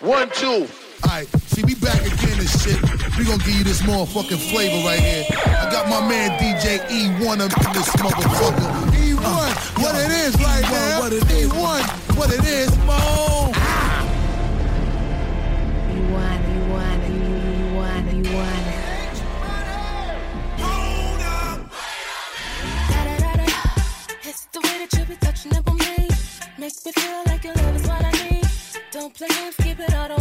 [0.00, 0.66] One, two.
[1.04, 2.80] Alright, see, we back again and shit.
[3.18, 5.26] We gonna give you this motherfucking flavor right here.
[5.44, 8.90] I got my man DJ Ewone up in this motherfucker.
[8.96, 11.00] Ewone, uh, what it is right now.
[11.00, 11.50] what it is.
[11.50, 12.70] Ewone, what it is.
[12.78, 13.52] Mo.
[15.92, 17.20] You want, you want, you,
[17.58, 18.66] you want, you want.
[24.24, 26.08] It's the way that you be touching up on me.
[26.58, 27.59] Makes me feel like your
[29.20, 30.19] Play games, keep it all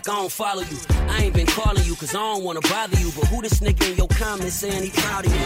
[0.00, 0.78] like I don't follow you.
[1.08, 3.10] I ain't been calling you cause I don't wanna bother you.
[3.14, 5.40] But who this nigga in your comments saying he proud of you?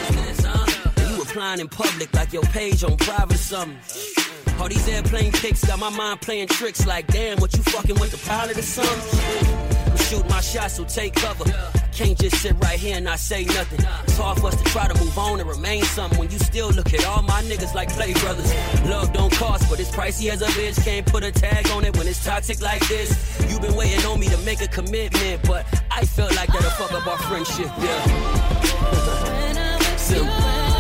[0.97, 3.77] And you applying in public like your page on private or something.
[4.61, 8.13] All these airplane pics got my mind playing tricks like damn, what you fucking with
[8.13, 9.91] the pilot or something?
[9.91, 11.45] I'm shooting my shot, so take cover.
[11.95, 13.79] Can't just sit right here and not say nothing.
[14.03, 16.71] It's hard for us to try to move on and remain something when you still
[16.71, 18.53] look at all my niggas like play brothers.
[18.87, 20.85] Love don't cost, but it's pricey as a bitch.
[20.85, 23.17] Can't put a tag on it when it's toxic like this.
[23.49, 26.91] you been waiting on me to make a commitment, but I felt like that'll fuck
[26.93, 28.25] up our friendship, yeah.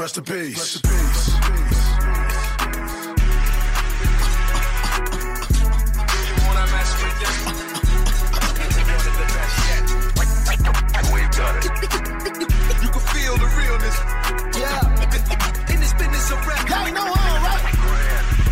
[0.00, 0.56] Rest in peace.
[0.56, 1.30] Rest in peace.
[12.80, 13.96] You can feel the realness.
[14.56, 15.70] Yeah.
[15.70, 16.66] In this business of rap.
[16.70, 17.60] Y'all know how, right?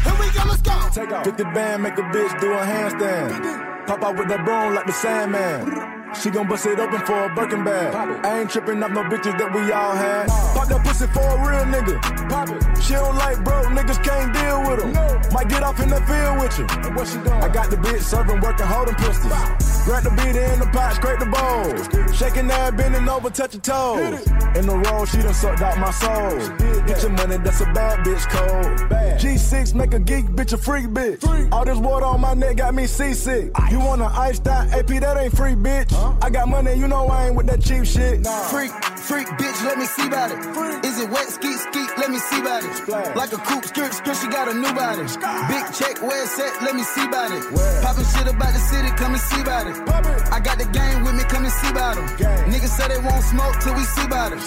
[0.05, 0.77] Here we go, let's go.
[0.93, 1.25] Take off.
[1.25, 3.87] 50 band, make a bitch do a handstand.
[3.87, 5.88] Pop out with that broom like the Sandman.
[6.29, 7.95] She gon' bust it open for a Birkin bag.
[8.23, 10.29] I ain't tripping off no bitches that we all had.
[10.29, 11.97] Pop that pussy for a real nigga.
[12.29, 12.83] Pop it.
[12.83, 15.33] She don't like broke niggas, can't deal with them.
[15.33, 16.67] Might get off in the field with you.
[16.93, 17.43] What she doing?
[17.43, 19.33] I got the bitch serving, working, holding pistols.
[19.87, 22.13] Grab the beat in the pot, scrape the bowl.
[22.13, 24.27] Shaking that, bending over, touch your toes.
[24.55, 26.37] In the roll, she done sucked out my soul.
[26.85, 28.91] Get your money, that's a bad bitch code.
[29.19, 31.25] G6 make a geek bitch a freak bitch.
[31.53, 33.51] All this water on my neck got me seasick.
[33.71, 35.93] You want an ice out AP, that ain't free, bitch.
[36.21, 38.27] I got money, you know I ain't with that cheap shit.
[38.51, 40.39] Freak, freak, bitch, let me see about it.
[40.85, 43.17] Is it wet, skeet, skeet, let me see about it.
[43.17, 45.07] Like a coupe, skirt, skirt, she got a new body.
[45.49, 47.43] Big check, where it's at, let me see about it.
[47.83, 49.77] Poppin' shit about the city, come and see about it.
[50.33, 52.07] I got the game with me, come and see about them.
[52.51, 54.39] Niggas say say they won't smoke till we see about it.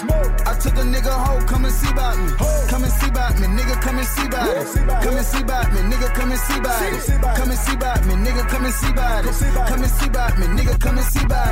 [0.48, 2.32] I took a nigga hoe, come and see about me.
[2.72, 4.66] Come and see about me, nigga, come and see about it.
[5.04, 7.36] Come and see about me, nigga, come and see about it.
[7.38, 9.34] Come and see about me, nigga, come and see about it.
[9.68, 11.51] Come and see about me, nigga, come and see about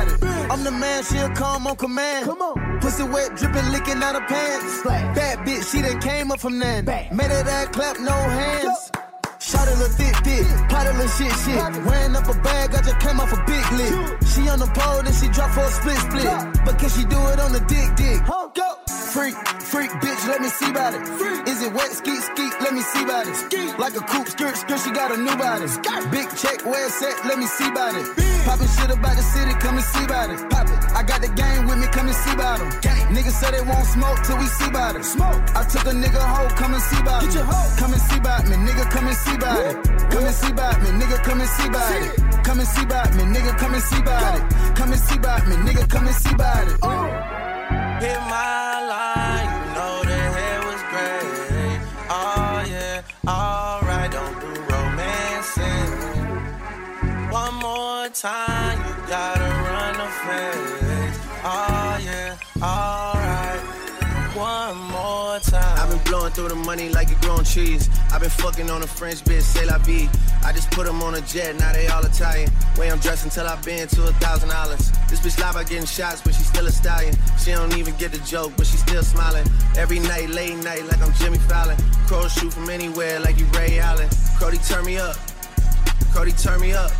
[0.51, 2.25] I'm the man, she'll come on command.
[2.25, 2.79] Come on.
[2.81, 4.83] Pussy wet, dripping, licking out her pants.
[4.83, 6.85] Bad bitch, she done came up from then.
[6.85, 8.91] Made her that clap, no hands.
[9.41, 11.57] Shot a little thick dick, pot a little shit shit.
[11.85, 14.21] Wearing up a bag, I just came off a big lick.
[14.29, 16.29] She on the pole, then she drop for a split split.
[16.63, 18.21] But can she do it on the dick dick?
[18.27, 18.77] Go!
[19.11, 21.01] Freak, freak, bitch, let me see about it.
[21.49, 23.35] Is it wet, skeet, skeet, let me see about it.
[23.77, 25.67] Like a coupe, skirt, skirt, she got a new body.
[26.11, 28.07] Big check, where it's at, let me see about it.
[28.45, 30.39] Poppin' shit about the city, come and see about it.
[30.49, 32.69] Pop it, I got the game with me, come and see about them.
[33.15, 35.03] Niggas say they won't smoke till we see about it.
[35.03, 37.33] Smoke, I took a nigga hoe, come and see about me.
[37.79, 39.75] Come and see about me, nigga, come and see about it.
[40.11, 42.43] Come and see about me, nigga, come and see about it.
[42.43, 44.43] Come and see about me, nigga, come and see about it.
[44.75, 46.77] Come and see about me, nigga, come and see about it.
[48.01, 51.79] Hit my line, you know the hair was gray.
[52.09, 55.91] Oh yeah, alright, don't do romancing.
[57.31, 58.60] One more time,
[66.33, 67.89] Blowing through the money like it growing trees.
[68.11, 70.09] I've been fucking on a French bitch, say la vie.
[70.43, 72.49] I just put them on a jet, now they all Italian.
[72.77, 74.91] Way I'm dressed until I've been to a thousand dollars.
[75.09, 77.15] This bitch lie about getting shots, but she still a stallion.
[77.37, 79.45] She don't even get the joke, but she still smiling.
[79.77, 81.77] Every night, late night, like I'm Jimmy Fallon.
[82.07, 84.09] Crows shoot from anywhere, like you Ray Allen.
[84.39, 85.15] Cody, turn me up.
[86.13, 86.91] Cody, turn me up.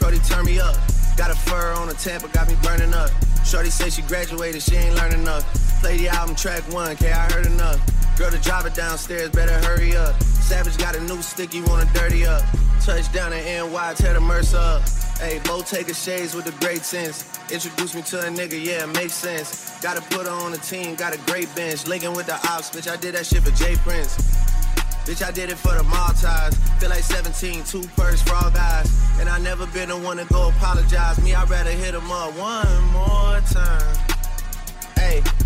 [0.00, 0.76] Cody, turn me up.
[1.16, 3.10] Got a fur on a Tampa, got me burning up.
[3.44, 5.44] Shorty say she graduated, she ain't learning enough.
[5.80, 7.80] Play the album track one, K, I heard enough.
[8.22, 10.22] Girl, the driver downstairs, better hurry up.
[10.22, 12.44] Savage got a new stick, you wanna dirty up.
[12.80, 14.82] Touchdown in NY, tear the Mercer up.
[15.18, 17.24] Hey, Bo Taker shades with the great sense.
[17.50, 19.76] Introduce me to a nigga, yeah, it makes sense.
[19.82, 21.88] Gotta put her on the team, got a great bench.
[21.88, 24.14] Linking with the ops, bitch, I did that shit for Jay Prince.
[25.04, 26.56] Bitch, I did it for the Maltese.
[26.78, 28.88] Feel like 17, two for all guys.
[29.18, 31.20] And I never been the one to go apologize.
[31.24, 33.96] Me, I'd rather hit him up one more time.
[34.94, 35.41] Hey.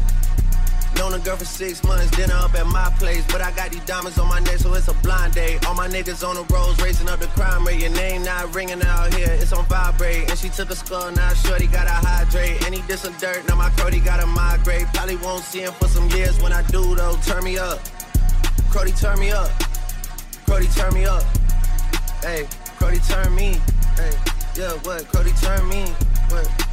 [0.96, 3.24] Known a girl for six months, dinner up at my place.
[3.30, 5.66] But I got these diamonds on my neck, so it's a blind date.
[5.66, 7.80] All my niggas on the roads, raising up the crime rate.
[7.80, 10.30] Your name not ringing out here, it's on vibrate.
[10.30, 12.64] And she took a skull, now shorty gotta hydrate.
[12.64, 14.86] And he did some dirt, now my Crody gotta migrate.
[14.94, 17.16] Probably won't see him for some years when I do, though.
[17.24, 17.78] Turn me up.
[18.70, 19.50] Crody, turn me up.
[20.46, 21.22] Crody, turn me up.
[22.22, 22.46] Hey,
[22.78, 23.60] Crody, turn me.
[23.96, 24.12] Hey,
[24.56, 25.06] yeah, what?
[25.08, 25.84] Crody, turn me.
[26.30, 26.65] What?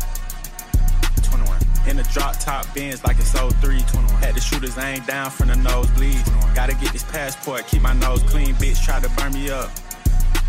[1.84, 1.90] 21.
[1.90, 3.80] In the drop top bins like it's 03.
[3.82, 4.08] 21.
[4.22, 6.22] Had the shooters aim down from the nosebleed.
[6.56, 8.54] Gotta get this passport, keep my nose clean.
[8.56, 9.72] Bitch try to burn me up.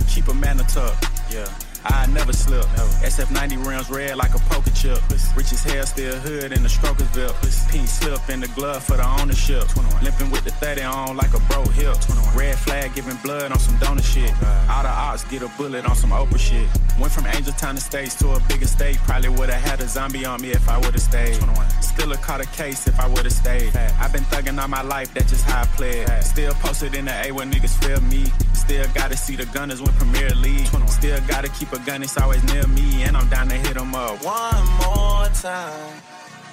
[0.08, 0.94] Keep a man tuck.
[1.31, 1.48] Yeah.
[1.84, 2.64] I never slip.
[3.04, 4.98] SF90 rims red like a poker chip.
[5.36, 7.34] Rich as hell, still hood in the strokers belt.
[7.69, 9.64] Pink slip in the glove for the ownership.
[10.02, 11.96] Limping with the 30 on like a bro hip.
[12.34, 14.32] Red flag giving blood on some donor shit.
[14.69, 16.69] All the ops get a bullet on some Oprah shit.
[16.98, 18.96] Went from Angel Town Estates to a bigger state.
[18.98, 21.37] Probably would've had a zombie on me if I would've stayed.
[21.80, 23.75] Still a caught a case if I would've stayed.
[23.76, 26.08] I've been thugging all my life, that's just how I played.
[26.22, 28.25] Still posted in the A where niggas feel me.
[28.52, 30.66] Still gotta see the gunners win Premier League.
[30.88, 33.03] Still gotta keep a gun, it's always near me.
[33.03, 34.23] And I'm down to hit hit 'em up.
[34.23, 35.94] One more time.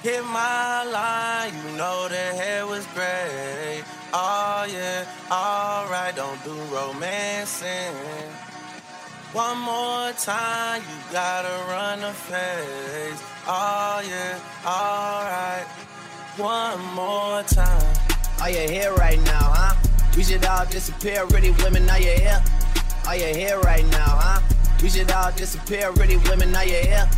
[0.02, 3.82] Hit my line, you know the hair was gray.
[4.12, 7.94] Oh yeah, alright, don't do romancing.
[9.32, 13.22] One more time, you gotta run the face.
[13.46, 15.66] Oh yeah, alright.
[16.36, 17.94] One more time.
[18.40, 19.74] Are you here right now, huh?
[20.16, 22.42] We should all disappear, pretty women, are you here?
[23.06, 24.40] Are you here right now, huh?
[24.82, 27.08] We should all disappear, pretty women, are you here?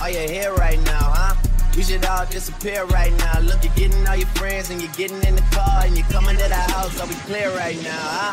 [0.00, 1.34] Are you here right now, huh?
[1.76, 3.40] We should all disappear right now.
[3.40, 6.36] Look, you're getting all your friends and you're getting in the car and you're coming
[6.36, 7.00] to the house.
[7.00, 8.32] Are we clear right now, huh?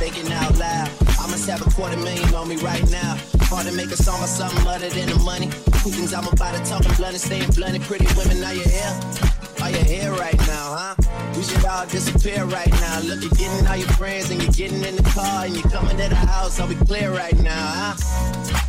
[0.00, 0.88] Thinking out loud.
[1.20, 3.18] I must have a quarter million on me right now.
[3.52, 5.50] Hard to make a song or something other than the money.
[5.84, 7.82] Two things I'm about to talk and blunt and staying blunt.
[7.82, 9.39] Pretty women, are you here?
[9.62, 10.94] Are you here right now, huh?
[11.36, 13.00] We should all disappear right now.
[13.00, 15.98] Look, you're getting all your friends and you're getting in the car and you're coming
[15.98, 16.58] to the house.
[16.60, 17.94] Are we clear right now, huh?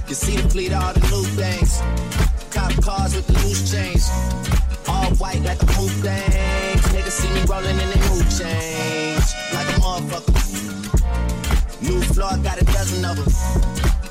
[0.09, 1.79] You see the fleet, all the new things.
[2.51, 4.09] Cop cars with the loose chains.
[4.89, 6.83] All white like the moon things.
[6.91, 9.23] Niggas see me rolling in they mood change.
[9.55, 10.35] Like a motherfucker.
[11.81, 13.31] New floor, got a dozen of them.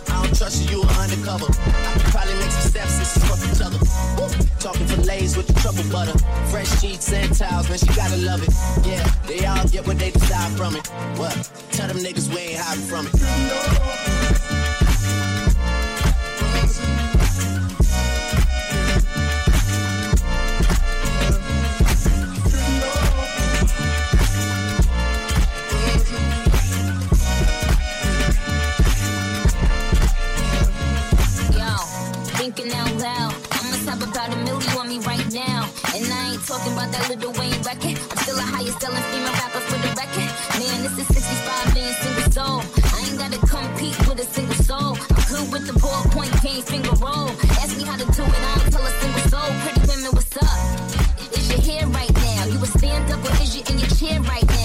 [0.08, 1.44] I don't trust you, you are undercover.
[1.44, 3.78] I could probably make some steps and fuck each other.
[4.16, 4.49] Woo.
[4.60, 6.16] Talking fillets with the trouble butter.
[6.50, 8.52] Fresh sheets and towels, man, she gotta love it.
[8.86, 10.86] Yeah, they all get what they desire from it.
[11.16, 11.32] What?
[11.72, 13.14] Tell them niggas we ain't hiding from it.
[31.56, 31.76] Yo,
[32.36, 33.34] thinking out loud.
[33.92, 34.39] I'm a type of
[36.50, 37.94] talking about that Lil Wayne record.
[38.10, 40.30] I'm still a highest selling female rapper for the record.
[40.58, 42.58] Man, this is 65 million single soul.
[42.90, 44.98] I ain't gotta compete with a single soul.
[45.14, 47.30] I'm good with the ballpoint game, finger roll.
[47.62, 49.48] Ask me how to do it, I don't tell a single soul.
[49.62, 50.58] Pretty women, what's up?
[51.38, 52.50] Is your hair right now?
[52.50, 54.59] You a stand up or is you in your chair right now?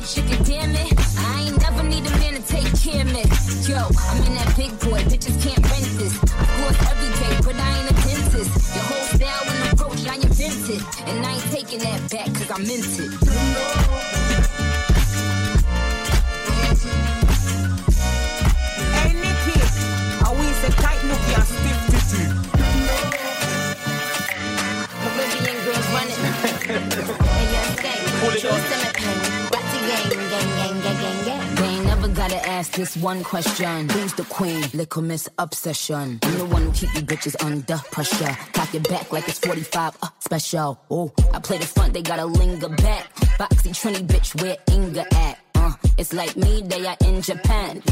[0.00, 0.88] Bitch if you dare me.
[1.18, 3.20] I ain't never need a man to take care of me.
[3.68, 6.16] Yo, I'm in that big boy, bitches can't rent this.
[6.22, 8.48] Of course, every day, but I ain't a dentist.
[8.72, 10.80] Your whole style and approach, I invented.
[11.04, 13.12] And I ain't taking that back, cause I meant it.
[18.96, 19.56] Hey Nicki,
[20.24, 22.24] I we say tight nookie and stiff titty.
[25.20, 26.20] Caribbean girls running.
[27.28, 28.00] hey, young gang,
[28.40, 28.79] choose them a
[32.60, 33.88] ask this one question.
[33.88, 34.62] Who's the queen?
[34.74, 36.18] Little Miss Obsession.
[36.22, 38.36] I'm the one who keep you bitches under pressure.
[38.52, 40.78] Cock your back like it's 45 uh, special.
[40.90, 43.14] Oh, I play the front, they gotta linger back.
[43.40, 45.49] Boxy Trini bitch, where Inga at?
[46.00, 47.82] It's like me, they are in Japan.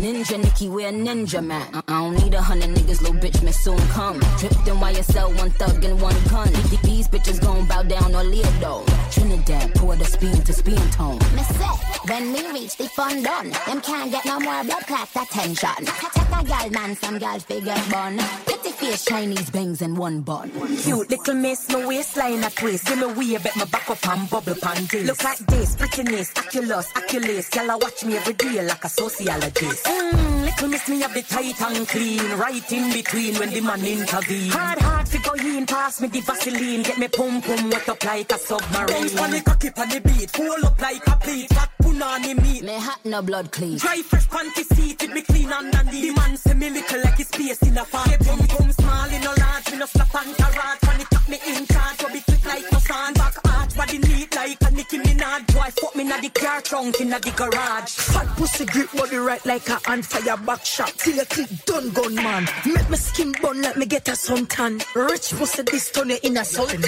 [0.00, 1.68] Ninja Nicki, we're ninja man.
[1.86, 4.18] I don't need a hundred niggas, little bitch may soon come.
[4.38, 6.50] Tripped in YSL, one thug and one gun.
[6.82, 8.86] These bitches gon' bow down or live though.
[9.10, 11.18] Trinidad, pour the speed to speed tone.
[11.36, 11.66] Me say,
[12.08, 15.84] when we reach the fun done, them can't get no more blood clot attention.
[15.84, 18.16] Take a gal man, some gal figure bun.
[18.46, 20.50] Pretty face, Chinese bangs and one bun.
[20.78, 22.86] Cute little miss, my waistline a twist.
[22.86, 25.06] Give me way, bet my back up and bubble pan this.
[25.06, 27.57] Look like this, prettiness, oculus, oculus.
[27.58, 29.84] Y'all a watch me every day like a sociologist.
[29.84, 33.84] Mmm, little miss me have the tight and clean, right in between when the man
[33.84, 34.52] intervene.
[34.52, 38.30] Hard, hard figure in, pass me the Vaseline, get me pum pum wet up like
[38.30, 38.86] a submarine.
[38.86, 42.62] Bounce on the cocky on the beat, pull up like a plate, fat punani meat.
[42.62, 43.76] Me hot no blood clean.
[43.76, 46.14] Dry fresh panty seated, me clean underneath.
[46.14, 48.08] The man say me little like his space in a farm.
[48.08, 50.78] Yeah, pum pum small in a large, me no slap and carrot.
[50.86, 53.16] When it tap me in charge, so be quick like no sand.
[53.16, 55.46] Back arch, body neat like a Nicki Minaj.
[55.54, 57.92] Boy, fuck me na the car trunk in the garage.
[57.92, 60.92] Fat pussy grip body right like a on fire back shot.
[60.98, 62.48] Till you click done gun man.
[62.66, 64.82] Make me skin bun like me get a suntan.
[64.94, 66.82] Rich pussy this turn you in a sultan.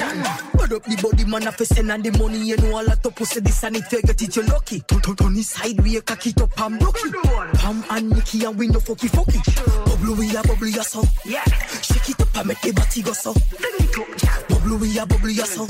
[0.53, 3.15] Put up the body man a send and the money you know a lot of
[3.15, 4.81] pussy this and if you get it you lucky.
[4.81, 7.15] Turn turn turn it sideways cock it up and broke it.
[7.55, 9.41] Pam and Nicki and we no fucky fucky.
[9.87, 11.05] Bubble we a bubble ya so.
[11.25, 11.45] Yeah.
[11.83, 13.33] Shake it up and make the body go so.
[13.33, 14.43] Bring it up, yeah.
[14.49, 15.69] Bubble we a bubble ya so.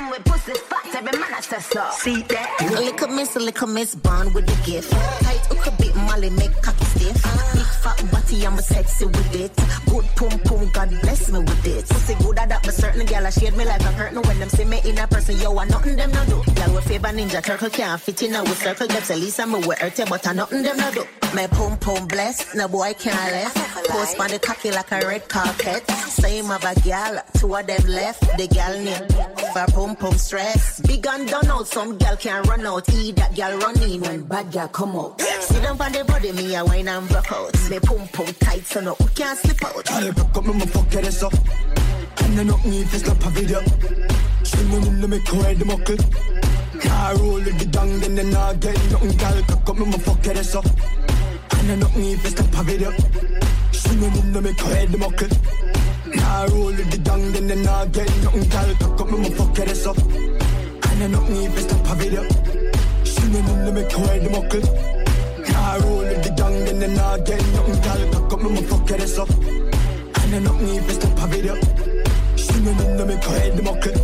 [0.00, 1.86] Come with pussy fat, every man a say so.
[1.92, 2.56] See that?
[2.62, 4.90] A little miss, a little miss, bond with the gift.
[4.90, 7.20] Tight hook a bit, Molly make cocky stiff.
[7.52, 9.54] Big fat body, I'm a sexy with it.
[9.90, 11.86] Good pum pum, God bless me with it.
[11.86, 14.48] Pussy good at that, but certain gal a shade me like a curtain when them
[14.48, 15.36] see me in a person.
[15.36, 16.52] Yo, I nothing them no do.
[16.54, 18.86] Gal with favor ninja turtle can't fit in a with circle.
[18.86, 21.04] Them at least I'm a wear but I nothing them no do.
[21.34, 23.56] My pum pum blessed, no boy can't left.
[23.90, 25.86] Post on the cocky like a red carpet.
[25.90, 28.20] Same of a gal, two of them left.
[28.38, 29.08] The gal name
[29.52, 30.80] for pum pum stress.
[30.80, 32.88] Big and done out, some gal can run out.
[32.92, 35.20] Eat that gal run in when bad gal come out.
[35.20, 37.70] Sit down on the body, me a wine and rock out.
[37.70, 39.88] Me pump pum tight, so no who can't slip out.
[39.88, 41.30] Hey, broke up, me fuck it so.
[42.22, 43.60] And I not need to slap a video.
[43.60, 45.96] Me in the me coy the muckle.
[46.80, 49.42] Car roll with the dung, then then I get nothing gal.
[49.42, 50.60] Cock up, me fuck it so.
[51.58, 52.90] And I not need to slap a video.
[52.90, 55.28] Me in the me coy the muckle.
[56.30, 58.70] Car roll with the dung, then then I get nothing gal.
[58.76, 59.90] Cock up, me fuck it so.
[59.90, 62.22] And I not need to slap a video.
[63.02, 64.62] She me in the me coy the muckle.
[65.50, 68.00] Car roll with the dung, then then I get nothing gal.
[68.14, 69.24] Cock up, me fuck it so.
[69.26, 71.54] And I not need to stop a video.
[72.36, 73.98] She me in the me head the muckle.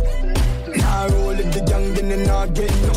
[0.75, 2.93] Now roll with the young, then they not get no.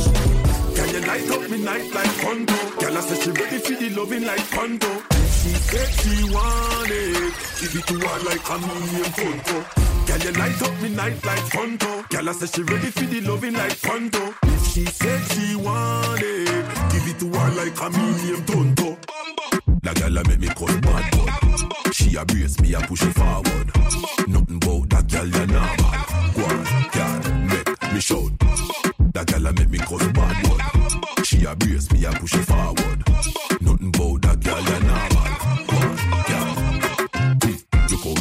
[0.75, 2.57] Can you light up me night like Pronto?
[2.81, 4.91] Girl, I say she ready for the loving like Pronto.
[5.41, 9.65] She said she want it, give it to her like a million Pronto.
[10.07, 12.03] Can you light up me night like Pronto?
[12.11, 14.35] Girl, I say she ready for the loving like Pronto.
[14.43, 18.99] If she said she want it, give it to her like a million Tonto.
[19.83, 21.91] La gal a make me call bad boy.
[21.93, 23.71] She a brace me a push it forward.
[24.29, 25.91] Nothing bout that gal ya normal.
[26.35, 28.33] Go on, gal, make me shout.
[29.15, 31.23] That gal a make me call bad boy.
[31.25, 33.09] She a brace me a push it forward.
[33.63, 35.30] Nothing bout that gal ya normal.
[35.30, 35.30] Go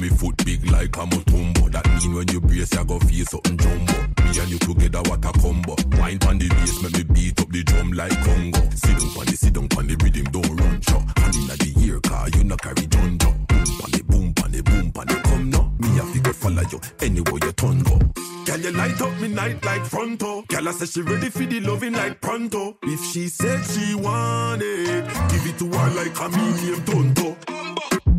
[0.01, 1.71] me foot big like a Mutombo.
[1.71, 3.93] That mean when you brace you go feel something jumbo.
[4.23, 5.75] Me and you together what a combo.
[5.97, 8.61] Wine pon the bass make me beat up the drum like Congo.
[8.75, 10.99] Sit down pon the sit down pon the rhythm don't run show.
[11.17, 13.31] Hand inna the ear car you no carry junjo.
[13.47, 15.71] Boom pon the boom pon the boom pon the come now.
[15.79, 17.99] Me a fi go follow you anywhere you turn go.
[18.45, 20.43] Girl you light up me night like Fronto.
[20.47, 22.77] Girl I say she ready for the loving like pronto.
[22.83, 27.35] If she said she want it, give it to her like a million tonto.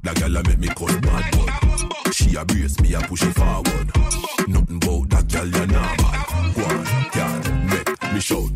[0.03, 1.70] That gal a make me call bad boy.
[2.13, 3.91] She a brace me a push it forward.
[4.49, 6.11] Nothing about that gal ya normal.
[6.55, 7.41] Go on, gal,
[7.71, 8.51] make me shout.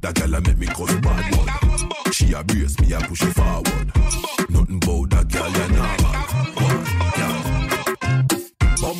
[0.00, 2.10] That gal a make me call bad boy.
[2.12, 3.92] She a brace me a push it forward.
[4.48, 5.97] Nothing about that gal ya normal.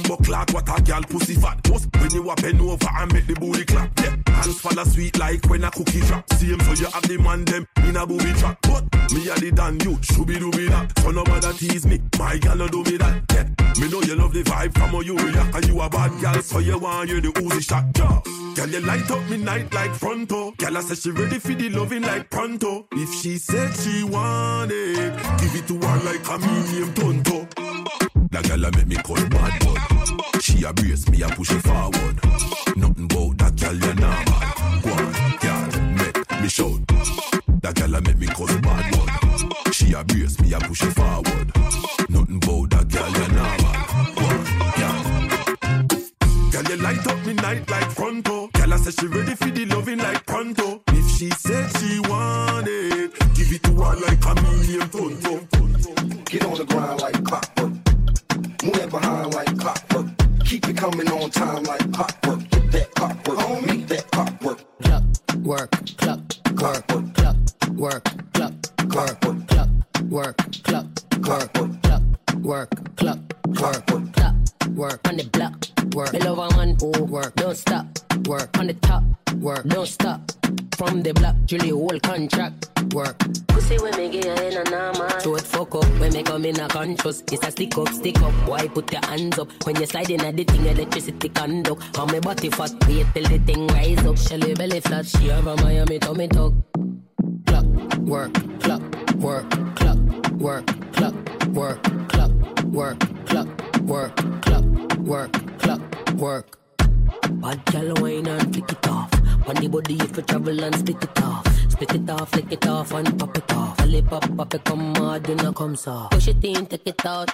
[0.09, 1.63] Bumbo clock, what a gal pussy fat.
[1.65, 3.91] Just when you a bend over and make the booty clap.
[4.01, 6.25] Yeah, hands fall sweet like when a cookie drop.
[6.33, 8.59] Same so you have the man them in a booby trap.
[8.63, 10.99] But me a the dan you, shooby dooby that.
[11.01, 13.23] So no matter tease me, my gal no do me that.
[13.35, 13.45] Yeah,
[13.81, 16.43] me know you love the vibe from how you react and you a bad gal,
[16.43, 17.85] so you want you the Uzi shot.
[17.99, 18.21] Yeah.
[18.55, 20.53] Girl, you light up me night like fronto.
[20.53, 22.87] Girl, I said she ready for the loving like pronto.
[22.93, 28.08] If she said she want it, give it to her like a medium tonto.
[28.31, 30.41] That gal a make me call bad boy.
[30.41, 32.17] She a brace me a push it forward.
[32.77, 34.41] Nothing about that gal ya normal.
[34.85, 35.65] Go on, gal,
[35.97, 36.81] make me shout.
[37.63, 39.73] That girl a make me call bad boy.
[39.73, 41.49] She a brace me a push it forward.
[42.11, 43.75] Nothing about that gal ya normal.
[44.15, 44.45] Go on,
[44.77, 44.99] gal.
[46.53, 48.49] Gal you light up me night like pronto.
[48.53, 50.83] Gal I say she ready for the loving like pronto.
[50.89, 55.49] If she said she want it, give it to her like a million ton ton.
[56.27, 57.88] Get on the ground like clockwork.
[58.65, 60.07] Move behind like clockwork.
[60.45, 62.41] Keep it coming on time like clockwork.
[62.51, 63.39] Get that clockwork.
[63.39, 64.59] On me, that clockwork.
[64.83, 65.03] Clock,
[65.45, 66.21] work, clock,
[66.57, 67.37] clock, clock,
[67.77, 68.53] work, clock,
[68.89, 69.69] clock, clock,
[70.11, 70.87] work, clock,
[71.23, 72.03] clock, clock,
[72.43, 73.19] work, clock,
[73.55, 74.35] clock, clock,
[74.75, 75.09] work.
[75.09, 76.77] On the block, work, below one,
[77.09, 77.87] work, don't stop,
[78.27, 78.59] work.
[78.59, 80.21] On the top, work, don't stop.
[80.79, 83.19] From the block, Julie whole contract, work.
[83.49, 85.11] Pussy when me get in a normal.
[85.19, 87.25] So it fuck up when me come in a conscious.
[87.33, 88.33] It's a stick up, stick up.
[88.49, 90.67] Why put your hands up when you slide in at the thing?
[90.67, 91.99] Electricity conduct.
[91.99, 94.19] On me body fat, wait till the thing rise up.
[94.19, 96.53] Shelly belly flat, she have a Miami tummy tuck.
[97.47, 97.67] Clock,
[97.99, 98.83] work, clock,
[99.17, 99.99] work, clock,
[100.39, 101.15] work, clock,
[101.49, 102.31] work, clock,
[102.69, 103.51] work, clock,
[103.83, 104.65] work, clock,
[104.99, 105.81] work, clock,
[106.15, 106.59] work.
[107.31, 109.11] Bad gal wine and flick it off.
[109.47, 111.47] On the body if you travel and split it off.
[111.71, 113.81] Split it off, flick it off and pop it off.
[113.81, 116.13] Alley pop, pop it come hard, do not come soft.
[116.13, 117.31] Push it in, take it out.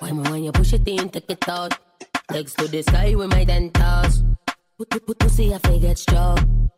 [0.00, 1.76] When when you push it in, take it out.
[2.30, 4.22] Legs to the sky with my dentals.
[4.76, 6.70] Put, put, put, pussy if I get strong.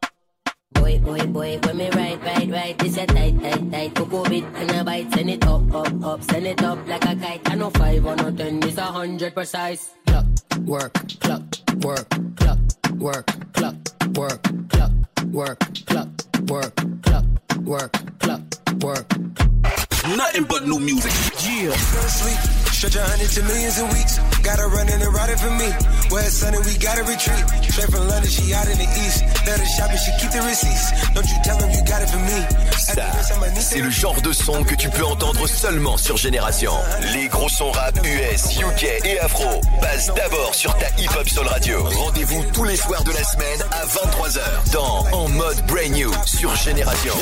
[0.72, 3.94] Boy, boy, boy, when me right, right, right, this a tight, tight, tight.
[3.94, 7.16] Coco bit and a bite, send it up, up, up, send it up like a
[7.16, 7.50] kite.
[7.50, 9.90] I know five or no ten, this a hundred precise.
[10.06, 10.26] Clock,
[10.64, 11.42] work, clock,
[11.82, 12.58] work, clock,
[12.98, 13.76] work, clock,
[14.14, 14.92] work, clock,
[15.32, 16.08] work, clock,
[16.48, 17.24] work, clock,
[17.64, 18.42] work, clock,
[18.82, 19.89] work.
[20.08, 21.12] Nothing but new music.
[21.44, 21.76] Yeah.
[22.08, 22.38] Sleep.
[22.72, 24.18] Stretch a hundred to millions in weeks.
[24.42, 25.68] Gotta run in and ride it for me.
[26.08, 27.44] Where it's sunny, we gotta retreat.
[27.68, 29.20] Straight from London, she out in the east.
[29.44, 30.88] Let her shop and she keep the receipts.
[31.12, 32.40] Don't you tell them you got it for me.
[32.78, 33.12] Ça,
[33.60, 36.72] c'est le genre de son que tu peux entendre seulement sur Génération.
[37.12, 41.46] Les gros sons rap US, UK et Afro passent d'abord sur ta Hip Hop Soul
[41.46, 41.84] Radio.
[41.84, 46.56] Rendez-vous tous les soirs de la semaine à 23h dans En mode Brand New sur
[46.56, 47.14] Génération.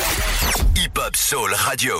[0.89, 1.93] Hip Hop Soul Radio.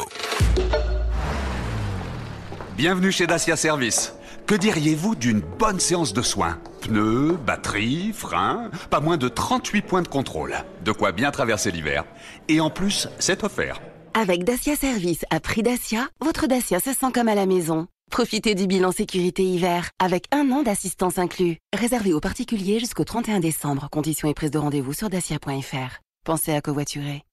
[2.76, 4.14] Bienvenue chez Dacia Service.
[4.48, 6.58] Que diriez-vous d'une bonne séance de soins?
[6.82, 10.56] Pneus, batterie, freins, pas moins de 38 points de contrôle.
[10.84, 12.04] De quoi bien traverser l'hiver.
[12.48, 13.80] Et en plus, c'est offert.
[14.16, 17.88] Avec Dacia Service à prix Dacia, votre Dacia se sent comme à la maison.
[18.10, 21.58] Profitez du bilan sécurité hiver avec un an d'assistance inclus.
[21.78, 23.88] Réservé aux particuliers jusqu'au 31 décembre.
[23.92, 26.00] Conditions et prise de rendez-vous sur dacia.fr.
[26.26, 27.24] Pensez à covoiturer.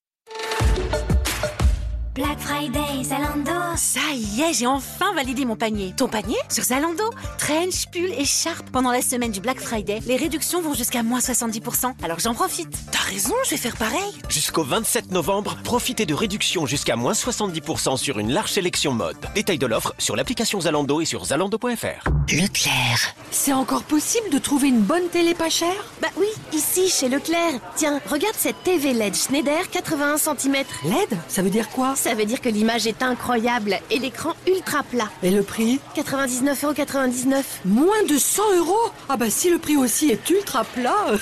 [2.17, 3.53] Black Friday, Zalando.
[3.77, 5.93] Ça y est, j'ai enfin validé mon panier.
[5.95, 7.05] Ton panier Sur Zalando.
[7.37, 8.71] Trench, pull, écharpe.
[8.71, 11.93] Pendant la semaine du Black Friday, les réductions vont jusqu'à moins 70%.
[12.03, 12.71] Alors j'en profite.
[12.91, 14.15] T'as raison, je vais faire pareil.
[14.31, 19.19] Jusqu'au 27 novembre, profitez de réductions jusqu'à moins 70% sur une large sélection mode.
[19.35, 22.09] Détail de l'offre sur l'application Zalando et sur zalando.fr.
[22.33, 23.15] Leclerc.
[23.31, 25.85] C'est encore possible de trouver une bonne télé pas chère?
[26.01, 27.61] Bah oui, ici chez Leclerc.
[27.77, 30.65] Tiens, regarde cette TV LED Schneider 81 cm.
[30.85, 31.95] LED Ça veut dire quoi?
[32.07, 35.11] Ça veut dire que l'image est incroyable et l'écran ultra plat.
[35.25, 37.43] Et le prix 99,99€.
[37.65, 41.17] Moins de 100 euros Ah bah si le prix aussi est ultra plat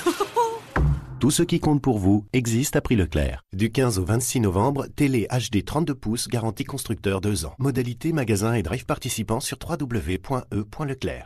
[1.20, 3.40] Tout ce qui compte pour vous existe à prix Leclerc.
[3.54, 7.54] Du 15 au 26 novembre, télé HD 32 pouces, garantie constructeur 2 ans.
[7.58, 11.24] Modalité magasin et drive participant sur www.e.leclerc.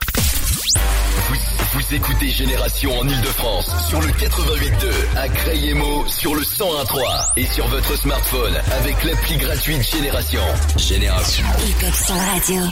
[0.76, 1.36] Vous,
[1.74, 7.66] vous écoutez Génération en Ile-de-France sur le 88.2, à Crayemo sur le 101.3 et sur
[7.68, 10.42] votre smartphone avec l'appli gratuite Génération.
[10.76, 11.44] Génération.
[11.66, 12.62] Hip Hop Soul Radio.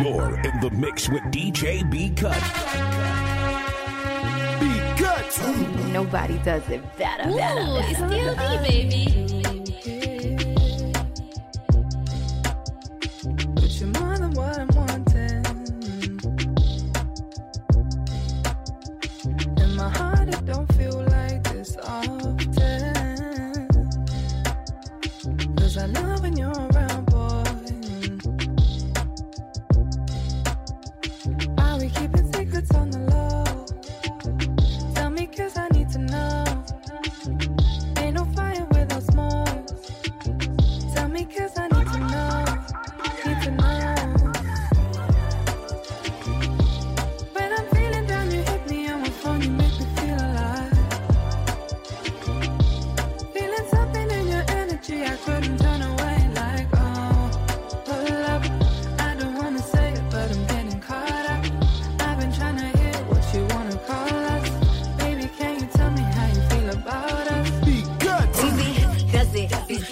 [0.00, 2.32] You're in the mix with DJ B Cut.
[4.60, 4.64] B
[4.96, 5.92] Cut.
[5.92, 7.90] Nobody does it better, better, Ooh, better.
[7.90, 9.71] it's DLD, baby.
[14.58, 14.91] one.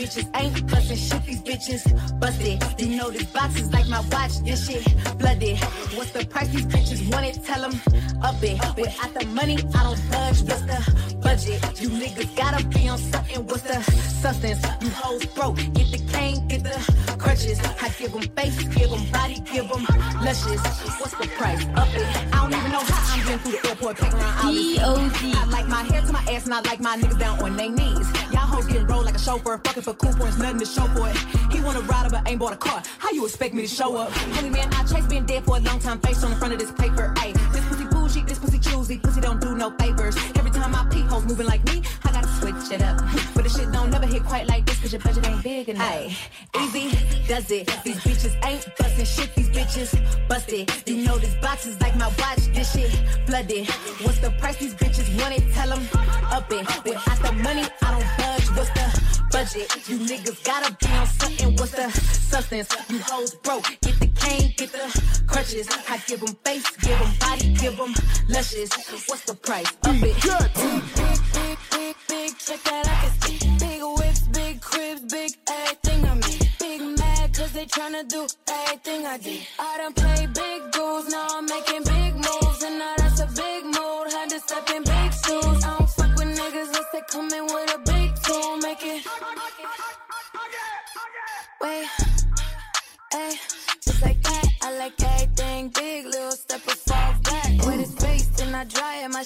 [0.00, 1.22] Bitches ain't bustin' shit.
[1.26, 2.62] These bitches busted.
[2.80, 4.38] You know this box is like my watch.
[4.44, 4.82] This shit
[5.18, 5.58] blooded.
[5.94, 6.48] What's the price?
[6.48, 7.44] These bitches want it.
[7.44, 7.74] Tell Tell 'em
[8.22, 8.58] up it.
[8.76, 10.40] Without the money, I don't budge.
[10.48, 11.80] What's the budget?
[11.80, 13.46] You niggas gotta be on something.
[13.46, 13.80] What's the
[14.22, 14.62] substance?
[14.82, 15.56] You hoes broke.
[15.56, 16.76] Get the cane, get the
[17.18, 17.58] crutches.
[17.84, 19.84] I give 'em face, give 'em body, give 'em
[20.24, 20.62] luscious.
[21.00, 21.62] What's the price?
[21.76, 22.06] Up it.
[22.34, 24.36] I don't even know how I'm getting through the airport, packing around
[24.82, 24.98] all.
[25.40, 27.70] I like my hair to my ass, and I like my niggas down on their
[27.78, 28.06] knees.
[28.32, 31.08] Y'all hoes getting rolled like a chauffeur, fucking for cool points, nothing to show for
[31.10, 31.16] it.
[31.52, 32.82] He wanna ride but ain't bought a car.
[32.98, 34.10] How you expect me to show up?
[34.36, 36.58] Only man I chase been dead for a long time, face on the front of
[36.58, 37.06] this paper.
[37.22, 40.16] Ayy, this pussy bougie, this pussy choosy, pussy don't do no favors.
[40.38, 42.98] Every time I peep hoes moving like me, I gotta switch it up.
[43.34, 45.88] But the shit don't never hit quite like this, cause your budget ain't big enough.
[45.88, 46.16] Ayy,
[46.54, 46.64] ah.
[46.64, 46.84] easy
[47.26, 47.66] does it.
[47.84, 49.90] These bitches ain't busting shit, these bitches
[50.28, 50.70] busted.
[50.86, 52.90] You know this box is like my watch, this shit
[53.26, 53.68] flooded.
[54.04, 55.44] What's the price these bitches want it?
[55.54, 55.82] Tell 'em
[56.30, 56.66] up it.
[56.84, 58.46] Without the money, I don't budge.
[58.56, 58.86] What's the
[59.32, 59.88] budget?
[59.88, 61.56] You niggas gotta be on something.
[61.56, 62.68] What's the substance?
[62.90, 63.64] You hoes broke.
[63.80, 64.86] Get the cane, get the
[65.26, 65.68] crutches.
[65.88, 67.94] I give 'em face, give 'em body, give 'em
[68.28, 68.70] luscious.
[69.08, 69.70] What's the price?
[69.84, 70.00] Up it.
[70.00, 73.38] Big, big, big, big, check that I can see.
[73.58, 76.40] Big whips, big cribs, big everything I mean.
[76.58, 79.46] Big mad cause they tryna do everything I did.
[79.58, 82.62] I done played big dudes, now I'm making big moves.
[82.62, 85.64] And now that's a big mood, had to step in big shoes.
[85.64, 88.56] I don't fuck with niggas unless they come in with a big tool.
[88.58, 88.82] Make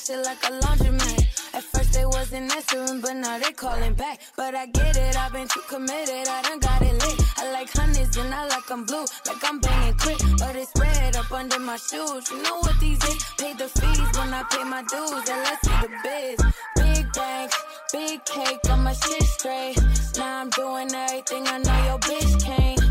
[0.06, 1.20] shit like a laundromat.
[1.54, 4.20] At first they wasn't answering, but now they calling back.
[4.36, 7.20] But I get it, I've been too committed, I done got it lit.
[7.38, 10.18] I like honeys and I like 'em blue, like I'm banging quick.
[10.38, 12.30] But it's red up under my shoes.
[12.30, 13.18] You know what these is?
[13.38, 16.38] Pay the fees when I pay my dues, and let's see the biz.
[16.76, 17.52] Big bank,
[17.92, 19.78] big cake, got my shit straight.
[20.18, 22.83] Now I'm doing everything I know your bitch can't.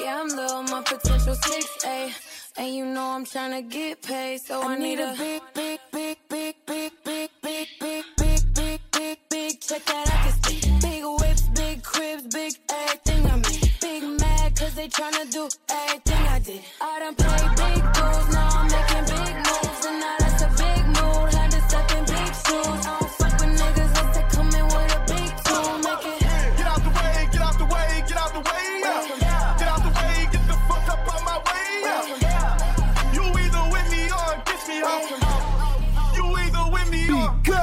[0.00, 2.12] Yeah, I'm little, my potential 6A.
[2.56, 6.54] And you know I'm tryna get paid, so I, need a big, big, big, big,
[6.66, 10.60] big, big, big, big, big, big, big, big check that I can see.
[10.80, 13.60] Big whips, big cribs, big everything I mean.
[13.80, 16.60] Big mad, cause they tryna do everything I did.
[16.80, 19.86] I done played big dudes, now I'm making big moves.
[19.86, 23.03] And now that's a big mood, had to step in big shoes.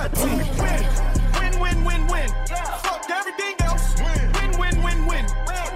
[0.02, 0.42] Or good.
[0.58, 0.82] Win,
[1.40, 2.30] win, win, win, win.
[2.82, 3.96] Fuck everything else.
[4.02, 5.26] Win, win, win, win.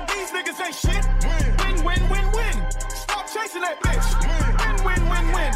[0.09, 1.03] These niggas ain't shit.
[1.61, 2.71] Win, win, win, win.
[2.89, 4.07] Stop chasing that bitch.
[4.25, 5.53] Win, win, win, win.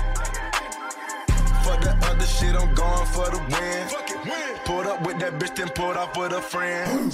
[1.63, 4.59] Fuck the other shit, I'm going for the win.
[4.65, 7.11] Pulled up with that bitch, then pulled off with a friend.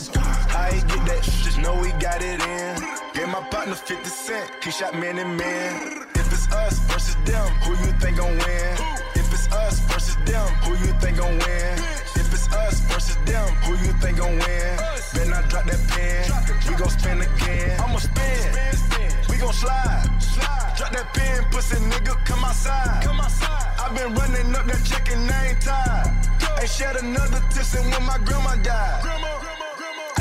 [0.50, 1.24] How he get that?
[1.24, 2.76] shit, Just know he got it in.
[3.14, 6.06] Gave my partner 50 cent, he shot man and man.
[6.16, 9.15] If it's us versus them, who you think gon' win?
[9.52, 11.74] Us versus them, who you think gon' win?
[12.16, 14.78] If it's us versus them, who you think gon' win?
[15.14, 16.24] Better not drop that pen,
[16.70, 17.80] we gon' spin again.
[17.80, 18.40] I'ma spin,
[19.30, 20.10] we gon' slide.
[20.78, 23.06] Drop that pen, pussy nigga, come outside.
[23.08, 26.08] I been running up that check and I ain't tired.
[26.60, 29.65] Ain't shed another tear since when my grandma died.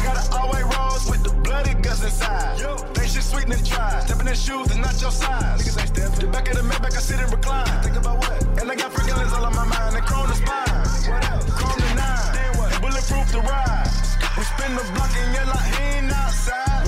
[0.05, 2.61] Got an all white rose with the bloody guts inside.
[2.93, 4.01] Think shit sweet and try.
[4.05, 5.61] Stepping in shoes and not your size.
[5.61, 6.21] Niggas ain't stepping.
[6.21, 7.83] The back of the Maybach, I sit and recline.
[7.83, 8.61] Think about what?
[8.61, 9.97] And I got freaking all on my mind.
[9.97, 11.11] And the spine.
[11.11, 11.45] What else?
[11.49, 12.37] The nine.
[12.37, 13.89] And bulletproof the ride.
[14.37, 16.85] We spin the block and yell like he ain't outside.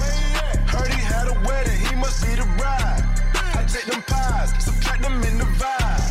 [0.69, 3.01] Heard he had a wedding, he must be the bride.
[3.33, 6.05] I take them pies, subtract them in the vibe.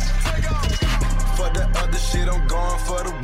[1.36, 3.15] For the other shit, I'm going for the.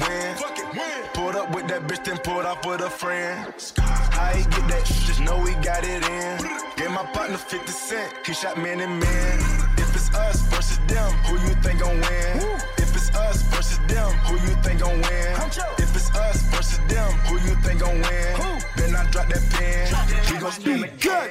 [1.33, 3.55] Pulled up with that bitch, then pulled off with a friend.
[3.79, 4.85] How he get that?
[4.85, 6.37] Just know he got it in.
[6.77, 9.39] Gave my partner 50 cent, he shot man and man.
[9.79, 12.61] If it's us versus them, who you think gon' win?
[12.77, 15.33] If it's us versus them, who you think gon' win?
[15.79, 18.61] If it's us versus them, who you think gon' win?
[18.77, 19.89] Then I drop that pen,
[20.29, 20.59] we house.
[20.59, 21.31] Be good.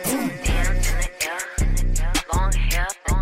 [2.34, 3.21] Long hair, lashes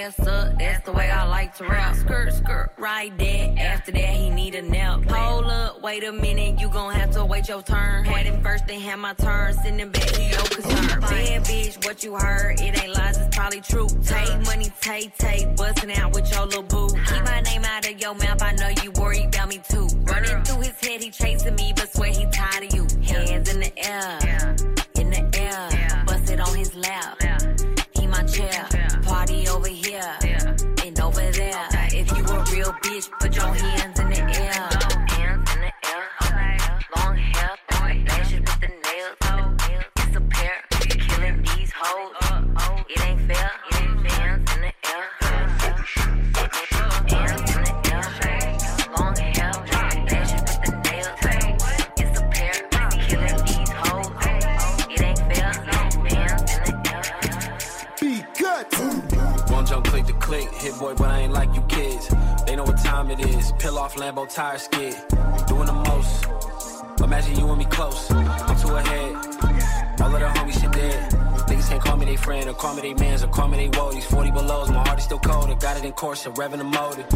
[0.00, 1.94] ass up, that's the way I like to rap.
[1.94, 3.54] Skirt, skirt, right there.
[3.58, 5.04] After that, he need a nap.
[5.04, 8.04] Hold up, wait a minute, you gon' have to wait your turn.
[8.04, 9.54] Had it first, then had my turn.
[9.54, 11.00] Sending back, he no concern.
[11.00, 13.88] Bad bitch, what you heard, it ain't lies, it's probably true.
[14.04, 16.88] Take money, take, take, bustin' out with your little boo.
[16.88, 19.28] Keep my name out of your mouth, I know you worry
[76.20, 77.06] so revving the motor.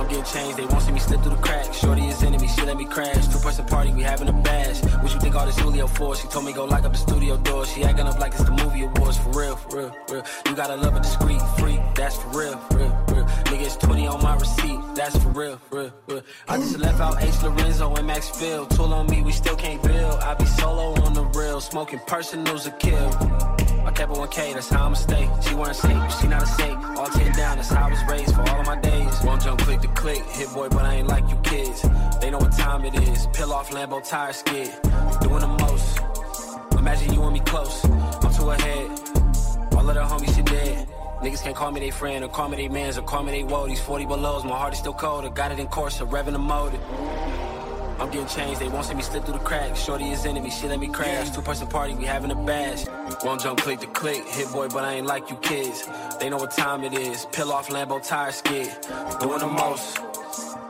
[0.00, 1.76] I'm getting changed, they won't see me slip through the cracks.
[1.76, 3.28] Shorty is enemy, she let me crash.
[3.28, 4.82] Two person party, we having a bash.
[5.02, 6.16] What you think all this Julio for?
[6.16, 7.66] She told me go lock up the studio door.
[7.66, 10.24] She acting up like it's the movie awards for real, for real, for real.
[10.46, 13.24] You gotta love a discreet freak, that's for real, for real, for real.
[13.26, 16.22] Niggas 20 on my receipt, that's for real, for real, for real.
[16.48, 17.42] I just left out H.
[17.42, 18.70] Lorenzo and Maxfield.
[18.70, 20.14] Tool on me, we still can't build.
[20.20, 23.61] I be solo on the real, smoking personals a kill.
[23.84, 25.28] I kept it 1K, that's how I'ma stay.
[25.40, 26.84] She weren't safe, she not a saint.
[26.96, 29.20] All 10 down, that's how I was raised for all of my days.
[29.22, 31.82] One jump, click the click, hit boy, but I ain't like you kids.
[32.20, 33.26] They know what time it is.
[33.34, 34.70] Peel off Lambo tire skid.
[35.20, 36.00] Doing the most.
[36.78, 37.84] Imagine you and me close.
[37.84, 38.90] I'm too ahead.
[39.72, 40.88] All of the homies shit dead.
[41.20, 43.42] Niggas can't call me they friend or call me they mans or call me they
[43.42, 43.78] woadies.
[43.78, 45.24] 40 belows, my heart is still cold.
[45.24, 46.78] I got it in course, so revving the motor.
[47.98, 49.80] I'm getting changed, they won't see me slip through the cracks.
[49.82, 51.30] Shorty is enemy, she let me crash.
[51.30, 52.84] Two person party, we having a bash.
[53.22, 55.88] One jump, click the click, hit boy, but I ain't like you kids.
[56.18, 57.26] They know what time it is.
[57.32, 58.68] Peel off Lambo tire skid.
[59.20, 59.98] Doing the most.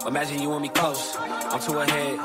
[0.07, 1.17] Imagine you and me close.
[1.17, 2.19] I'm too ahead.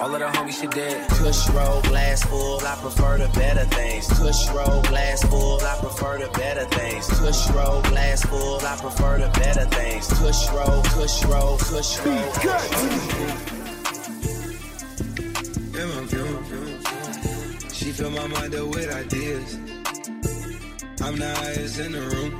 [0.00, 1.08] All of the homies shit dead.
[1.10, 4.08] Kush roll, glass full, I prefer the better things.
[4.08, 7.06] Kush roll, glass full, I prefer the better things.
[7.20, 10.08] Kush roll, glass full, I prefer the better things.
[10.08, 13.57] Kush roll, kush roll, kush roll.
[17.72, 19.54] She fill my mind up with ideas.
[21.00, 22.32] I'm the highest in the room.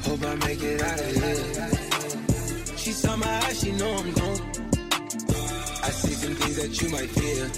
[0.00, 2.76] Hope I make it out of here.
[2.78, 4.40] She saw my eyes, she know I'm gone.
[5.82, 7.50] I see some things that you might fear.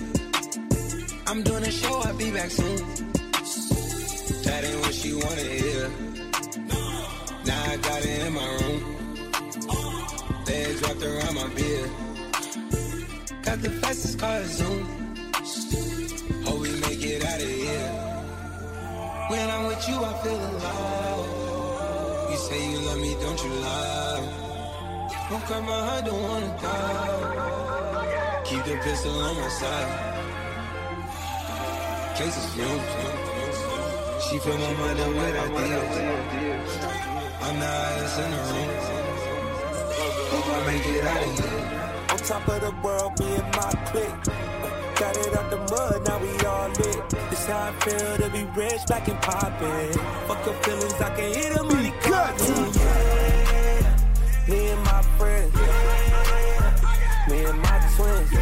[1.29, 2.77] I'm doing a show, I'll be back soon.
[4.43, 5.89] That ain't what she wanna hear.
[7.47, 8.81] Now I got it in my room.
[10.47, 12.06] Legs wrapped around my beard.
[13.47, 14.83] Got the fastest car Zoom.
[16.45, 17.91] Hope we make it out of here.
[19.31, 22.31] When I'm with you, I feel alive.
[22.31, 24.23] You say you love me, don't you lie?
[25.31, 28.43] Don't cry my heart, don't wanna die.
[28.47, 29.93] Keep the pistol on my side.
[32.19, 32.97] Cases fumes.
[34.27, 35.95] She fill my mind up with ideas.
[37.47, 38.71] I'm the highest in the room.
[40.33, 41.76] Hope I make it out of here.
[42.17, 44.25] On top of the world, me and my clique.
[44.99, 47.11] Got it out the mud, now we all lit.
[47.29, 49.93] This how I feel to be rich, back and poppin'.
[50.27, 52.73] Fuck your feelings, I can hear the money calling.
[52.73, 53.97] Yeah,
[54.49, 55.55] me and my friends.
[57.29, 58.33] Me and my twins.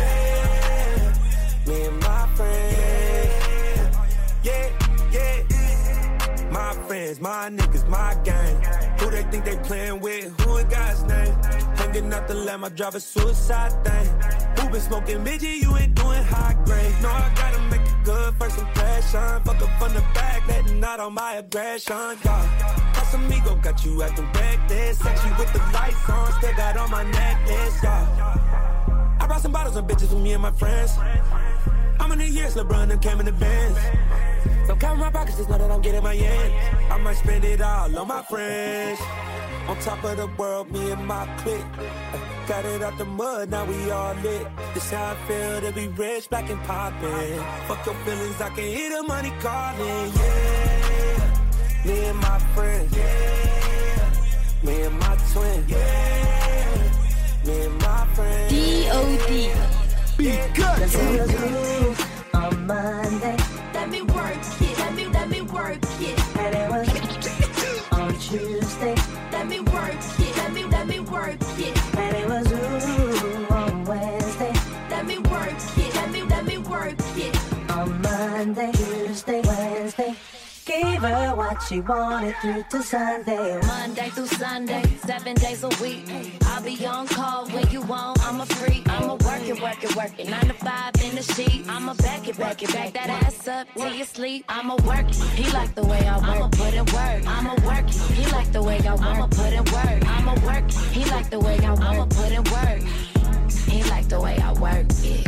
[1.67, 3.97] Me and my friends.
[4.45, 4.71] Yeah,
[5.11, 5.43] yeah.
[6.53, 8.55] My friends, my niggas, my gang.
[9.01, 10.31] Who they think they playin' with?
[10.43, 11.64] Who in God's name?
[11.95, 14.07] Hanging out the lamb, I drive a suicide thing.
[14.59, 15.63] Who been smoking midget?
[15.63, 16.93] You ain't doing high grade.
[17.01, 19.21] No, I gotta make a good first impression.
[19.45, 22.19] Fuck up from the back, letting out on my aggression.
[22.25, 22.95] Yeah.
[23.15, 24.99] Amigo got you at acting reckless.
[24.99, 27.81] Sexy with the lights on, still got on my necklace.
[27.81, 29.19] Yeah.
[29.21, 30.97] I brought some bottles and bitches with me and my friends.
[30.97, 33.79] How many years LeBron done came in the Benz?
[34.67, 36.91] Don't count my pockets, just know that I'm getting my yen.
[36.91, 38.99] I might spend it all on my friends.
[39.69, 41.65] On top of the world, me and my clique.
[41.79, 44.47] Uh, got it out the mud, now we all lit.
[44.75, 47.43] This how I feel to be rich, black and poppin'.
[47.67, 50.13] Fuck your feelings, I can hear the money calling.
[50.17, 51.41] Yeah,
[51.87, 52.95] me and my friends.
[52.95, 54.11] Yeah,
[54.65, 55.65] me and my twin.
[55.67, 56.93] Yeah,
[57.47, 58.51] me and my friends.
[58.53, 59.51] D.O.D.
[60.19, 60.79] Be good.
[60.79, 63.37] Let's hit the on Monday.
[63.73, 64.03] Let me
[81.09, 83.61] her what she wanted through to Sunday.
[83.67, 86.05] Monday through Sunday, seven days a week.
[86.47, 88.25] I'll be on call when you want.
[88.27, 88.89] I'm a freak.
[88.89, 90.29] I'ma work it, work it, work it.
[90.29, 91.67] Nine to five in the sheet.
[91.69, 94.45] I'ma back it, back it, back that ass up till you sleep.
[94.49, 95.17] I'ma work it.
[95.37, 96.29] He like the way I work.
[96.29, 97.23] I'ma put in work.
[97.27, 98.17] I'ma work it.
[98.17, 99.03] He like the way I work.
[99.03, 100.01] I'ma put in work.
[100.17, 100.75] I'ma work it.
[100.93, 101.81] He like the way I work.
[101.81, 102.83] I'ma put in work.
[103.69, 105.27] He like the way I work it.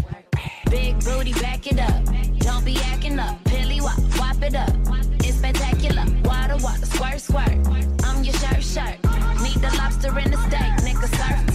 [0.70, 2.04] Big booty, back it up.
[2.38, 3.42] Don't be acting up.
[3.44, 5.15] Pilly wop, wop it up.
[5.46, 6.04] Spectacular.
[6.24, 7.56] Water, water, squirt, squirt.
[8.02, 8.98] I'm your shirt, shirt.
[9.40, 11.45] Need the lobster in the steak, nigga, surf.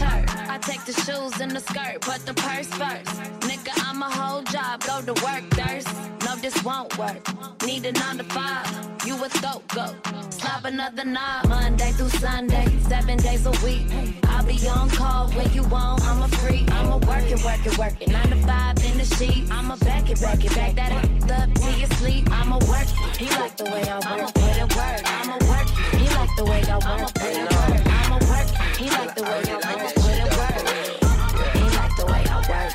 [0.52, 3.08] I take the shoes and the skirt, but the purse first.
[3.48, 5.88] Nigga, I'm a whole job, go to work, thirst.
[6.26, 7.24] No, this won't work.
[7.66, 8.68] Need a nine to five.
[9.06, 9.96] You a throat go.
[10.30, 11.48] Slap another knob.
[11.48, 13.88] Monday through Sunday, seven days a week.
[14.28, 16.04] I'll be on call when you want.
[16.04, 16.70] I'm a freak.
[16.70, 18.10] I'ma work it, work it, work it.
[18.10, 19.50] Nine to five in the sheet.
[19.50, 20.92] I'ma back it, back it, back that
[21.32, 22.30] up till you sleep.
[22.30, 22.88] I'ma work.
[23.16, 24.34] He like the way I work.
[24.34, 25.02] Put it work.
[25.06, 25.68] I'ma work.
[25.96, 27.14] He like the way I work.
[27.14, 27.88] Put in work.
[27.88, 28.48] I'ma work.
[28.76, 30.01] He like the way I work.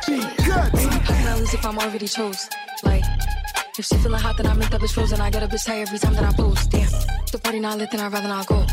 [0.05, 0.99] The I.
[1.01, 2.49] How can I lose if I'm already chose?
[2.83, 3.05] Like,
[3.79, 5.21] if she feeling hot, then I make that bitch frozen.
[5.21, 6.71] I get a bitch tired every time that I post.
[6.71, 6.89] Damn,
[7.33, 8.65] the party not lit, then I'd rather not go.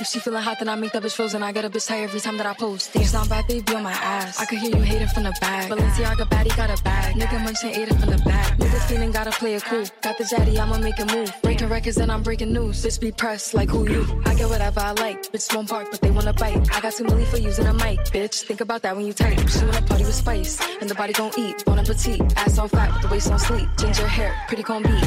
[0.00, 1.42] If she feeling hot, then I make that bitch frozen.
[1.42, 2.90] I get a bitch tired every time that I post.
[2.96, 4.40] It's not bad, they be on my ass.
[4.40, 5.70] I could hear you hating from the back.
[5.70, 7.14] Balenciaga baddie got a bag.
[7.14, 8.58] Nigga munching ate it from the back.
[8.58, 9.84] Nigga feeling gotta play it cool.
[10.02, 11.32] Got the jetty, I'ma make a move.
[11.42, 12.84] Breaking records, and I'm breaking news.
[12.84, 14.22] Bitch be pressed like who you?
[14.26, 15.30] I get whatever I like.
[15.30, 16.68] Bitch won't bark, but they wanna bite.
[16.74, 18.42] I got two million for using a mic, bitch.
[18.42, 19.38] Think about that when you type.
[19.48, 21.64] She wanna party with spice, and the body gon' eat.
[21.64, 23.68] Bon appetit, ass on fat, the waist on sleep.
[23.78, 25.04] Ginger hair, pretty gon' beat.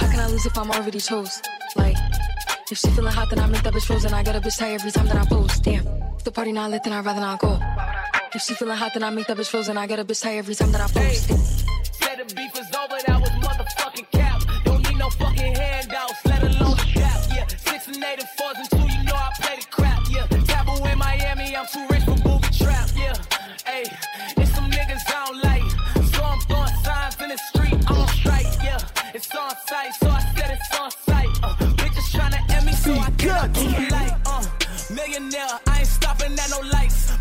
[0.00, 1.42] How can I lose if I'm already chose?
[1.76, 1.96] Like.
[2.70, 4.14] If she feeling hot, then I make that bitch frozen.
[4.14, 5.64] I get a bitch tired every time that I post.
[5.64, 5.84] Damn,
[6.16, 7.58] if the party not lit, then I'd rather not go.
[8.32, 9.76] If she feeling hot, then I make that bitch frozen.
[9.76, 11.28] I get a bitch tired every time that I post.
[11.98, 14.42] Said the beef is over, that was motherfucking cap.
[14.64, 17.20] Don't need no fucking handouts, let alone the gap.
[17.34, 20.02] Yeah, six and eight and fours and two, you know I play the crap.
[20.08, 22.88] Yeah, taboo in Miami, I'm too rich for booby trap.
[22.94, 23.14] Yeah,
[23.66, 23.84] hey,
[24.36, 25.66] it's some niggas I don't like.
[26.14, 28.46] So I'm throwing signs in the street, on strike.
[28.62, 28.78] Yeah,
[29.12, 30.20] it's on site, so I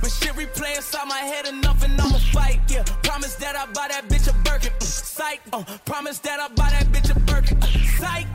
[0.10, 2.60] Shit replay inside my head enough and I'ma fight.
[2.68, 4.74] Yeah, promise that I buy that bitch a Birkin.
[4.74, 5.42] Uh, psych.
[5.54, 7.62] Uh, promise that I buy that bitch a Birkin.
[7.62, 7.68] Uh,
[7.98, 8.28] psych.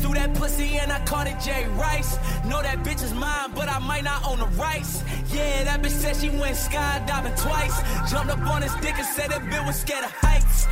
[0.00, 2.16] Threw that pussy and I called it Jay Rice.
[2.46, 5.02] Know that bitch is mine, but I might not own the rights.
[5.32, 7.76] Yeah, that bitch said she went skydiving twice.
[8.10, 10.66] Jumped up on his dick and said that bitch was scared of heights.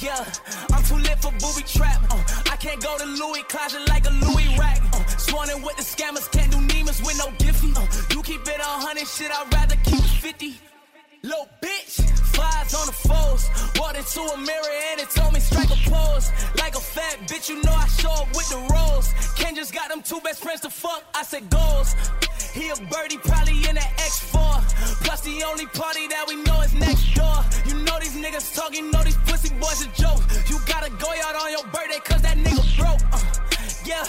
[0.00, 0.24] Yeah,
[0.72, 2.02] I'm too lit for booby trap.
[2.10, 4.80] Uh, I can't go to Louis closet like a Louis rack.
[4.92, 7.76] Uh, sworn in with the scammers, can't do Nemus with no Giphy.
[7.76, 10.60] Uh, you keep it a hundred, shit, I'd rather keep it 50.
[11.22, 12.04] Little bitch,
[12.34, 13.48] flies on the foes.
[13.78, 16.30] Walked into a mirror and it told me strike a pose.
[16.58, 19.08] Like a fat bitch, you know I show up with the rolls.
[19.36, 21.02] Ken just got them two best friends to fuck.
[21.14, 21.94] I said goals.
[22.54, 25.02] He a birdie, probably in an X4.
[25.02, 27.42] Plus the only party that we know is next door.
[27.66, 30.22] You know these niggas talking, know these pussy boys a joke.
[30.48, 33.02] You gotta go out on your birthday cause that nigga broke.
[33.12, 33.53] Uh,
[33.86, 34.04] yeah,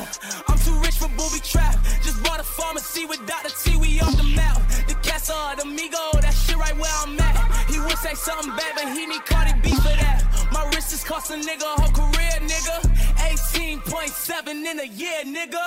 [0.47, 1.76] I'm too rich for booby trap.
[2.03, 3.51] Just bought a pharmacy with Dr.
[3.63, 4.57] T, we off the map.
[4.88, 7.69] The Casa, the Migo, that shit right where I'm at.
[7.69, 10.23] He would say something bad, but he need Cardi B for that.
[10.51, 12.76] My wrist is cost a nigga a whole career, nigga.
[13.17, 15.63] 18.7 in a year, nigga.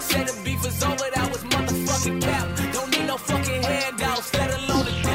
[0.00, 2.72] Say the beef is over, that was motherfucking cap.
[2.72, 5.07] Don't need no fucking handouts, let alone a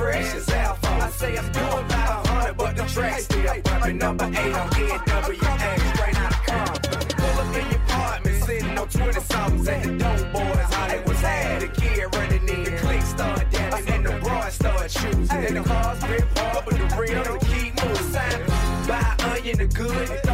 [0.00, 0.88] fresh as alpha.
[0.88, 3.98] I say I'm doing about a hundred, but the track still bumping.
[3.98, 7.00] Number eight on NWA, straight out of Compton.
[7.20, 10.74] Pull up in your apartment, sitting on 20 somethings at the dope boys.
[10.74, 14.52] How they was had a kid running in the clique, start dancing, and the broad
[14.52, 15.44] start choosing.
[15.46, 18.40] And the cars been parked, but the real keep moving.
[18.88, 20.29] Buy onion, the good,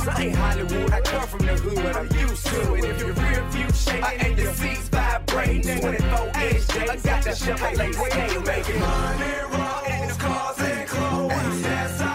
[0.00, 2.84] I ain't Hollywood, I come from the hood, I'm used to it.
[2.84, 7.94] If your rear view shaking and the seats vibrating, 24 inch I got the Chevrolet
[7.94, 11.62] skate making money, rolls, cars and clothes.
[11.62, 12.13] That's all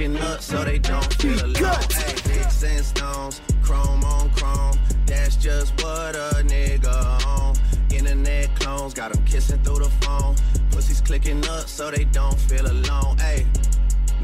[0.00, 1.76] Clicking up so they don't feel alone.
[1.90, 4.78] Hey, sticks and stones, chrome on chrome.
[5.04, 7.54] That's just what a nigga on.
[7.94, 10.36] Internet clones got 'em kissing through the phone.
[10.70, 13.18] Pussies clicking up so they don't feel alone.
[13.18, 13.46] Hey.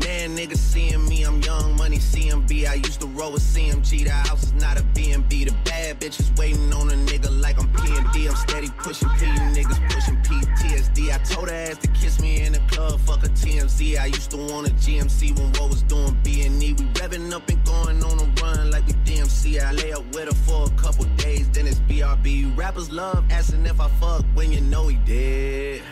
[0.05, 2.69] Man, niggas seeing me, I'm young money CMB.
[2.69, 4.05] I used to roll with CMG.
[4.05, 5.47] The house is not a BNB.
[5.47, 8.29] The bad bitches waiting on a nigga like I'm P&D.
[8.29, 9.25] I'm steady pushing P,
[9.57, 11.15] niggas pushing PTSD.
[11.15, 13.99] I told her ass to kiss me in the club, fuck a TMZ.
[13.99, 16.75] I used to want a GMC when what was doing B&E.
[16.75, 19.63] We revving up and going on a run like we DMC.
[19.63, 22.57] I lay up with her for a couple days, then it's BRB.
[22.57, 25.83] Rappers love asking if I fuck when you know he did.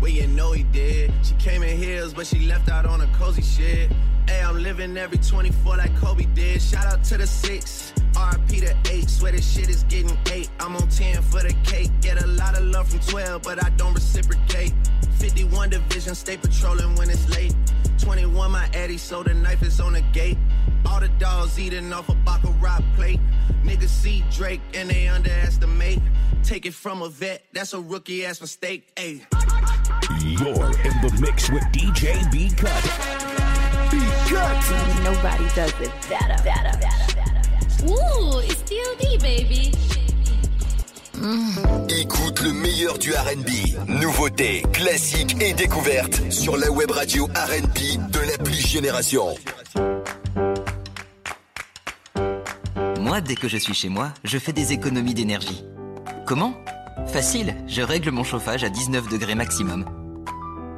[0.00, 1.12] Well, you know he did.
[1.22, 3.92] She came in heels, but she left out on a cozy shit.
[4.26, 6.62] Hey, I'm living every 24 like Kobe did.
[6.62, 7.92] Shout out to the six.
[8.14, 9.10] RP to eight.
[9.10, 10.48] Swear this shit is getting eight.
[10.58, 11.90] I'm on 10 for the cake.
[12.00, 14.72] Get a lot of love from 12, but I don't reciprocate.
[15.18, 17.54] 51 division, stay patrolling when it's late.
[17.98, 20.38] 21 my Eddie, so the knife is on the gate.
[20.86, 23.20] All the dogs eating off a Baccarat plate.
[23.64, 26.00] Niggas see Drake and they underestimate.
[26.42, 28.94] Take it from a vet, that's a rookie ass mistake.
[28.96, 29.49] Ayy.
[30.18, 32.82] You're in the mix with DJ B Cut.
[33.90, 33.98] B
[34.28, 35.04] Cut.
[35.04, 37.86] Nobody does it better, better, better, better.
[37.86, 39.72] Ooh, it's DOD, baby.
[41.88, 48.20] Écoute le meilleur du RB, nouveautés, classiques et découvertes sur la web radio RB de
[48.20, 49.34] l'appli Génération.
[52.98, 55.64] Moi, dès que je suis chez moi, je fais des économies d'énergie.
[56.26, 56.54] Comment?
[57.06, 59.99] Facile, je règle mon chauffage à 19 degrés maximum.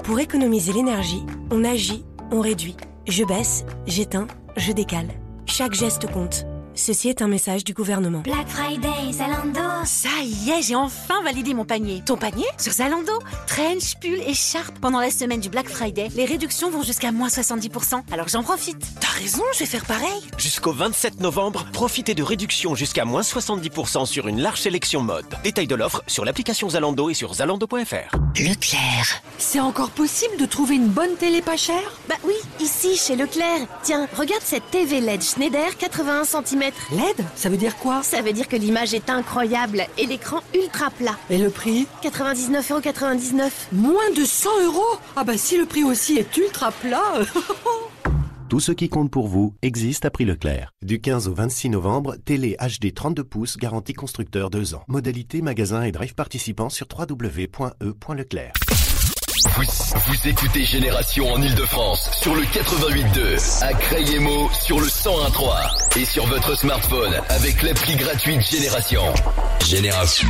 [0.02, 1.22] Pour économiser l'énergie,
[1.52, 2.76] on agit, on réduit.
[3.06, 4.26] Je baisse, j'éteins,
[4.56, 5.08] je décale.
[5.46, 6.44] Chaque geste compte.
[6.74, 8.20] Ceci est un message du gouvernement.
[8.20, 9.60] Black Friday, Zalando.
[9.84, 12.02] Ça y est, j'ai enfin validé mon panier.
[12.04, 13.12] Ton panier Sur Zalando.
[13.46, 14.78] Trench, pull et charpe.
[14.80, 18.02] Pendant la semaine du Black Friday, les réductions vont jusqu'à moins 70%.
[18.10, 18.78] Alors j'en profite.
[19.00, 20.22] T'as raison, je vais faire pareil.
[20.38, 25.26] Jusqu'au 27 novembre, profitez de réductions jusqu'à moins 70% sur une large sélection mode.
[25.44, 28.16] Détail de l'offre sur l'application Zalando et sur zalando.fr.
[28.38, 29.22] Leclerc.
[29.36, 31.92] C'est encore possible de trouver une bonne télé pas chère?
[32.08, 33.66] Bah oui, ici, chez Leclerc.
[33.82, 36.61] Tiens, regarde cette TV LED Schneider 81 cm.
[36.62, 38.02] LED Ça veut dire quoi?
[38.02, 41.16] Ça veut dire que l'image est incroyable et l'écran ultra plat.
[41.30, 41.86] Et le prix?
[42.02, 43.50] 99,99€.
[43.72, 44.98] Moins de 100 euros?
[45.16, 47.00] Ah bah si le prix aussi est ultra plat
[48.48, 50.72] Tout ce qui compte pour vous existe à prix Leclerc.
[50.82, 54.84] Du 15 au 26 novembre, télé HD 32 pouces garantie constructeur 2 ans.
[54.88, 58.52] Modalité magasin et drive participants sur www.e.leclerc.
[59.44, 66.26] Vous, écoutez Génération en Ile-de-France sur le 88.2, à Crayemo sur le 101.3 et sur
[66.26, 69.02] votre smartphone avec l'appli gratuite Génération.
[69.64, 70.28] Génération.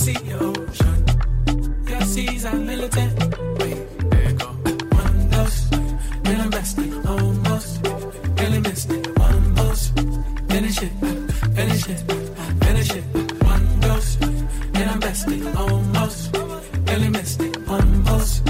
[0.00, 0.98] See your ocean.
[1.86, 3.18] Your seas are militant.
[4.40, 4.46] Go.
[5.02, 5.68] One dose,
[6.40, 6.92] I'm resting.
[7.06, 7.86] Almost,
[8.38, 9.18] really missed it.
[9.18, 9.92] One dose,
[10.48, 10.92] finish it,
[11.58, 12.00] finish it,
[12.64, 13.04] finish it.
[13.52, 14.16] One dose,
[14.74, 15.42] then I'm resting.
[15.56, 16.36] Almost,
[16.88, 17.10] really.
[17.66, 18.40] One dose,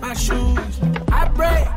[0.00, 0.80] my shoes.
[1.10, 1.68] I break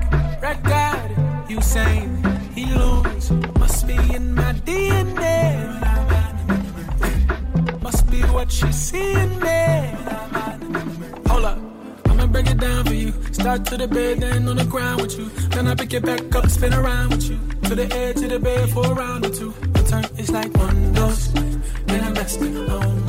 [0.41, 1.50] record.
[1.50, 2.08] You say
[2.54, 3.32] he lose?
[3.58, 5.41] Must be in my DNA.
[7.82, 9.62] Must be what she seeing me.
[11.28, 11.60] Hold up.
[12.06, 13.14] I'ma break it down for you.
[13.32, 15.30] Start to the bed, then on the ground with you.
[15.50, 17.39] Then I pick it back up, spin around with you.
[17.70, 19.52] To the edge of the bed for a round or two.
[19.74, 21.28] The turn is like one dose.
[21.88, 23.09] Then I rest it on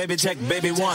[0.00, 0.89] baby, check, baby, one.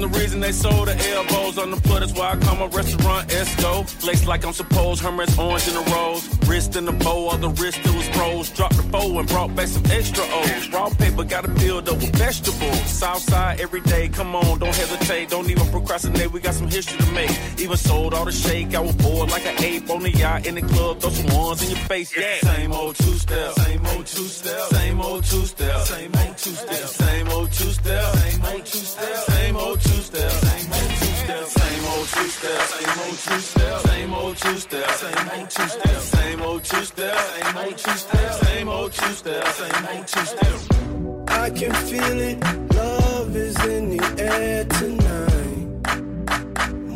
[0.00, 1.76] The reason they sold the elbows on the.
[2.00, 3.84] That's why I call my restaurant Esco.
[4.06, 6.26] Laced like I'm supposed, Hermes orange in the rose.
[6.48, 8.48] Wrist in the bow, all the wrist it was rose.
[8.48, 10.68] Dropped the bow and brought back some extra O's.
[10.70, 10.88] Raw
[11.20, 12.84] paper, gotta build up with vegetables.
[12.86, 15.30] Southside every day, come on, don't hesitate.
[15.30, 17.30] Don't even procrastinate, we got some history to make.
[17.58, 20.54] Even sold all the shake, I was bored like an ape on the yacht in
[20.54, 21.00] the club.
[21.00, 22.40] Throw some ones in your face, yeah.
[22.40, 26.50] Same old two step, same old two step, same old two step, same old two
[26.50, 30.90] step, same old two step, same old two step, same old two step, same old
[30.90, 35.22] two step, same old two step, same old two step, same old two step, same
[35.22, 39.46] old two step, same old two step, same old two step, same old two step,
[39.46, 41.09] same old two step.
[41.40, 42.38] I can feel it.
[42.74, 45.66] Love is in the air tonight.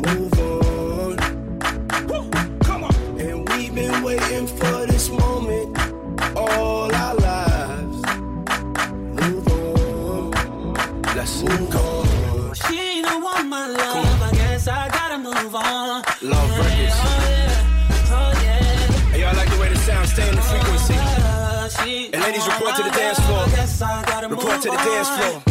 [0.05, 1.17] Move on.
[2.59, 2.95] Come on.
[3.19, 5.77] And we've been waiting for this moment
[6.37, 7.97] all our lives.
[9.19, 10.31] Move on.
[11.15, 12.53] Let's move on.
[12.53, 14.21] She don't want my love.
[14.21, 16.03] I guess I gotta move on.
[16.21, 16.95] Love Yeah, records.
[17.01, 19.11] oh yeah, oh yeah.
[19.11, 20.93] Hey, y'all like the way the sound stay in the frequency.
[22.13, 23.45] And ladies, report to the dance floor.
[24.55, 25.41] I guess I gotta Report move to the dance floor.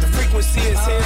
[0.00, 1.02] The frequency is here.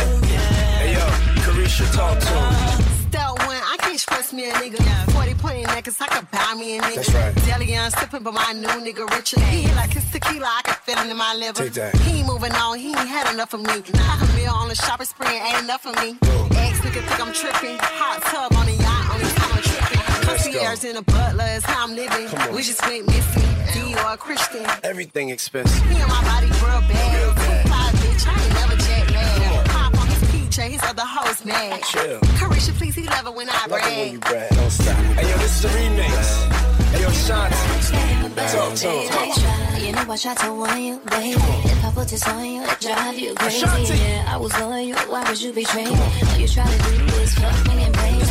[0.79, 1.05] Hey yo,
[1.43, 3.11] Carisha, talk to him.
[3.11, 4.79] Step one, I can't express me a nigga.
[5.11, 6.95] 40 point in I could buy me a nigga.
[6.95, 7.35] That's right.
[7.45, 9.41] Deli on sipping, but my new nigga richer.
[9.41, 11.65] He hit like his tequila, I can feel it in my liver.
[11.65, 11.97] Take that.
[11.97, 13.83] He ain't moving on, he ain't had enough of me.
[13.99, 16.19] Half a meal on the shopping spree ain't enough of me.
[16.57, 17.79] Ex nigga think I'm tripping.
[17.81, 18.82] Hot tub on the
[20.43, 20.61] tripping.
[20.61, 20.89] Let's go.
[20.89, 22.55] Concierge in a butler is how I'm living.
[22.55, 23.43] We just went missing.
[23.73, 24.67] Dior Christian.
[24.83, 25.85] Everything expensive.
[25.89, 27.69] Me and my body real bad.
[27.69, 29.67] Five bitch, I ain't never jet.
[29.69, 31.83] Pop on his his other hoes mad.
[31.85, 32.21] Chill.
[32.39, 34.51] Carisha, please, he love it when I Love it when you brag.
[34.51, 34.97] Don't stop.
[34.97, 36.72] Hey yo, this is the remix.
[36.93, 37.57] Hey yo, Shanti.
[38.53, 39.85] Talk to him.
[39.85, 41.41] You know I shot to want you, baby.
[41.65, 43.95] If I put this on you, it drive you crazy.
[43.97, 44.95] Yeah, I was on you.
[45.09, 45.91] Why would you betray me?
[45.91, 48.23] All you try to do is fuck me and play me.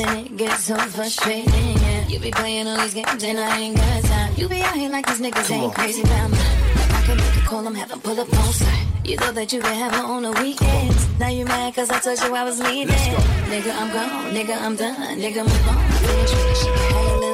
[0.00, 1.50] And it gets so frustrating.
[1.50, 4.32] Yeah, you be playing all these games and I ain't got time.
[4.36, 6.38] You be out here like these niggas ain't crazy about me.
[6.38, 8.86] I can make a call, I'm having pull up on site.
[9.04, 11.08] You thought that you could have her on the weekends.
[11.18, 12.94] Now you mad cause I told you I was leaving.
[13.48, 14.34] Nigga, I'm gone.
[14.34, 15.18] Nigga, I'm done.
[15.18, 15.78] Nigga, move on.
[16.28, 17.27] She can have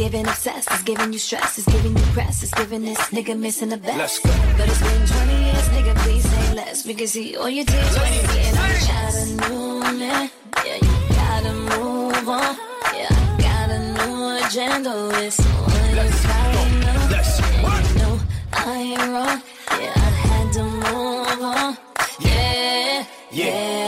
[0.00, 3.68] giving obsessed, it's giving you stress, it's giving you press, it's giving this nigga missing
[3.68, 3.98] the best.
[3.98, 4.30] Let's go.
[4.56, 6.86] But it's been 20 years, nigga, please say less.
[6.86, 10.30] We can see all your tears when you get on Got new man,
[10.64, 12.56] yeah, you gotta move on.
[12.96, 14.94] Yeah, I got a new agenda,
[15.26, 17.08] it's on your side now.
[17.14, 18.20] Let's And you know
[18.54, 19.38] I ain't wrong,
[19.82, 21.76] yeah, I had to move on.
[22.20, 23.79] Yeah, yeah,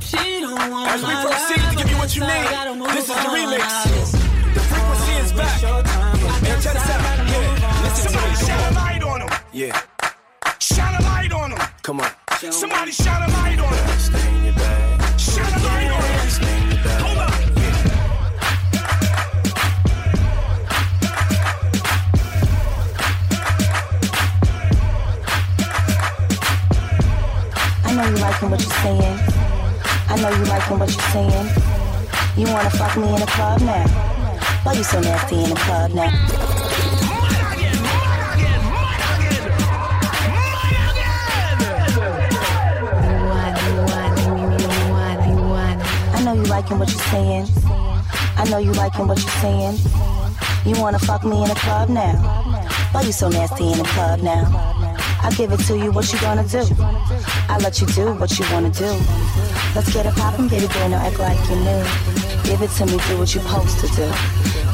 [0.00, 2.88] She don't want As we proceed to give you what you I guess I need,
[2.96, 3.64] this is the remix.
[4.54, 5.60] The frequency is back.
[6.42, 7.00] Hey, check this out.
[7.28, 8.46] Yeah, listen Somebody me.
[8.46, 9.30] shine a light on him.
[9.52, 9.80] Yeah,
[10.58, 11.58] Shine a light on him.
[11.82, 12.10] come on.
[12.50, 14.41] Somebody shine a light on him.
[28.02, 29.18] Know you liking what you're saying.
[30.08, 31.46] I know you liking what you're saying.
[32.36, 33.86] You wanna fuck me in the club now?
[34.64, 36.10] Why you so nasty in the club now?
[46.14, 47.46] I know you liking what you're saying.
[48.36, 49.78] I know you liking what you're saying.
[50.64, 52.14] You wanna fuck me in the club now?
[52.90, 54.81] Why you so nasty in the club now?
[55.22, 56.62] I'll give it to you, what you gonna do?
[57.48, 58.90] I'll let you do what you wanna do.
[59.74, 61.84] Let's get it poppin', baby girl, no act like you new.
[62.44, 64.12] Give it to me, do what you're supposed to do.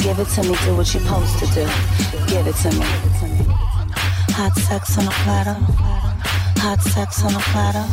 [0.03, 1.65] Give it to me, do what you're supposed to do.
[2.27, 2.87] Give it to me.
[4.39, 5.57] Hot sex on a platter.
[6.61, 7.87] Hot sex on a platter.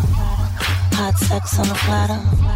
[0.95, 2.54] Hot sex on a platter.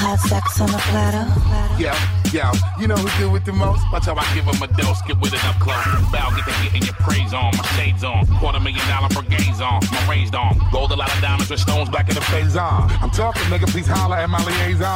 [0.00, 1.28] Hot sex on a platter.
[1.76, 1.92] Yo,
[2.32, 2.52] yeah.
[2.80, 3.84] you know who do it the most?
[3.92, 5.76] Watch how I give him a dose, get with it up close.
[6.08, 8.24] Bow, get to getting your praise on, my shades on.
[8.40, 10.56] Quarter million dollar for brigades on, my raised on.
[10.72, 12.90] Gold a lot of diamonds with stones black in the face on.
[13.04, 14.88] I'm talking, nigga, please holler at my liaison.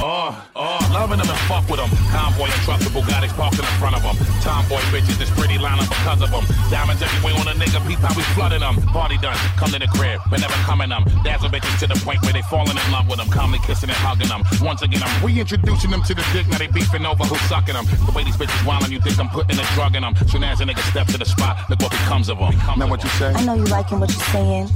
[0.00, 1.92] Oh, oh, loving them and fuck with them.
[2.08, 4.16] Convoy and trucks with Bugattis parked in the front of them.
[4.40, 6.44] Tomboy bitches, this pretty line up because of them.
[6.72, 8.80] Diamonds everywhere on a nigga, peep how we flooding them.
[8.88, 11.04] Party done, come to the crib, but never coming them.
[11.24, 13.28] Dazzle bitches to the point where they falling in love with them.
[13.28, 14.45] Calmly kissing and hugging them.
[14.60, 17.84] Once again, I'm reintroducing them to the dick, now they beefing over who's sucking them.
[18.06, 20.14] The way these bitches wildin', you think I'm putting a drug in them.
[20.28, 22.54] Soon as a nigga step to the spot, look what becomes of them.
[22.78, 23.32] Now what you say?
[23.32, 24.68] I know you liking what you're saying.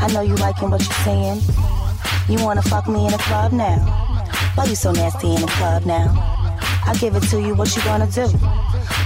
[0.00, 1.40] I know you liking what you're saying.
[2.28, 3.78] You wanna fuck me in the club now?
[4.54, 6.12] Why you so nasty in the club now?
[6.86, 8.26] I give it to you, what you gonna do?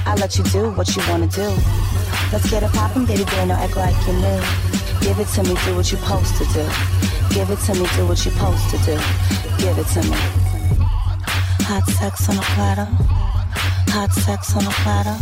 [0.06, 1.48] I let you do what you wanna do.
[2.32, 4.42] Let's get it poppin', baby girl, no act like you new.
[5.00, 6.66] Give it to me, do what you're supposed to do.
[7.32, 8.92] Give it to me, do what you're supposed to do.
[9.56, 10.16] Give it to me.
[11.64, 12.84] Hot sex on a platter.
[13.88, 15.16] Hot sex on a platter.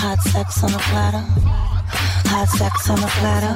[0.00, 1.71] Hot sex on a platter.
[2.32, 3.54] Hot sex on a platter.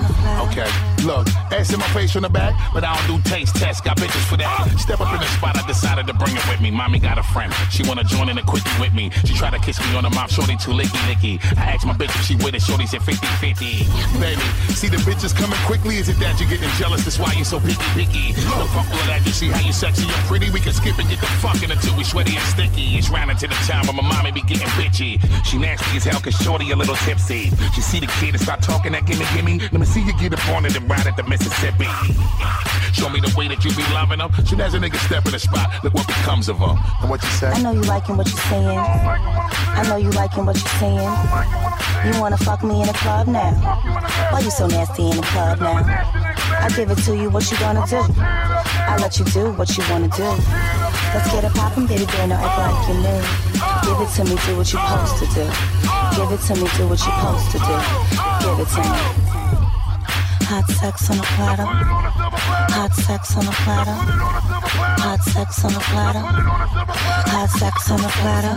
[0.50, 0.68] Okay,
[1.06, 3.80] look, ass in my face from the back, but I don't do taste tests.
[3.80, 4.78] Got bitches for that.
[4.78, 6.70] Step up in the spot, I decided to bring it with me.
[6.70, 9.10] Mommy got a friend, she wanna join in a quickie with me.
[9.24, 11.40] She tried to kiss me on the mouth, shorty too licky licky.
[11.56, 13.86] I asked my bitch if she with it, shorty said 50 50.
[14.20, 14.42] Baby,
[14.74, 15.96] see the bitches coming quickly?
[15.96, 17.04] Is it that you're getting jealous?
[17.04, 18.32] That's why you so picky picky.
[18.50, 20.50] No fuck all that, you see how you sexy and pretty?
[20.50, 22.96] We can skip and get the fucking until we sweaty and sticky.
[22.98, 25.20] It's round into the time when my mommy be getting bitchy.
[25.44, 27.50] She nasty as hell, cause shorty a little tipsy.
[27.74, 29.58] She see the kid and start talking that gimme gimme.
[29.58, 31.86] Let me see you get up on it and ride at the Mississippi.
[32.92, 34.32] Show me the way that you be loving them.
[34.44, 36.74] Soon as a nigga step in the spot, look what becomes of her.
[37.02, 37.48] And what you say?
[37.48, 38.78] I know you liking what you're saying.
[38.78, 41.12] I know you liking what you're saying.
[42.06, 43.52] You wanna fuck me in the club now?
[44.30, 45.84] Why you so nasty in the club now?
[45.84, 48.00] I give it to you, what you gonna do?
[48.18, 50.28] I let you do what you wanna do.
[51.12, 53.75] Let's get it poppin', baby girl, no act like you new.
[53.86, 55.44] Give it to me, do what you supposed to do.
[56.16, 57.76] Give it to me, do what you supposed to do.
[58.42, 59.26] Give it to me.
[60.48, 61.66] Hot sex on a platter.
[62.74, 63.96] Hot sex on a platter.
[65.02, 66.24] Hot sex on a platter.
[67.30, 68.56] Hot sex on a platter.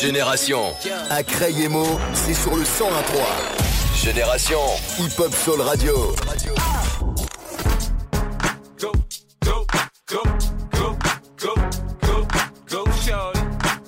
[0.00, 0.72] Génération.
[1.10, 4.02] À Crayemo, c'est sur le 101.3.
[4.04, 4.60] Génération.
[4.98, 6.14] Hip Hop Soul Radio.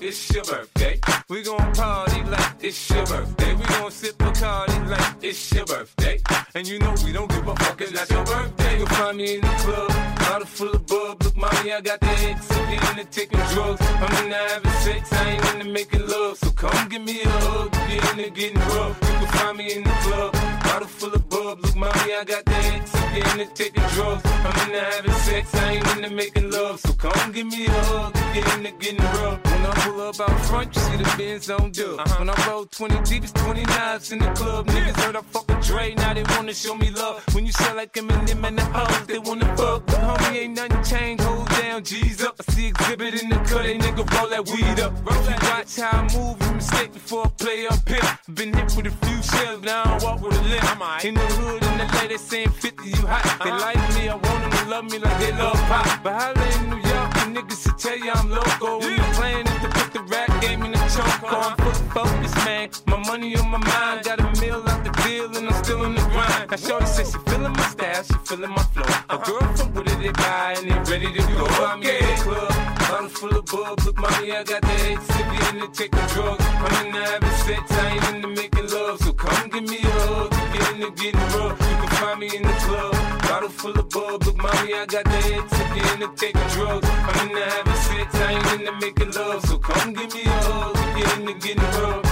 [0.07, 0.99] It's your birthday.
[1.29, 3.55] We gon' party like it's your birthday.
[3.55, 6.21] We gon' sip a party like it's your birthday.
[6.53, 8.77] And you know we don't give a fuck, it's not your birthday.
[8.77, 9.89] You'll find me in the club,
[10.19, 11.23] bottle full of bub.
[11.23, 12.51] Look, mommy, I got the X.
[12.51, 13.81] I'm into taking drugs.
[13.81, 16.37] I'm into having sex, I ain't into making love.
[16.37, 18.99] So come give me a hug, get into getting rough.
[19.01, 20.35] You can find me in the club,
[20.65, 21.59] bottle full of bub.
[21.61, 22.95] Look, mommy, I got the X.
[23.15, 24.21] I'm into taking drugs.
[24.25, 26.79] I'm into having sex, I ain't into making love.
[26.79, 29.43] So come give me a hug, get into getting rough.
[29.45, 31.99] When I pull up out front, you see the Benz on dub.
[31.99, 32.15] Uh-huh.
[32.19, 34.67] When I roll 20 deep, it's 20 knives in the club.
[34.67, 37.23] Niggas heard I fuck with Dre, now they wanna show me love.
[37.33, 39.85] When you sell like Eminem and the hoes, they wanna fuck.
[39.85, 42.35] But homie, ain't nothing changed, hold down, G's up.
[42.39, 44.93] I see exhibit in the cut, they nigga roll that weed up.
[45.07, 48.19] If you watch how I move, you mistake before I play up here.
[48.33, 51.05] Been hit with a few shells, now I walk with a limp.
[51.05, 53.23] In the hood, in the lady saying 50, you hot.
[53.43, 56.03] They like me, I want them to love me like they love pop.
[56.03, 58.79] But holla in New York, the niggas will tell you I'm local.
[58.79, 61.23] When the plan is to put the rap game in the choke.
[61.31, 62.69] I'm full focus, man.
[62.87, 65.95] My money on my mind, got a meal out the deal, and I'm still in
[65.95, 66.51] the grind.
[66.51, 68.85] Now, Shorty says she feeling my style, she feeling my flow.
[69.09, 71.45] A girl from Wooded, they buy, and they ready to go.
[71.65, 72.49] I'm in the club,
[72.89, 73.79] bottle full of bub.
[73.85, 76.45] Look, mommy, I got the head sippy in the taking drugs.
[76.45, 78.99] I'm in the having sex, I ain't into making love.
[78.99, 80.34] So come give me a hug,
[80.75, 81.59] get into getting rough.
[81.59, 84.23] You can find me in the club, bottle full of bub.
[84.23, 86.87] Look, mommy, I got the head sippy in the taking drugs.
[86.89, 89.45] I'm in the having sex, I ain't into making love.
[89.45, 92.03] So come give me a hug, get the getting rough.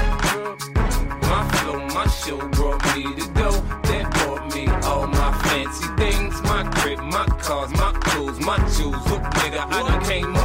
[1.29, 3.51] My flow, my show brought me to go.
[3.89, 6.41] That brought me all my fancy things.
[6.43, 8.95] My crib, my cars, my clothes, my shoes.
[9.09, 10.42] Look, nigga, I done came up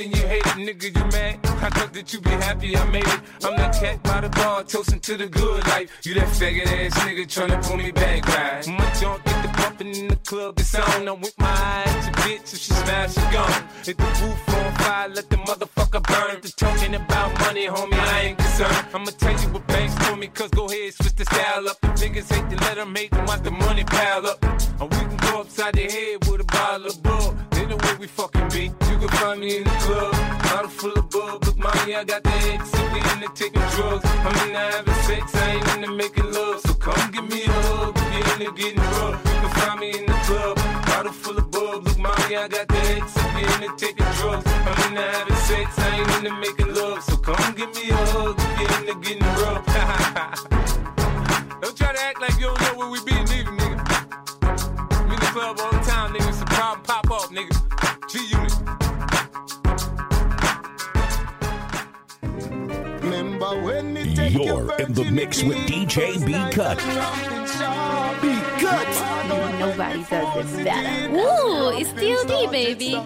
[0.00, 0.88] than you hate it, nigga.
[0.96, 1.38] You mad?
[1.44, 3.20] I thought that you be happy I made it.
[3.44, 5.88] I'm that cat by the bar, toasting to the good life.
[6.04, 8.66] You that faggot ass nigga tryna pull me back, right?
[8.66, 11.08] My junk get the bumping in the club, it's on.
[11.08, 13.62] I'm with my eyes, your bitch, if she smash, she gone.
[13.84, 16.40] Hit the roof on fire, let the motherfucker burn.
[16.40, 18.86] The talking about money, homie, I ain't concerned.
[18.94, 21.78] I'ma tell you what banks for me, cause go ahead, switch the style up.
[21.80, 24.42] The niggas hate to let them hate them, watch the money pile up.
[24.80, 26.39] Or we can go upside the head with
[28.00, 28.72] we fucking beat.
[28.88, 30.12] you can find me in the club.
[30.44, 34.04] Bottle full of bub, look, mommy, I got the head sippy in the taking drugs.
[34.04, 36.60] I'm in the having sex, I ain't into making love.
[36.60, 39.20] So come give me a hug, get into getting rough.
[39.26, 40.56] You can find me in the club.
[40.86, 44.46] Bottle full of bub, look, mommy, I got the head sippy in the taking drugs.
[44.48, 47.04] I'm in the having sex, I ain't into making love.
[47.04, 49.96] So come give me a hug, get into getting rough.
[63.40, 66.76] You're in the mix with DJ B Cut.
[68.20, 68.86] B Cut.
[69.58, 71.14] Nobody does it better.
[71.14, 73.00] Ooh, it's still D, baby.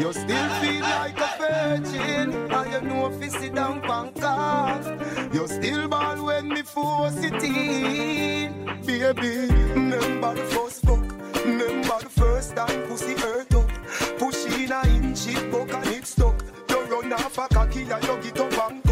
[0.00, 5.34] You still feel like a virgin, and you know if you sit down and cough.
[5.34, 9.52] You still ball when me force it in, baby.
[9.74, 13.68] Remember the first fuck, remember the first time pussy hurt up.
[14.18, 16.42] Push in a inch, it buck and it stuck.
[16.70, 18.85] You run off a cocky and you get up and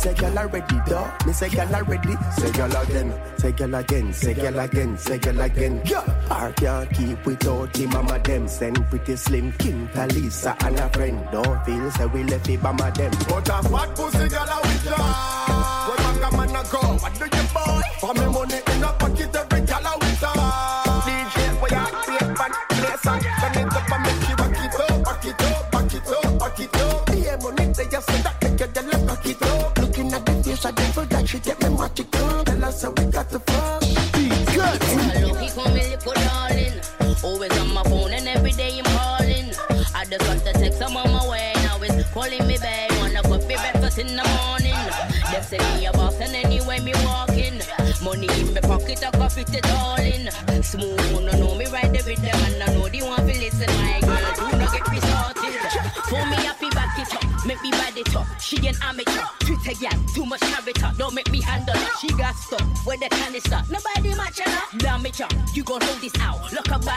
[0.00, 2.14] say gal already though, me say gal already.
[2.38, 5.82] Say gal again, say gal again, say gal again, say gal again.
[5.84, 8.48] Yeah, I can't keep without the mama them.
[8.48, 11.28] Send pretty slim Kim, Talisa and a friend.
[11.32, 13.10] Don't feel say we left it by my them.
[13.28, 14.96] But a fat pussy gal a with ya.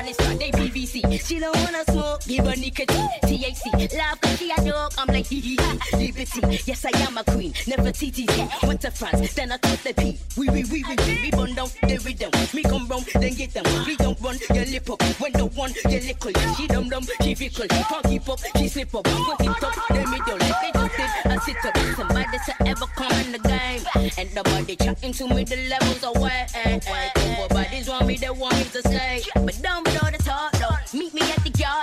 [0.04, 1.26] Banister, they PVC.
[1.26, 3.10] She don't wanna smoke, give her nicotine.
[3.24, 4.94] THC, love cause she a dog.
[4.98, 5.58] I'm like hee hee.
[5.94, 7.54] Liberty, yes I am a queen.
[7.68, 8.68] Never TTT.
[8.68, 10.20] Went to France, then I took the P.
[10.38, 11.22] We we we we we.
[11.24, 12.32] We burn down the rhythm.
[12.54, 13.66] Me come round, then get them.
[13.86, 15.02] We don't run your lip up.
[15.20, 16.32] When the one your lickle.
[16.56, 17.68] She dum dum, she fickle.
[17.68, 19.04] Can't keep up, she slip up.
[19.04, 20.38] Put it up, the middle.
[20.38, 21.32] Like they just did.
[21.32, 21.78] I sit up.
[21.96, 23.82] Somebody to ever come in the game.
[24.18, 26.46] And the body chatting to me, the levels away.
[27.44, 29.22] Couple bodies want me, they want me to stay.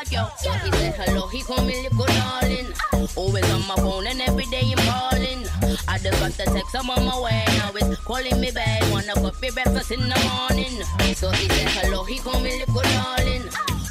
[0.09, 0.53] Yard, yo.
[0.53, 2.72] So he said hello, he call me little darling.
[3.16, 5.46] Always on my phone and every day I'm calling.
[5.88, 7.44] I just got the text, I'm on my way.
[7.59, 8.82] Now it's calling me back.
[8.90, 10.82] Wanna for breakfast in the morning.
[11.14, 13.42] So he said hello, he call me little darling.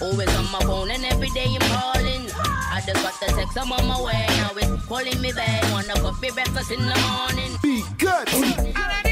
[0.02, 2.30] Always on my phone and every day I'm calling.
[2.72, 4.26] I just got the text, I'm on my way.
[4.38, 5.64] Now it's calling me back.
[5.72, 7.58] Wanna for breakfast in the morning.
[7.62, 9.09] Be good.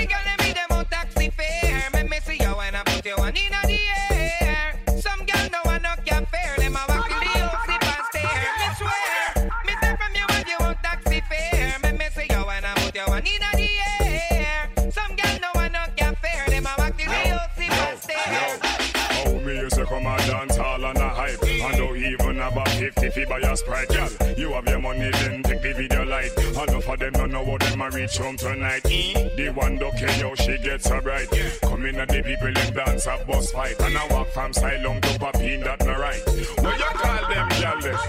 [23.18, 24.10] Fi buy a Sprite, girl.
[24.38, 26.32] You have your money, then take the video light.
[26.38, 28.86] Enough of them don't know how them a reach home tonight.
[28.86, 29.30] Eh?
[29.36, 31.30] The one don't care how she gets so bright.
[31.62, 33.80] Come in and the people them dance a boss fight.
[33.80, 36.22] And I walk from Silong to Papine, that no right.
[36.62, 37.82] What you call them, girl?
[37.82, 38.00] them?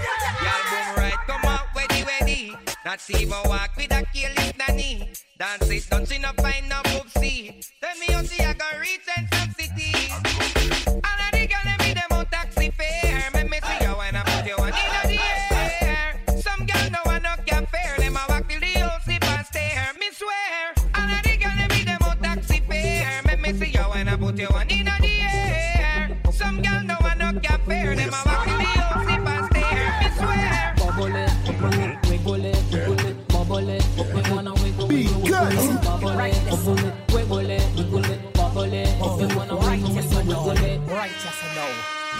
[0.43, 2.55] Y'all boom right, come out, ready, ready.
[2.85, 5.09] Not even walk with a careless nanny.
[5.37, 7.65] Dance it, don't see no find no boobsy.
[7.81, 9.28] Tell me how see I can reach and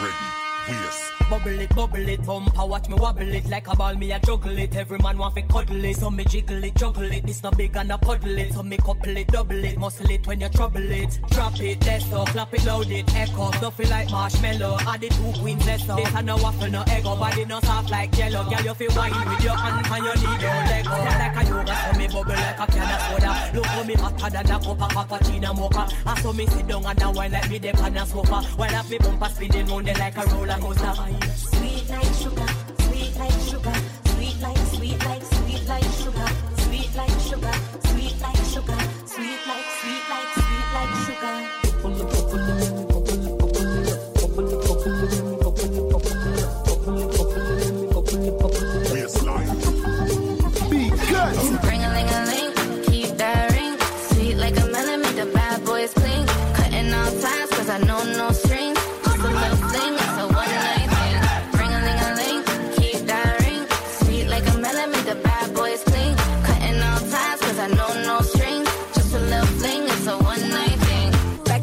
[0.02, 4.12] We are Bubble it, bubble it, bumper, watch me wobble it Like a ball, me
[4.12, 7.26] a juggle it, every man want fi cuddle it So me jiggle it, juggle it,
[7.26, 10.26] this no big and a puddle it So me couple it, double it, muscle it
[10.26, 11.20] when you trouble it.
[11.30, 15.40] Drop it, that's all, clap it, load it, echo Duffy like marshmallow, add the two
[15.40, 18.44] queens, that's all This a no waffle, no egg, body no soft like jello.
[18.50, 21.20] Girl, you fi wine with your hands and you need your leg up.
[21.20, 23.52] Like a yoga, so me bubble like a can of soda.
[23.54, 25.88] Look how me hotter than a cup of cappuccino mocha.
[26.06, 28.42] I saw me sit down and a wine like me, they pan a sofa.
[28.58, 31.19] While I me bumper spinning round it like a roller coaster.
[31.36, 32.48] Sweet like sugar,
[32.80, 37.59] sweet like, sweet like, sweet like sugar, sweet like sugar.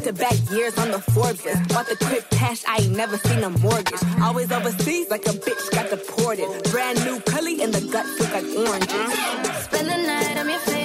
[0.07, 1.67] to back years on the Forbes list.
[1.67, 4.01] Bought the crib cash, I ain't never seen a mortgage.
[4.21, 6.47] Always overseas like a bitch got deported.
[6.71, 9.63] Brand new curly in the gut, look like oranges.
[9.65, 10.76] Spend the night, I'm your favorite.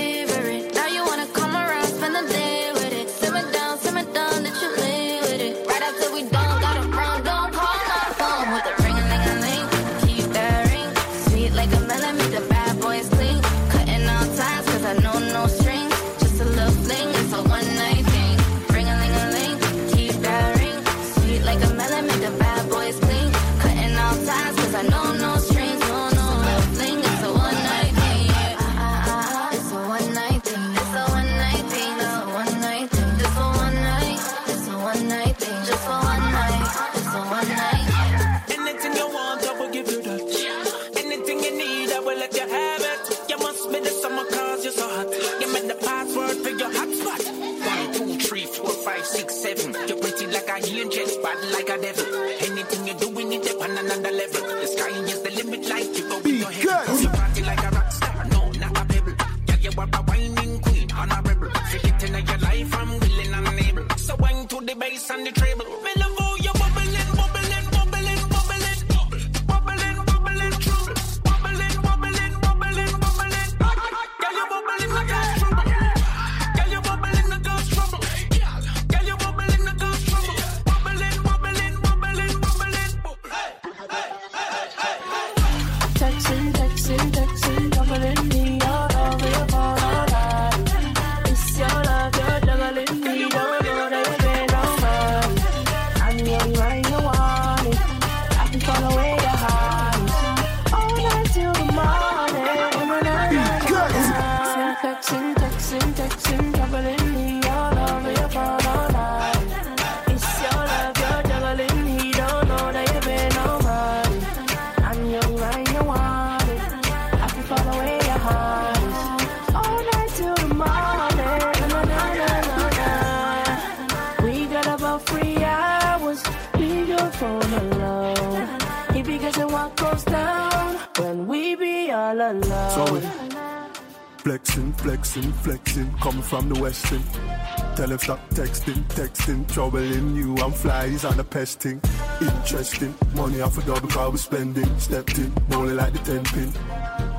[136.43, 137.77] from the Westin.
[137.77, 140.37] Tell him stop texting, texting, troubling you.
[140.39, 141.81] I'm flies on a pesting.
[142.21, 144.79] Interesting, money off a double car we spending.
[144.79, 146.51] Stepped in, bowling like the ten pin.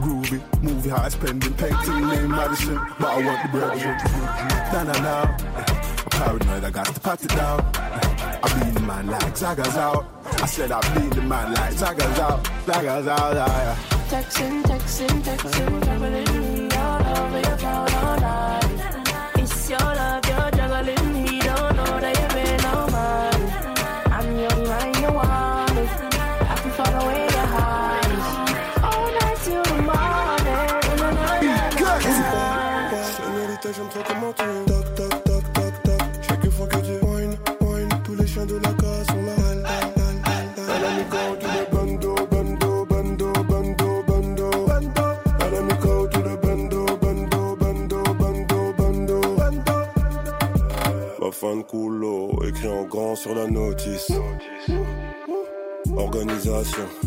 [0.04, 1.54] Groovy, movie high spending.
[1.54, 4.74] Painting name Madison, but I want the bread.
[4.74, 5.38] Na na na.
[6.10, 7.60] Paranoid, I got to pat it down.
[7.76, 10.06] I been the man like Zaga's out.
[10.26, 12.46] I said I been the man like Zaga's out.
[12.66, 13.76] Zaga's out, yeah.
[14.10, 17.93] Texting, texting, texting, troubling me all over your.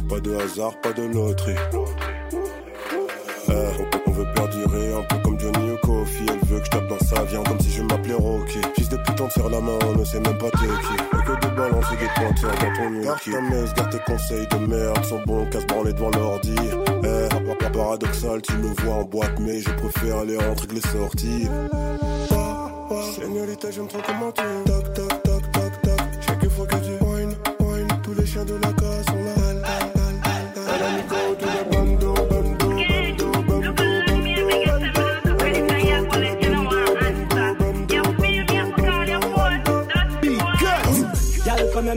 [0.09, 1.55] Pas de hasard, pas de loterie.
[3.49, 3.53] Eh,
[4.07, 6.27] on, veut perdurer un peu comme Johnny ou Kofi.
[6.29, 8.59] Elle veut que je tape dans sa viande comme si je m'appelais Rocky.
[8.75, 11.17] Fils de pute, on serre la main, on ne sait même pas t'es qui.
[11.17, 13.05] Y'a que des balances et des pointeurs dans ton nez.
[13.05, 15.05] Garde ta messe, garde tes conseils de merde.
[15.05, 16.55] Sont bons, casse branler devant l'ordi.
[17.05, 17.29] Eh,
[17.59, 21.49] par- paradoxal, tu me vois en boîte, mais je préfère aller rentrer que les sorties.
[23.15, 24.43] Señorita, j'aime trop comment tu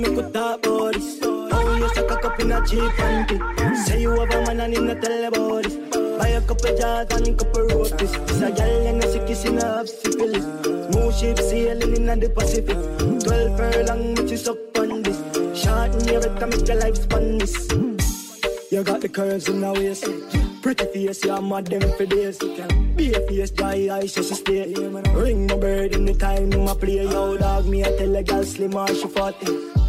[0.02, 1.20] Come and talk about this.
[1.24, 3.76] Oh, you suck a cup in a cheap panty.
[3.76, 5.76] Say you have a man and him not tell about this.
[6.18, 8.16] Buy a couple jars and a couple rotis.
[8.16, 10.46] It's a gal and a sick in a half syphilis.
[10.64, 12.78] Smooth ship sailing in the Pacific.
[13.26, 15.18] Twelve furlong, which is up on this.
[15.62, 17.68] Short in your head, make your life span this.
[18.72, 20.06] You got the curves in the waist.
[20.62, 22.38] Pretty face, you're mad them for days.
[22.96, 24.74] Be a face, dry eyes, so she stay.
[25.14, 27.04] Ring my bird in the time my play.
[27.04, 29.36] Yo, dog, me, I tell a girl slim or she fat.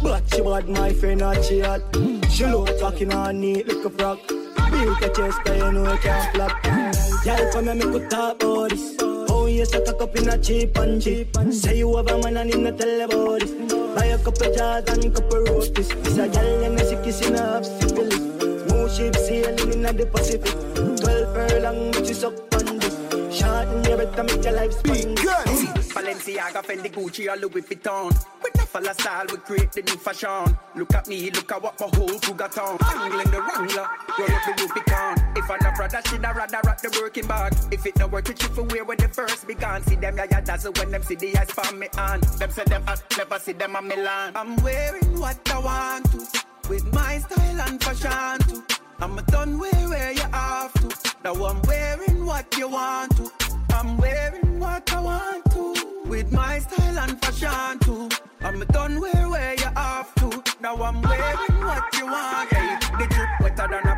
[0.03, 1.81] But she bad, my friend, not she hot.
[2.29, 4.19] She look talking on neat like a frog.
[4.27, 6.65] Build a chest, but you know you can't flop.
[7.25, 8.95] Y'all come and make we talk about this.
[9.01, 11.35] Oh, you suck a cup in a cheap and cheap.
[11.51, 13.51] Say you have a man and him not tell about this.
[13.95, 15.91] Buy a couple jars and a couple rotis.
[15.91, 18.15] It's a gal and a sick in a half syphilis.
[18.15, 20.55] Smooth ship sailing in the Pacific.
[20.99, 22.95] Twelve furlong, which is up on this.
[23.37, 25.15] Short in your better make your life span.
[25.93, 28.60] Balenciaga, Fendi, Gucci, or Louis Vuitton.
[28.71, 30.57] Fella style, we create the new fashion.
[30.77, 32.77] Look at me, look at what my whole crew got on.
[32.81, 33.87] Angling the Wrangler,
[34.17, 35.33] roll up the Rubicon.
[35.35, 37.53] If I not brother, she'd rather rock the working bag.
[37.69, 39.83] If it not work, it should for wear when the first began.
[39.83, 42.21] See them, yeah, yeah, dazzle when them see the eyes from me on.
[42.39, 44.31] Them say them hot, never see them on Milan.
[44.37, 48.63] I'm wearing what I want to, with my style and fashion too.
[49.01, 51.15] I'm done wear where you have to.
[51.25, 53.50] Now I'm wearing what you want to.
[53.73, 55.73] I'm wearing what I want to.
[56.05, 58.09] With my style and fashion too.
[58.41, 60.43] I'm done wear where you have to.
[60.61, 62.49] Now I'm wearing what you want.
[62.53, 63.07] Hey, the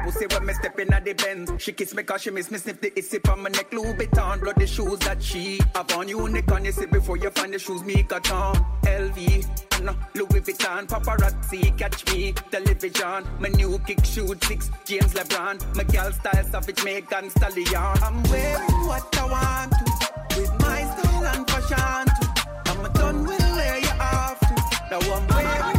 [0.04, 1.52] pussy when me step in at the Benz.
[1.58, 3.72] She kiss me cause she miss me sniff the issy from my neck.
[3.74, 6.08] Louis Vuitton, bloody shoes that she have on.
[6.08, 8.56] Unique on you see before you find the shoes me got on.
[8.84, 12.34] LV, no, uh, Louis Vuitton, paparazzi catch me.
[12.52, 14.70] Television, my new kick shoot six.
[14.86, 17.76] James LeBron, my girl style savage Megan Stallion.
[17.76, 20.40] I'm wearing what I want to.
[20.40, 22.34] With my style and fashion too.
[22.66, 24.56] I'm done with where you to.
[24.92, 25.73] Now I'm wearing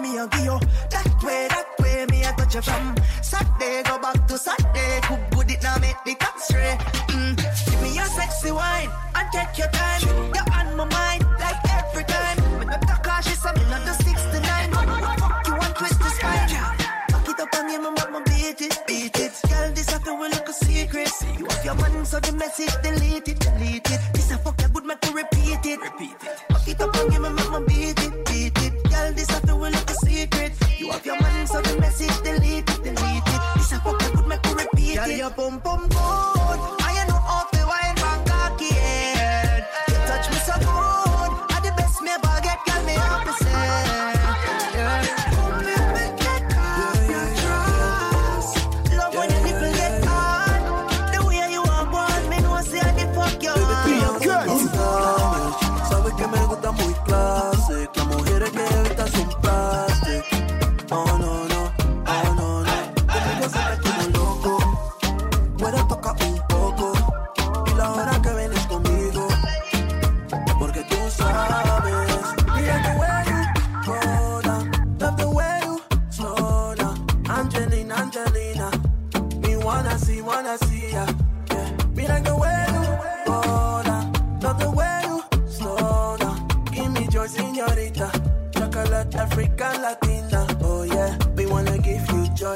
[0.00, 0.58] me a give you
[0.90, 2.06] that way, that way.
[2.10, 5.00] Me a touch you from Saturday go back to Saturday.
[5.02, 6.76] Cook good it now make the cat stray.
[7.08, 7.36] Mm.
[7.36, 10.02] Give me your sexy wine and take your time.
[10.34, 12.38] You're on my mind like every time.
[12.58, 14.00] With my talk cautious, I'm in the
[14.32, 14.70] to nine.
[14.72, 16.48] Fuck you and twist the spine.
[17.12, 19.32] Back it up on me, my mama beat it, beat it.
[19.48, 21.10] Girl, this after will look a secret.
[21.38, 24.00] You have your man, so the message delete it, delete it.
[24.14, 26.38] This a fuck you good, make you repeat it, repeat it.
[26.48, 27.99] Back it up on me, my mama beat it, beat
[31.46, 33.40] so the message delete it, delete it.
[33.56, 34.96] This a fuck you good, make you repeat it.
[34.96, 36.39] Girl, your pum pum good.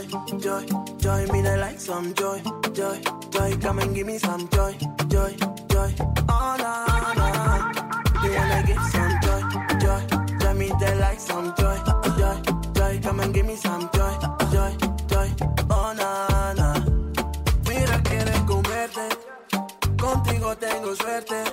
[0.02, 0.66] Joy, joy,
[0.98, 1.26] joy.
[1.32, 2.42] Me they like some joy,
[2.72, 3.00] joy,
[3.30, 3.56] joy.
[3.60, 4.76] Come and give me some joy,
[5.08, 5.34] joy,
[5.68, 5.94] joy.
[6.28, 7.72] Oh na na.
[8.22, 9.42] We wanna give some joy,
[9.80, 10.00] joy,
[10.40, 10.54] joy.
[10.54, 11.78] Me they like some joy,
[12.18, 12.40] joy,
[12.74, 13.42] joy.
[13.42, 14.14] me some joy,
[14.52, 14.76] joy,
[15.08, 15.28] joy.
[15.70, 16.84] Oh, na, na.
[17.68, 19.08] Mira, quieres comerte.
[19.98, 21.44] Contigo tengo suerte.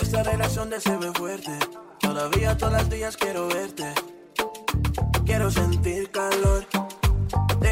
[0.00, 1.58] Esta relación de se ve fuerte.
[2.00, 3.92] Todavía todas las días quiero verte.
[5.24, 6.83] Quiero sentir calor.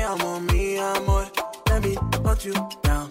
[0.02, 1.30] Te amo, mi amor.
[1.68, 3.08] Let me want you down.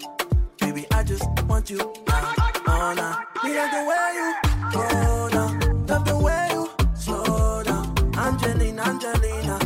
[0.59, 2.33] Baby, I just want you now.
[2.67, 3.15] Oh, nah.
[3.45, 4.27] Mira the way you
[4.73, 5.85] go down.
[5.87, 7.95] Love the way you slow down.
[8.17, 9.57] Angelina, Angelina.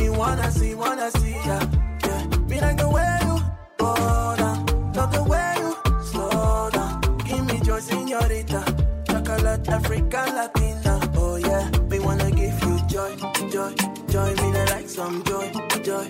[0.00, 1.60] Me wanna see, wanna see ya.
[2.06, 2.24] Yeah.
[2.48, 3.36] Mira the way you
[3.76, 3.94] go
[4.38, 4.64] down.
[4.94, 5.76] Love the way you
[6.10, 7.02] slow down.
[7.26, 8.64] Give me joy, señorita.
[9.04, 11.00] Chocolate, African, Latina.
[11.18, 11.68] Oh yeah.
[11.90, 13.14] We wanna give you joy,
[13.52, 13.74] joy,
[14.08, 14.34] joy.
[14.40, 15.52] Me like some joy,
[15.84, 16.08] joy,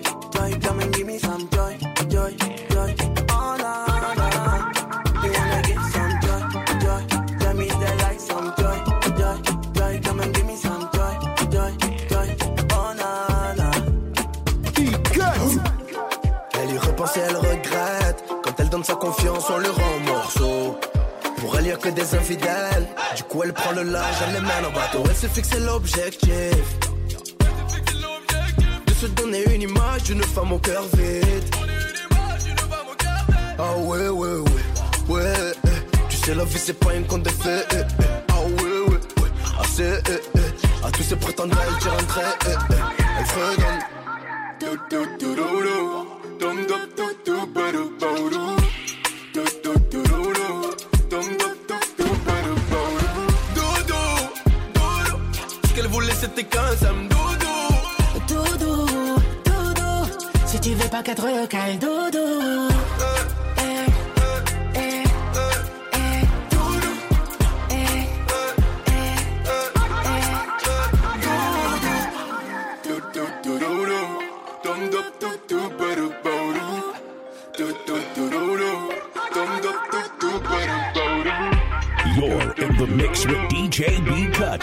[21.81, 22.87] Que des infidèles.
[23.15, 25.03] Du coup, elle prend le large, elle les mène en bateau.
[25.07, 26.31] Elle s'est fixé l'objectif
[28.85, 31.55] de se donner une image d'une femme au cœur vide.
[33.59, 34.49] Ah ouais, ouais, ouais,
[35.09, 35.33] ouais.
[35.65, 35.69] eh.
[36.09, 37.63] Tu sais, la vie, c'est pas une conte de fées.
[37.71, 38.03] eh, eh.
[38.29, 38.89] Ah ouais, ouais,
[39.21, 39.29] ouais.
[39.59, 39.83] Ah, eh,
[40.35, 40.85] eh.
[40.85, 42.35] À tous ces prétendants, elle tire un trait.
[42.47, 42.75] eh, eh.
[55.77, 57.55] Qu'elle voulait, c'était qu'un sam dodo.
[58.27, 58.85] Doudou,
[59.45, 60.11] doudou,
[60.45, 62.86] si tu veux pas qu'être local, doudou.
[82.77, 84.61] The mix with DJ B Cut.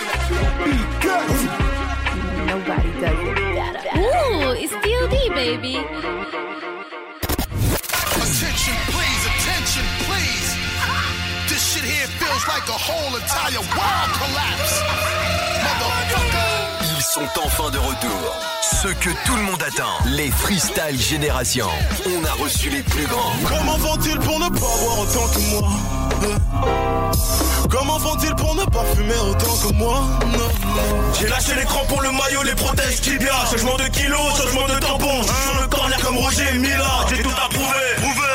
[2.46, 3.82] Nobody does it better.
[3.98, 5.76] Ooh, it's DLD, baby.
[8.22, 10.48] Attention, please, attention, please.
[11.48, 14.74] This shit here feels like a whole entire world collapse.
[15.64, 16.54] Motherfucker.
[16.96, 18.36] Ils sont enfin de retour.
[18.80, 19.98] Ceux que tout le monde attend.
[20.06, 21.66] Les Freestyle Génération.
[22.06, 23.32] On a reçu les plus grands.
[23.48, 26.03] Comment font-ils pour ne pas boire autant que moi?
[27.70, 30.02] Comment font-ils pour ne pas fumer autant que moi?
[31.18, 35.22] J'ai lâché l'écran pour le maillot, les protèges tibia Changement de kilos, changement de tampon.
[35.22, 37.64] Je suis sur le corner comme Roger Mila J'ai tout approuvé,
[37.96, 38.33] prouvé, prouvé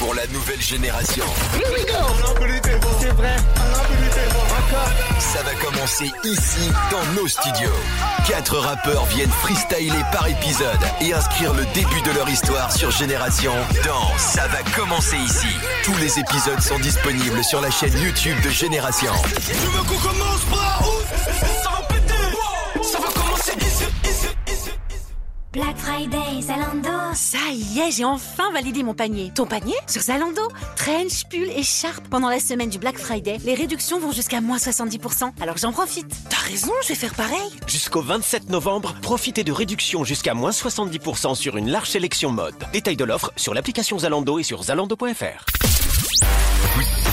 [0.00, 1.24] Pour la nouvelle génération.
[3.00, 3.36] C'est vrai
[5.18, 7.70] Ça va commencer ici, dans nos studios.
[8.26, 13.52] Quatre rappeurs viennent freestyler par épisode et inscrire le début de leur histoire sur Génération
[13.84, 15.54] dans Ça va commencer ici.
[15.84, 19.12] Tous les épisodes sont disponibles sur la chaîne YouTube de Génération.
[19.46, 21.59] Tu veux qu'on commence par où
[25.52, 26.88] Black Friday, Zalando.
[27.14, 29.32] Ça y est, j'ai enfin validé mon panier.
[29.34, 30.42] Ton panier Sur Zalando.
[30.76, 32.06] Trench, pull, écharpe.
[32.08, 35.32] Pendant la semaine du Black Friday, les réductions vont jusqu'à moins 70%.
[35.40, 36.06] Alors j'en profite.
[36.28, 37.50] T'as raison, je vais faire pareil.
[37.66, 42.54] Jusqu'au 27 novembre, profitez de réductions jusqu'à moins 70% sur une large sélection mode.
[42.72, 45.44] Détail de l'offre sur l'application Zalando et sur zalando.fr.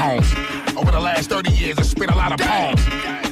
[0.00, 0.32] Homes.
[0.76, 2.80] Over the last 30 years, I spent a lot of pounds.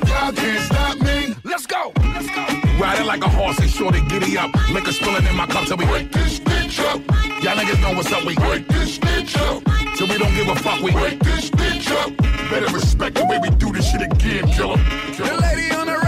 [0.08, 1.34] Y'all can't stop me.
[1.44, 1.92] Let's go.
[2.14, 2.44] Let's go.
[2.78, 4.50] Riding like a horse and sure to giddy up.
[4.70, 7.00] Liquor spilling in my cup till we break this bitch up.
[7.42, 8.24] Y'all niggas know what's up.
[8.24, 9.62] We break this bitch up.
[9.96, 10.80] So we don't give a fuck.
[10.82, 12.16] We break this bitch up.
[12.50, 14.76] Better respect the way we do this shit again, killer.
[15.16, 16.07] The lady on the right,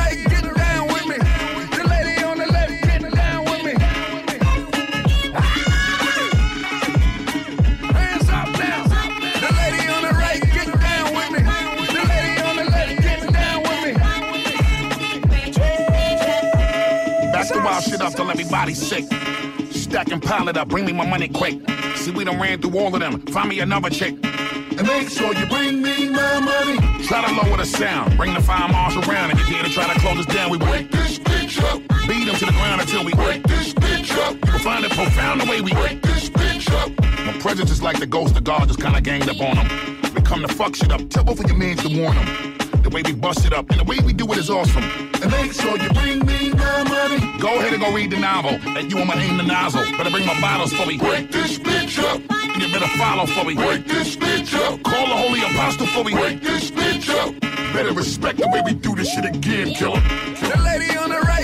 [17.81, 19.05] Shit up till everybody's sick.
[19.71, 21.59] Stack and pile it up, bring me my money quick.
[21.97, 23.21] See, we done ran through all of them.
[23.29, 24.15] Find me another chick.
[24.23, 27.05] And make sure you bring me my money.
[27.07, 28.17] Try to lower the sound.
[28.19, 29.31] Bring the fire marshal around.
[29.31, 31.81] If you here to try to close us down, we break this bitch up.
[32.07, 34.35] Beat them to the ground until we break this bitch up.
[34.47, 36.91] You will find it profound the way we break this bitch up.
[37.25, 40.13] My presence is like the ghost of God just kinda ganged up on them.
[40.15, 41.09] We come to fuck shit up.
[41.09, 42.59] Tell both of your mans to warn them.
[42.83, 45.10] The way we bust it up and the way we do it is awesome.
[45.23, 47.39] And make sure you bring me the money.
[47.39, 48.53] Go ahead and go read the novel.
[48.77, 49.85] And you want my aim the nozzle.
[49.97, 50.97] Better bring my bottles for me.
[50.99, 52.21] Break this bitch up.
[52.61, 53.55] You better follow for me.
[53.55, 54.83] Break this bitch up.
[54.83, 56.13] Call the holy apostle for me.
[56.13, 57.39] Break this bitch up.
[57.73, 60.01] Better respect the way we do this shit again, killer.
[60.01, 61.40] The lady on the right,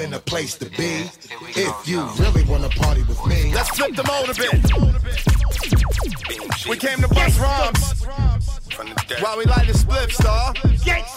[0.00, 1.10] buck wildin' in the place to be.
[1.60, 4.52] If you really wanna party with me, Let's flip the mode a bit.
[6.68, 8.99] We came to bust rhymes.
[9.18, 10.54] While we light the split star.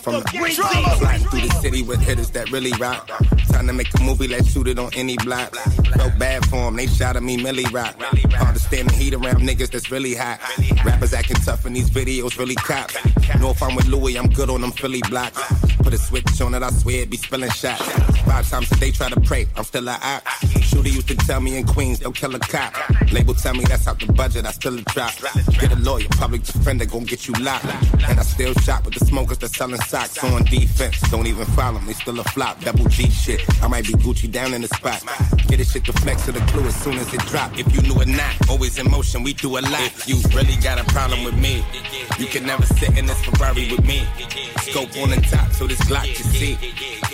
[0.02, 0.98] From the Drama.
[0.98, 3.08] Sliding through the city with hitters that really rock.
[3.52, 5.56] Time to make a movie, let's shoot it on any block.
[5.56, 7.96] Felt bad for 'em, they shot at me, Millie Rock.
[8.34, 10.42] Hard to stand the heat around niggas that's really hot.
[10.84, 12.92] Rappers acting tough in these videos, really cop.
[13.40, 15.42] Know if I'm with Louis, I'm good on them Philly blocks.
[15.82, 17.84] Put a switch on it, I swear it be spilling shots.
[18.26, 20.28] Five times a day try to pray, I'm still a op.
[20.62, 22.74] Shooter used to tell me in Queens, they'll kill a cop.
[23.14, 25.14] Label tell me that's out the budget, I still a drop.
[25.60, 27.66] Get a lawyer, public defender, gon' get you locked.
[28.08, 31.00] And I still shop with the smokers that's selling socks on defense.
[31.10, 32.60] Don't even follow me, still a flop.
[32.62, 35.04] Double G shit, I might be Gucci down in the spot.
[35.48, 37.58] Get this shit to flex to the clue as soon as it drop.
[37.58, 39.82] If you knew it not, always in motion, we do a lot.
[39.82, 41.64] If you really got a problem with me,
[42.20, 44.06] you can never sit in this Ferrari with me.
[44.62, 46.58] Scope on the top so this Glock can see.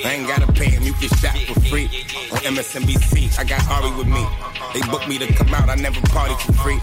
[0.06, 1.86] I ain't gotta pay him, you can shot for free.
[2.32, 4.26] On MSNBC, I got Ari with me.
[4.74, 6.80] They booked me to come out, I never party for free.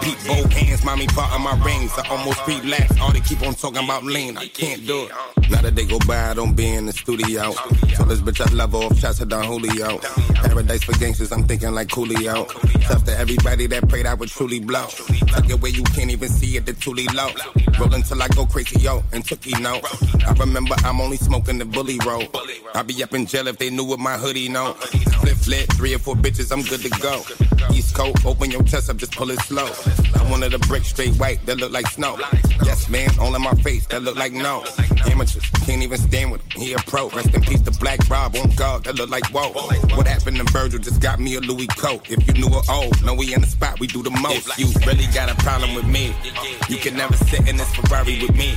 [0.00, 1.92] Pete both hands, mommy part of my rings.
[1.96, 3.00] I almost relapsed.
[3.00, 5.50] All they keep on talking about lean, I can't do it.
[5.50, 7.52] Now that they go by, I don't be in the studio.
[7.94, 9.98] Tell this bitch I love off shots of Don Julio.
[10.34, 12.46] Paradise for gangsters, I'm thinking like Coolio.
[12.82, 14.86] Tough to everybody that prayed I would truly blow.
[15.28, 17.30] Tuck it where you can't even see it, the truly low.
[17.80, 19.80] Roll until I go crazy, yo, and took you know.
[20.26, 22.24] I remember I'm only smoking the bully roll.
[22.74, 24.74] I be up in jail if they knew what my hoodie know.
[24.74, 27.22] Flip flip, three or four bitches, I'm good to go.
[27.74, 29.70] East Coast, open your chest up, just pull it slow.
[30.14, 32.18] I wanted a brick straight white that look like snow.
[32.64, 34.64] Yes, man, all in my face that look like no.
[35.06, 36.60] Amateurs can't even stand with him.
[36.60, 37.08] He a pro.
[37.10, 39.52] Rest in peace to Black Rob on guard that look like whoa.
[39.96, 42.10] What happened to Virgil just got me a Louis coat.
[42.10, 44.58] If you knew it old, know we in the spot, we do the most.
[44.58, 46.14] You really got a problem with me.
[46.68, 48.54] You can never sit in this Ferrari with me.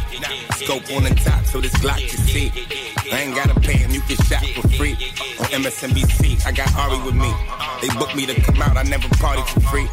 [0.56, 2.52] Scope on the top so this Glock can see.
[3.12, 4.94] I ain't gotta pay him, you can shot for free.
[5.40, 7.34] On MSNBC, I got Ari with me.
[7.82, 9.88] They booked me to come out, I never party for free.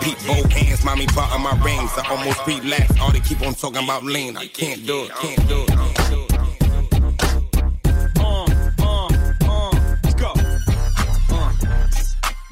[0.00, 1.90] Pete both hands, mommy part of my rings.
[1.96, 2.98] I almost relapsed.
[3.00, 4.36] All they keep on talking about lean.
[4.36, 5.68] I can't do it, can't do it.
[5.68, 6.28] Can't do it.
[10.02, 10.32] Let's go.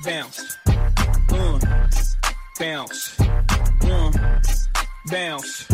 [0.05, 0.57] Bounce.
[1.33, 1.59] Uh,
[2.59, 3.21] bounce.
[3.21, 4.13] Uh,
[5.11, 5.67] bounce.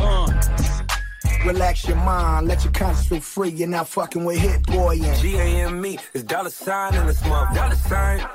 [0.00, 0.48] Uh.
[1.44, 3.50] Relax your mind, let your conscience feel free.
[3.50, 7.54] You're not fucking with Hit Boy G-A-M-E is dollar sign in this mother.
[7.54, 8.26] Dollar sign.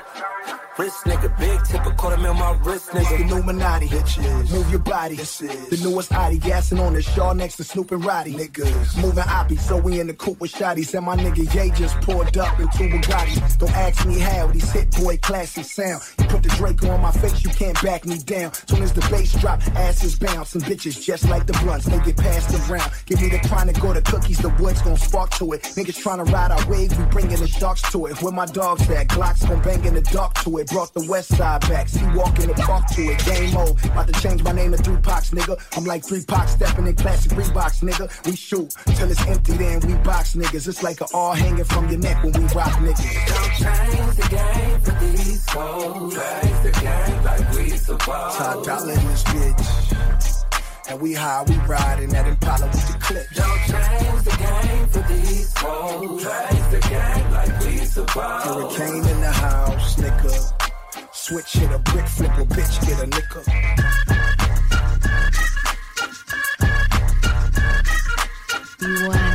[0.75, 3.29] Wrist nigga, big tipper, quarter mil my wrist It's the nigga.
[3.29, 3.87] Illuminati.
[3.89, 4.51] Bitches.
[4.51, 5.15] Move your body.
[5.15, 6.39] This is the newest Audi.
[6.39, 8.33] Gassing on the Shaw next to Snoop and Roddy.
[8.33, 8.99] Niggas.
[8.99, 10.91] Moving Oppie, so we in the coupe with shotties.
[10.95, 13.59] And my nigga Ye just pulled up in two Bugattis.
[13.59, 16.01] Don't ask me how, these hit boy classy sound.
[16.17, 18.51] You put the Draco on my face, you can't back me down.
[18.53, 20.55] Soon as the bass drop, asses bounce.
[20.55, 22.91] And bitches just like the blunts, they get passed around.
[23.05, 25.61] Give me the chronic or the cookies, the woods gon' spark to it.
[25.61, 28.19] Niggas tryna ride our wave, we bringing the sharks to it.
[28.23, 29.07] Where my dogs at?
[29.09, 30.67] Glocks gon' bang in the dark to it.
[30.69, 33.25] Brought the west side back, see walk in the park to it.
[33.25, 35.59] Game mode, about to change my name to Three Pox, nigga.
[35.77, 38.25] I'm like Three Pox stepping in classic Reeboks, nigga.
[38.25, 40.67] We shoot till it's empty, then we box niggas.
[40.67, 43.27] It's like a all hanging from your neck when we rock niggas.
[43.27, 46.13] Don't Change the game for these hoes.
[46.13, 48.37] Change the game like we supposed.
[48.37, 50.42] Top dollar in this bitch.
[50.89, 53.29] And we high, we riding that Impala with the clip.
[53.33, 56.23] Don't change the game for these hoes.
[56.23, 58.45] Change the game like we supposed.
[58.45, 60.53] Hurricane in the house, nigga.
[61.13, 63.43] Switch hit a brick flip or bitch get a nigga.
[68.81, 69.32] You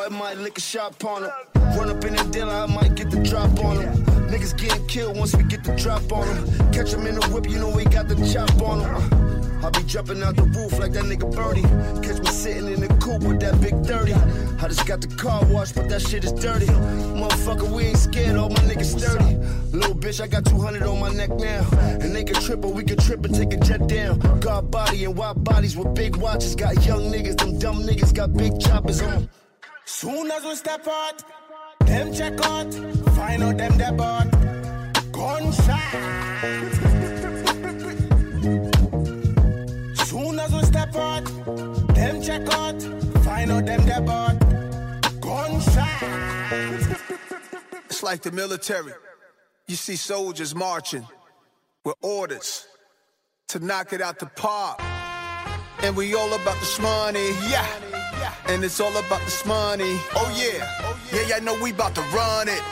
[0.00, 1.30] I might lick a shot on him.
[1.76, 3.92] Run up in the dealer, I might get the drop on him.
[4.30, 6.72] Niggas getting killed once we get the drop on him.
[6.72, 9.62] Catch him in the whip, you know we got the chop on him.
[9.62, 11.62] I be jumping out the roof like that nigga Birdie.
[12.00, 14.14] Catch me sitting in the coupe with that big 30.
[14.14, 16.66] I just got the car washed, but that shit is dirty.
[16.66, 19.36] Motherfucker, we ain't scared, all my niggas sturdy.
[19.76, 21.68] Little bitch, I got 200 on my neck now.
[22.00, 24.18] And they can trip, or we can trip and take a jet down.
[24.40, 26.56] God body and wide bodies with big watches.
[26.56, 29.28] Got young niggas, them dumb niggas got big choppers on.
[30.00, 31.22] Soon as we step out,
[31.80, 32.72] them check out,
[33.14, 34.30] find out them bought
[35.12, 35.92] gunshot.
[40.06, 41.24] Soon as we step out,
[41.94, 42.82] them check out,
[43.24, 44.40] find out them bought
[45.20, 46.02] gunshot.
[47.90, 48.94] It's like the military.
[49.68, 51.06] You see soldiers marching
[51.84, 52.66] with orders
[53.48, 54.80] to knock it out the park.
[55.82, 57.89] And we all about this money, yeah.
[58.48, 59.98] And it's all about this money.
[60.14, 60.66] Oh yeah,
[61.12, 61.36] yeah, yeah.
[61.36, 62.62] I know we about to run it,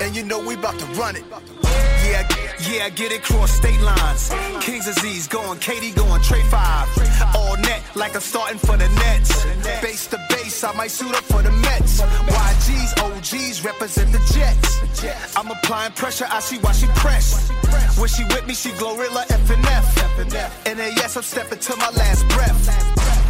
[0.00, 1.24] and you know we about to run it.
[2.08, 2.26] Yeah,
[2.68, 4.32] yeah, I get it cross state lines.
[4.60, 6.88] Kings Aziz going, Katie going, Trey Five.
[7.34, 9.44] All net like I'm starting for the Nets.
[9.82, 12.00] Base to base, I might suit up for the Mets.
[12.00, 15.36] YGs, OGs represent the Jets.
[15.36, 17.50] I'm applying pressure, I see why she pressed.
[17.98, 19.58] When she with me, she Glorilla F and
[20.96, 23.27] yes, I'm stepping to my last breath.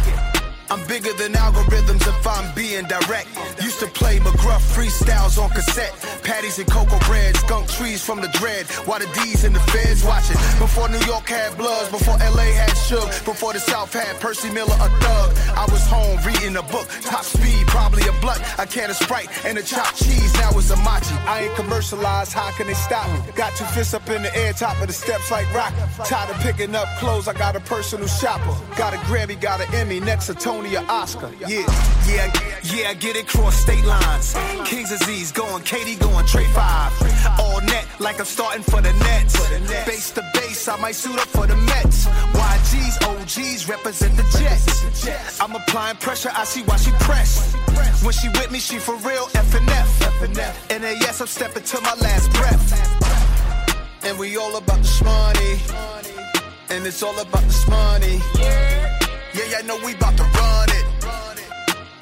[0.71, 3.27] I'm bigger than algorithms if I'm being direct.
[3.59, 5.93] Used to play McGruff freestyles on cassette.
[6.23, 8.67] Patties and cocoa bread, skunk trees from the dread.
[8.85, 10.37] While the D's and the feds watching.
[10.59, 14.75] Before New York had Bloods, before LA had Suge, before the South had Percy Miller,
[14.79, 15.35] a thug.
[15.57, 19.29] I was home reading a book, top speed, probably a blunt, a can of Sprite,
[19.45, 20.33] and a chopped cheese.
[20.35, 21.15] Now it's a machi.
[21.25, 23.33] I ain't commercialized, how can they stop me?
[23.33, 25.73] Got two fists up in the air, top of the steps like rock.
[26.05, 28.55] Tired of picking up clothes, I got a personal shopper.
[28.75, 31.31] Got a Grammy, got an Emmy, next to Tony or Oscar.
[31.47, 31.65] Yeah,
[32.07, 32.31] yeah,
[32.63, 34.35] yeah, get it cross state lines.
[34.65, 36.91] Kings Aziz going, Katie going, Trey Five.
[37.39, 39.35] All net like I'm starting for the Nets.
[39.85, 42.05] Base to base, I might suit up for the Mets.
[42.05, 45.39] YGs, OGs represent the Jets.
[45.39, 47.55] I'm applying pressure, I see why she pressed.
[48.03, 49.69] When she with me, she for real F and.
[50.21, 54.03] And yes, I'm stepping to my last breath.
[54.03, 55.59] And we all about this money.
[56.69, 58.19] And it's all about this money.
[58.37, 58.88] Yeah,
[59.47, 60.68] yeah, I know we about to run.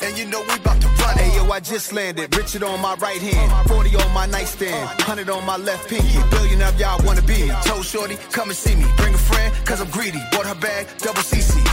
[0.02, 1.36] And you know we about to run it.
[1.36, 2.36] Yo, I just landed.
[2.36, 6.20] Richard on my right hand, 40 on my nightstand, 100 on my left pinky.
[6.30, 7.52] Billion of y'all wanna be me.
[7.64, 8.86] Told Shorty, come and see me.
[8.98, 10.22] Bring a friend, cause I'm greedy.
[10.32, 11.64] Bought her bag, double CC.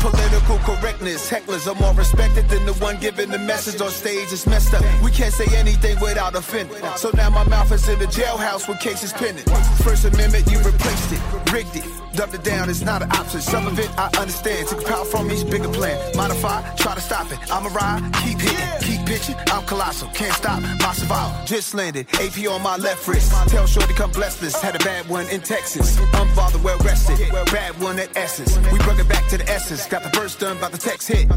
[0.00, 1.28] Political correctness.
[1.28, 4.32] Hecklers are more respected than the one giving the message on stage.
[4.32, 4.84] It's messed up.
[5.02, 6.76] We can't say anything without offending.
[6.96, 9.44] So now my mouth is in the jailhouse with cases pending.
[9.82, 11.20] First Amendment, you replaced it,
[11.52, 11.84] rigged it,
[12.14, 12.70] dubbed it down.
[12.70, 13.40] It's not an option.
[13.40, 14.68] Some of it I understand.
[14.68, 15.98] Took power from each bigger plan.
[16.16, 17.38] Modify, try to stop it.
[17.50, 19.36] I'm keep hitting, keep pitching.
[19.48, 21.46] I'm colossal, can't stop my survival.
[21.46, 23.32] Just landed, AP on my left wrist.
[23.48, 24.60] Tell Shorty come bless this.
[24.60, 25.96] Had a bad one in Texas.
[25.98, 27.18] Unbothered, well rested.
[27.52, 28.56] Bad one at Essence.
[28.72, 29.86] We brought it back to the essence.
[29.86, 31.28] Got the burst done by the text hit.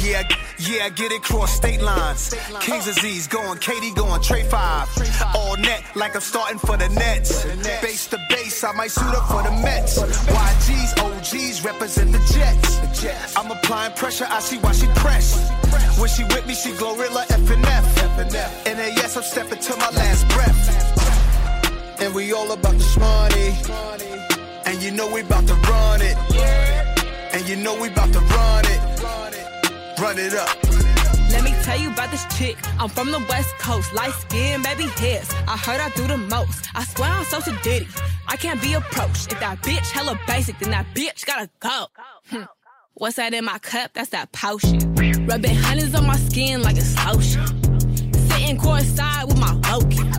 [0.00, 0.22] Yeah,
[0.58, 2.34] yeah, I get it cross state lines.
[2.60, 4.88] Kings Aziz going, Katie going, Trey Five.
[5.34, 7.44] All net like I'm starting for the Nets.
[7.82, 9.98] Base to base, I might suit up for the Mets.
[9.98, 13.36] YGs, OGs represent the Jets.
[13.36, 15.98] I'm applying pressure, I see why she pressed.
[15.98, 17.88] When she with me, she Glorilla F and F.
[18.66, 20.60] And then yes, I'm stepping to my last breath.
[22.00, 23.48] And we all about this money.
[24.66, 26.16] And you know we about to run it.
[27.34, 28.80] And you know we about to run it.
[30.00, 30.54] Run it up.
[31.32, 32.56] Let me tell you about this chick.
[32.80, 35.28] I'm from the West Coast, light skin, baby hairs.
[35.46, 36.68] I heard I do the most.
[36.74, 37.88] I swear I'm so Diddy.
[38.26, 39.32] I can't be approached.
[39.32, 41.86] If that bitch hella basic, then that bitch gotta go.
[42.30, 42.44] Hmm.
[42.98, 43.92] What's that in my cup?
[43.94, 44.80] That's that potion.
[45.26, 47.46] Rubbing honey's on my skin like a lotion.
[48.12, 50.17] Sitting courtside with my Loki.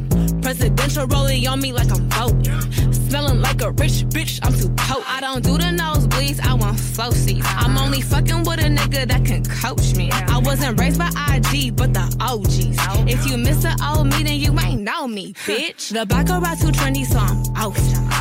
[0.49, 2.91] Presidential rolling on me like I'm voting.
[2.91, 5.07] Smelling like a rich bitch, I'm too potent.
[5.07, 7.45] I don't do the nosebleeds, I want flow seats.
[7.47, 10.09] I'm only fucking with a nigga that can coach me.
[10.11, 12.77] I wasn't raised by IG, but the OGs.
[13.07, 15.93] If you miss the old me, then you ain't know me, bitch.
[15.93, 17.77] The of too trendy, so I'm out.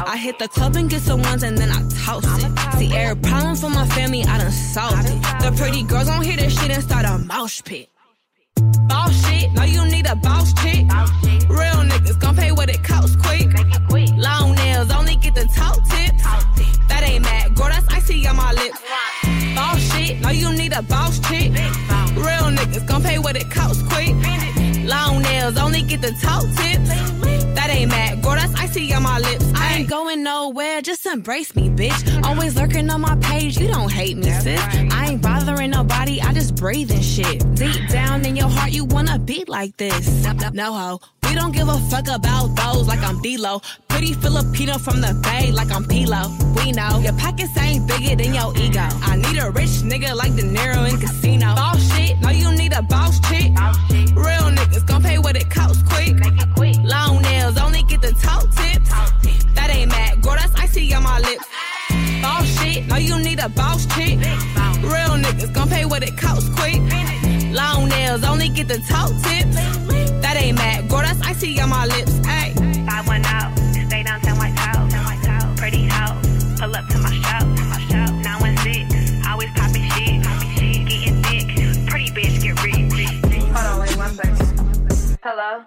[0.06, 2.76] I hit the club and get some ones and then I toast it.
[2.76, 5.18] See, every problem for my family, I done solved it.
[5.40, 7.88] The pretty girls gon' hear this shit and start a mosh pit.
[8.86, 10.84] Boss shit, no you need a boss chick.
[11.48, 13.48] Real niggas gon' pay what it costs quick.
[14.16, 16.22] Long nails only get the top tips.
[16.88, 18.80] That ain't mad, girl, that's icy on my lips.
[19.54, 21.52] Boss shit, no you need a boss chick.
[22.14, 24.14] Real niggas gon' pay what it costs quick.
[24.84, 27.37] Long nails only get the top tips.
[27.68, 29.44] That ain't mad, girl, that's icy on my lips.
[29.54, 32.24] I ain't going nowhere, just embrace me, bitch.
[32.24, 34.58] Always lurking on my page, you don't hate me, sis.
[34.90, 37.44] I ain't bothering nobody, I just breathe and shit.
[37.56, 40.24] Deep down in your heart, you wanna be like this.
[40.54, 41.00] No ho.
[41.24, 43.60] We don't give a fuck about those like I'm D-Lo.
[43.88, 46.24] Pretty Filipino from the Bay like I'm Pilo.
[46.56, 48.88] We know your pockets ain't bigger than your ego.
[49.02, 51.54] I need a rich nigga like De Niro in Casino.
[51.54, 53.52] Boss shit, no you need a boss chick.
[54.16, 56.16] Real niggas gon' pay what it costs quick.
[56.84, 58.88] Long nails only get the top tips.
[59.54, 61.46] That ain't mad, girl, that's icy on my lips.
[61.90, 62.20] Ay.
[62.22, 64.18] Boss shit, know you need a boss chick.
[64.82, 66.80] Real niggas gon' pay what it costs quick.
[67.52, 69.56] Long nails only get the top tips.
[70.22, 72.20] That ain't mad, girl, that's icy on my lips.
[72.24, 72.38] Ay.
[85.20, 85.64] Hello.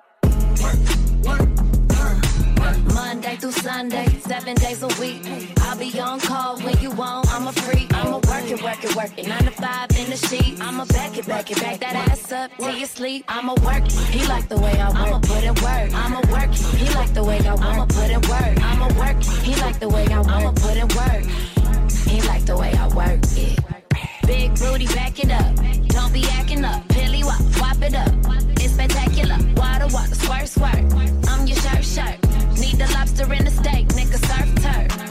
[2.94, 5.23] Monday through Sunday, seven days a week.
[5.61, 7.28] I'll be on call when you want.
[7.34, 7.94] I'm a freak.
[7.94, 9.28] I'ma work it, work it, work it.
[9.28, 10.61] Nine to five in the sheet.
[10.61, 13.26] I'ma back it, back it, back that ass up till you sleep.
[13.28, 13.86] I'ma work.
[13.91, 14.98] He like the way I work.
[14.98, 15.94] I'ma put in work.
[15.94, 16.53] I'ma work.
[16.53, 17.61] He like the way I work.
[17.61, 18.64] I'ma put in work.
[18.64, 19.23] I'ma work.
[19.44, 20.30] He like the way I work.
[20.30, 21.23] I'ma put in work.
[22.07, 23.90] He like the way I work it.
[24.26, 25.56] Big booty, back it up.
[25.88, 26.88] Don't be acting up.
[26.89, 28.11] Pilly wop, wop it up.
[28.60, 29.38] It's spectacular.
[29.56, 30.84] Water, water, squirt, squirt.
[31.27, 32.18] I'm your shirt, shirt.
[32.60, 33.88] Need the lobster in the steak.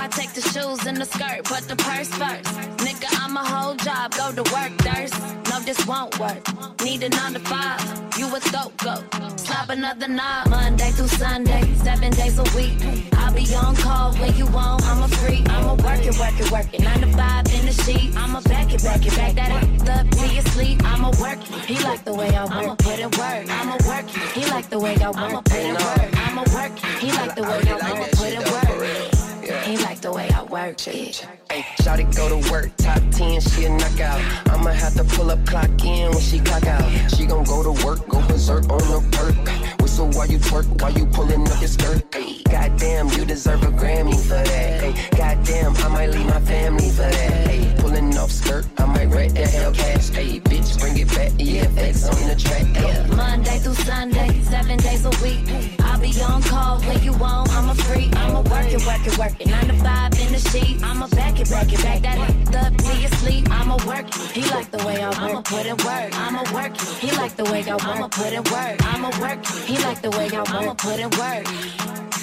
[0.01, 2.49] I take the shoes and the skirt, but the purse first.
[2.81, 5.13] Nigga, I'm a whole job, go to work, thirst.
[5.51, 6.41] No, this won't work.
[6.83, 7.79] Need a nine to five,
[8.17, 8.95] you a throat go.
[9.37, 12.81] Slap another knob, Monday through Sunday, seven days a week.
[13.19, 15.47] I'll be on call when you want, I'm a freak.
[15.51, 16.81] I'ma work it, work it, work it.
[16.81, 18.17] Nine to five in the sheet.
[18.17, 20.81] I'ma back it, back it, back that ass up till you sleep.
[20.83, 22.53] I'ma work it, he like the way I work.
[22.55, 23.45] I'ma put in work.
[23.51, 25.19] I'ma work it, he like the way I work.
[25.19, 26.11] I'ma put in work.
[26.27, 27.85] I'ma work it, he like the way I work.
[27.85, 29.20] I'ma put in work.
[29.65, 31.27] He like the way I work it.
[31.51, 34.21] Hey, Shawty go to work, top 10, she a knockout.
[34.49, 36.89] I'ma have to pull up, clock in when she clock out.
[37.11, 39.80] She gon' go to work, go berserk on the perk.
[40.01, 42.03] Whistle while you twerk, while you pulling up your skirt.
[42.51, 45.11] Goddamn, you deserve a Grammy for that.
[45.17, 47.79] Goddamn, I might leave my family for that.
[47.79, 50.15] Pulling off skirt, I might wreck the Hellcat.
[50.15, 53.17] Hey, bitch, bring it back, EFX on the track.
[53.17, 55.45] Monday through Sunday, seven days a week.
[55.81, 57.51] I'll be on call when you want.
[57.51, 58.17] I'm a freak.
[58.17, 59.47] I'ma work it, work it, work it.
[59.47, 60.83] Nine to five in the sheet.
[60.83, 63.51] I'ma back it, back it, back that up till you sleep.
[63.51, 64.15] I'ma work it.
[64.33, 65.19] He like the way I work.
[65.21, 66.11] I'ma put in work.
[66.25, 66.89] I'ma work it.
[67.03, 67.87] He like the way I work.
[67.87, 68.77] I'ma put in work.
[68.93, 69.65] I'ma work it.
[69.69, 70.79] He like the way I work.
[70.79, 71.47] Put in work.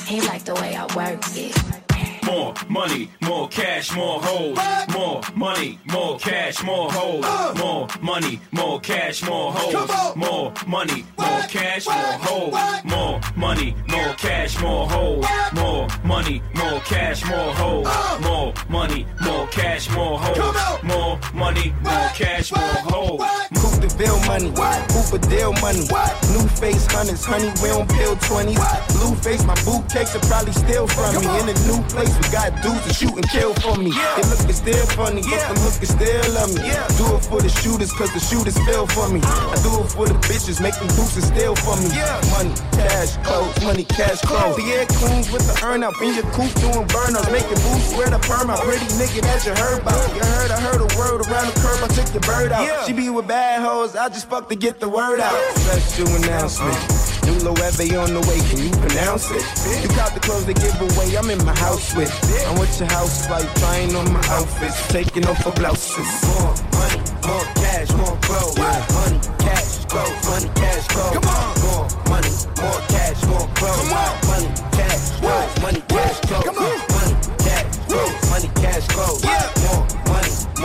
[0.07, 1.96] He like the way I work it.
[2.27, 4.57] More money, more cash, more hoes.
[4.93, 7.23] More money, more cash, more hoes.
[7.57, 10.15] More money, more cash, more hoes.
[10.15, 12.83] More money, more cash, more hoes.
[12.83, 15.25] More money, more cash, more hoes.
[15.53, 17.87] More money, more cash, more hoes.
[18.21, 20.83] More money, more cash, more hoes.
[20.83, 23.21] More money, more cash, more hoes.
[23.55, 24.51] Coupe de Ville money,
[24.91, 25.87] Hooper deal money.
[26.33, 28.59] New face hunters, honey, we don't bill 20s.
[28.93, 31.39] Blue face, my boot cakes are probably still from me.
[31.39, 33.91] In a new place, we got dudes to shoot and kill for me.
[33.91, 36.67] They look is still funny, but them hookers still love me.
[36.67, 36.87] Yeah.
[36.97, 39.21] Do it for the shooters, cause the shooters feel for me.
[39.23, 41.89] I do it for the bitches, make them boosters still for me.
[41.93, 42.19] Yeah.
[42.33, 44.55] Money, cash, clothes, money, cash, clothes.
[44.57, 47.31] The queens with the earn up in your coupe doing burnouts.
[47.31, 48.61] Make your boots swear the perm out.
[48.61, 50.01] Pretty nigga that you heard about.
[50.15, 52.85] You heard, I heard a word around the curb, I took your bird out.
[52.85, 55.37] She be with bad hoes, I just fuck to get the word out.
[55.55, 56.96] Special announcement.
[57.27, 59.43] New Loewe on the way, can you pronounce it?
[59.83, 62.07] You got the clothes they give away, I'm in my house with.
[62.47, 66.07] I'm with your house like trying on my outfits, taking off her blouses.
[66.23, 68.55] More money, more cash, more clothes.
[68.55, 71.19] Money, cash, clothes, money, cash, clothes.
[71.19, 71.51] Come on.
[71.67, 72.31] More money,
[72.63, 73.75] more cash, more clothes.
[73.75, 74.13] Come on.
[74.31, 76.45] Money, cash, clothes, money, cash, clothes.
[76.47, 76.79] Come on.
[76.95, 79.23] Money, cash, clothes, money, cash, clothes.
[79.23, 79.66] Yeah.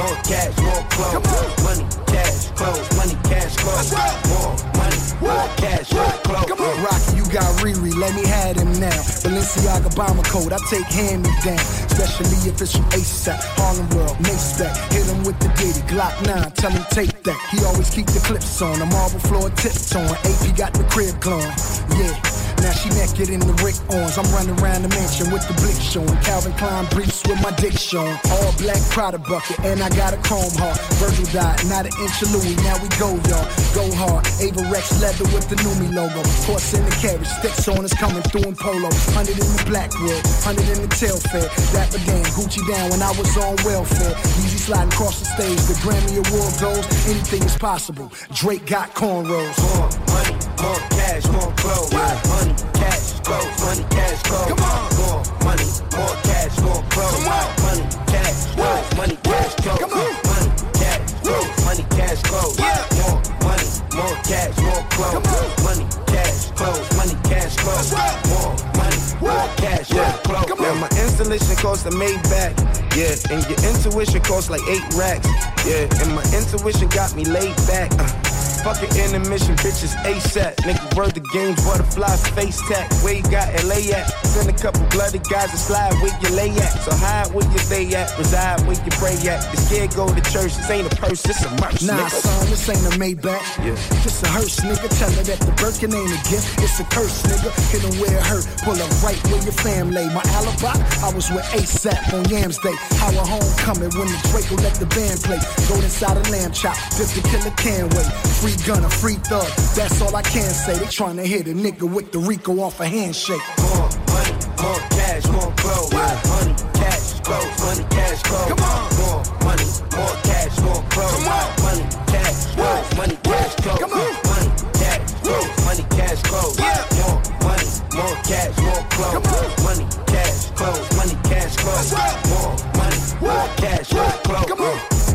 [0.02, 1.62] More cash, more clothes.
[1.62, 3.94] Money, cash, clothes, money, cash, clothes.
[4.34, 6.50] More money, more cash, more clothes.
[6.82, 8.90] Rocky, you got Riri, let me have him now.
[9.22, 11.62] Balenciaga bomber coat, I take hand me down.
[11.86, 14.18] Especially if it's from ASAP, Harlem World,
[14.58, 14.74] that.
[14.90, 17.38] Hit him with the Diddy, Glock 9, tell him take that.
[17.52, 20.10] He always keep the clips on, the marble floor tips on.
[20.26, 21.46] AP got the crib glowing,
[21.94, 22.18] yeah.
[22.62, 24.14] Now she naked in the Rick Owens.
[24.16, 26.14] I'm running around the mansion with the blick showing.
[26.22, 28.14] Calvin Klein briefs with my dick showing.
[28.30, 30.78] All black Prada bucket, and I got a chrome heart.
[31.02, 32.54] Virgil died, not an inch of Louis.
[32.62, 33.50] Now we go, y'all.
[33.74, 34.22] Go hard.
[34.38, 36.22] Avirex leather with the Numi logo.
[36.46, 38.90] Horse in the carriage, sticks on is coming through in polo.
[39.10, 41.50] Hundred in the Blackwood, hundred in the tail fair.
[41.74, 44.14] Dapper Dan, Gucci down when I was on welfare.
[44.38, 45.58] Easy sliding across the stage.
[45.66, 48.12] The Grammy Award goes, anything is possible.
[48.30, 49.58] Drake got cornrows.
[49.58, 51.92] More money, more cash, more clothes.
[51.92, 54.48] Money, cash, clothes, money, cash, clothes.
[54.48, 54.94] Come on.
[54.96, 55.68] More money,
[55.98, 57.18] more cash, more clothes.
[57.18, 57.48] Come on.
[57.66, 59.78] Money, cash, clothes, money, cash, clothes.
[59.82, 60.12] Come on.
[60.30, 62.58] Money, cash, clothes, money, cash, clothes.
[62.58, 62.86] Yeah.
[63.02, 63.68] More money,
[63.98, 65.14] more cash, more clothes.
[65.18, 65.64] Come on.
[65.66, 67.90] Money, cash, clothes, money, cash, clothes.
[68.30, 70.46] More money, more cash, more clothes.
[70.46, 70.64] Come on.
[70.64, 72.54] Yeah, my installation costs a Maybach.
[72.94, 75.26] Yeah, and your intuition costs like eight racks.
[75.66, 77.90] Yeah, and my intuition got me laid back.
[77.98, 78.51] Uh.
[78.62, 80.54] Fucking intermission, bitches ASAP.
[80.62, 82.86] Nigga, word the games, butterfly face tap.
[83.02, 84.06] Where you got LA at?
[84.22, 86.70] Send a couple bloody guys to slide where you lay at.
[86.86, 89.42] So hide where you stay at, reside where you pray at.
[89.50, 91.82] The scared go to church, this ain't a purse, this a merch.
[91.82, 92.22] Nah, nigga.
[92.22, 93.42] son, this ain't a Maybach.
[93.66, 93.74] Yeah.
[94.06, 94.86] This a hearse, nigga.
[94.94, 96.46] Tell her that the Birkin ain't a gift.
[96.62, 97.50] It's a curse, nigga.
[97.74, 98.46] Hit where it hurt.
[98.62, 100.06] Pull up right where your fam lay.
[100.14, 102.78] My alibi, I was with ASAP on Yams Day.
[103.02, 105.42] How a homecoming when the Draco let the band play.
[105.66, 108.06] Go inside a lamb chop, just the killer can wait.
[108.38, 109.46] Free gunner, free thug.
[109.74, 110.78] That's all I can say.
[110.78, 113.40] They tryna hit a nigga with the Rico off a handshake.
[113.58, 115.92] More money, more cash, more clothes.
[115.92, 118.48] Money, cash, clothes, money, cash, clothes.
[118.48, 118.82] Come on.
[118.98, 121.12] More money, more cash, more clothes.
[121.12, 121.62] Come on.
[121.62, 123.78] Money, cash, clothes, money, cash, clothes.
[123.78, 124.12] Come on.
[124.28, 124.50] Money,
[124.80, 126.58] cash, clothes, money, cash, clothes.
[126.58, 126.82] Yeah.
[126.98, 129.14] More money, more cash, more clothes.
[129.14, 129.48] Come on.
[129.64, 131.92] Money, cash, clothes, money, cash, clothes.
[132.28, 134.48] More money, more cash, more clothes.
[134.48, 135.11] Come on.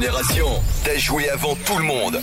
[0.00, 2.20] Génération, t'as joué avant tout le monde.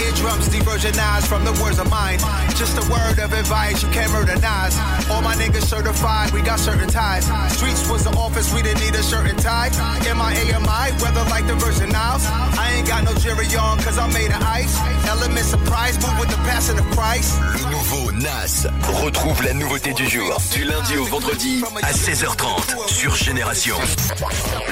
[0.00, 2.18] Eardrums devirginized from the words of mine.
[2.54, 4.78] Just a word of advice, you can't murder Nas.
[5.10, 7.26] All my niggas certified, we got certain ties.
[7.52, 9.70] Streets was the office, we didn't need a shirt and tie.
[10.02, 12.24] MIA, AMI, weather like the Virgin Isles?
[12.58, 14.78] I ain't got no jury on, cause I'm made of ice.
[15.08, 17.34] Element surprise, move with the passing of Christ.
[17.54, 18.66] Le nouveau Nas
[19.02, 23.76] retrouve la nouveauté du jour du lundi au vendredi à 16h30 sur Génération.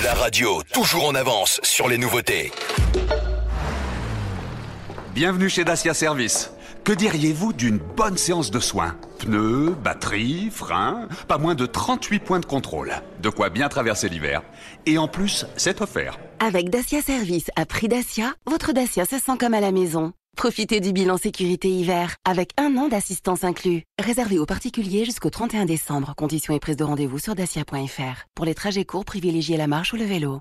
[0.05, 2.53] La radio toujours en avance sur les nouveautés.
[5.15, 6.51] Bienvenue chez Dacia Service.
[6.85, 8.97] Que diriez-vous d'une bonne séance de soins?
[9.19, 12.93] Pneus, batterie, freins, pas moins de 38 points de contrôle.
[13.23, 14.43] De quoi bien traverser l'hiver.
[14.85, 16.19] Et en plus, c'est offert.
[16.39, 20.13] Avec Dacia Service à prix Dacia, votre Dacia se sent comme à la maison.
[20.37, 23.85] Profitez du bilan sécurité hiver avec un an d'assistance inclus.
[23.99, 26.13] Réservé aux particuliers jusqu'au 31 décembre.
[26.15, 28.27] Conditions et prise de rendez-vous sur dacia.fr.
[28.35, 30.41] Pour les trajets courts, privilégiez la marche ou le vélo.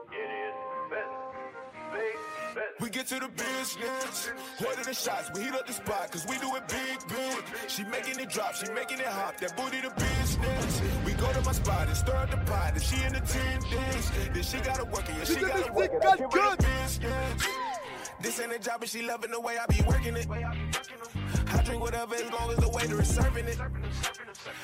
[2.79, 4.31] We get to the business.
[4.65, 7.43] Order the shots, we heat up the spot, cause we do it big, big.
[7.67, 10.81] She making it drop, she making it hop, that booty the business.
[11.05, 14.11] We go to my spot and stir up the pot, and she in the attendance.
[14.33, 16.05] Then she gotta work it, yeah, she gotta work it.
[16.05, 17.80] I give her the business.
[18.21, 20.27] This ain't a job, but she loving the way I be working it.
[20.29, 23.57] I drink whatever as long as the waiter is serving it.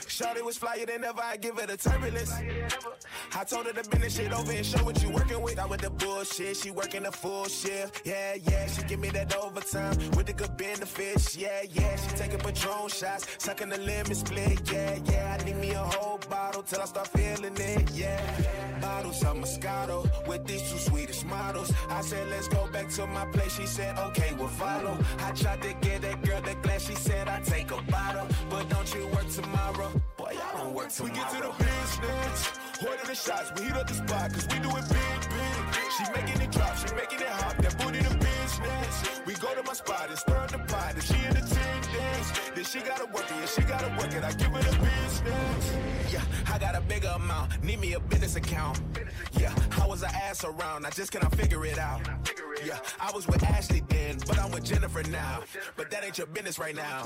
[0.08, 2.32] Shawty was flyer than ever, I give her the turbulence.
[3.36, 5.60] I told her to bend this shit over and show what you working with.
[5.60, 8.02] Out with the bullshit, she working the full shift.
[8.06, 11.36] Yeah, yeah, she give me that overtime with the good benefits.
[11.36, 14.72] Yeah, yeah, she taking Patron shots, sucking the lemon split.
[14.72, 17.92] Yeah, yeah, I need me a whole bottle till I start feeling it.
[17.92, 21.72] Yeah, bottles of Moscato with these two Swedish models.
[21.90, 23.47] I said, let's go back to my place.
[23.50, 24.98] She said, okay, we'll follow.
[25.20, 26.86] I tried to get that girl the glass.
[26.86, 29.90] She said, I take a bottle, but don't you work tomorrow?
[30.18, 31.14] Boy, I don't work tomorrow.
[31.14, 32.60] We get to the business.
[32.86, 35.92] Order the shots, we heat up the spot, cause we do it big, big.
[35.98, 39.22] She making it drop, she making it hop, that booty the business.
[39.26, 42.32] We go to my spot and stir the pot, and she in the attendance.
[42.54, 45.97] Then she gotta work it, yeah, she gotta work it, I give her the business.
[46.12, 48.80] Yeah, I got a bigger amount, need me a business account.
[49.40, 52.02] Yeah, I was an ass around, I just cannot figure it out.
[52.66, 55.42] Yeah, I was with Ashley then, but I'm with Jennifer now.
[55.76, 57.04] But that ain't your business right now.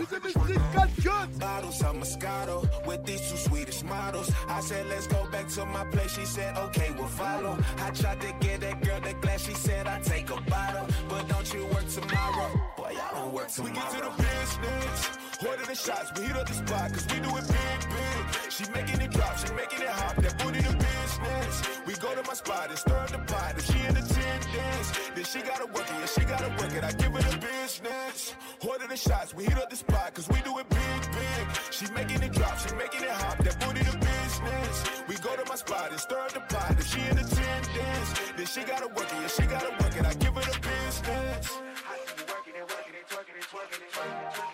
[1.40, 4.32] Bottles of Moscato with these two Swedish models.
[4.48, 6.16] I said, let's go back to my place.
[6.16, 7.58] She said, okay, we'll follow.
[7.80, 9.46] I tried to get that girl the glass.
[9.46, 12.50] She said, I take a bottle, but don't you work tomorrow?
[12.78, 13.74] Boy, I don't work tomorrow.
[13.74, 15.10] We get to the business.
[15.48, 18.51] Order the shots, we heat up the spot, cause we do it big, big.
[18.62, 21.82] She making it drop, she making it hop, that booty the business.
[21.88, 24.90] We go to my spot and stir up the pot, and she in attendance.
[25.16, 28.36] Then she gotta work it, yeah, she gotta work it, I give her the business.
[28.62, 31.44] Order the shots, we heat up the spot, cause we do it big, big.
[31.72, 34.76] She making it drop, she making it hop, that booty the business.
[35.10, 38.10] We go to my spot and stir up the pot, and she in attendance.
[38.38, 41.50] Then she gotta work it, yeah, she gotta work it, I give her the business.
[41.50, 44.51] Give her the business.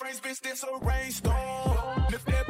[0.00, 1.36] friends, bitch, this a rainstorm.
[2.10, 2.49] That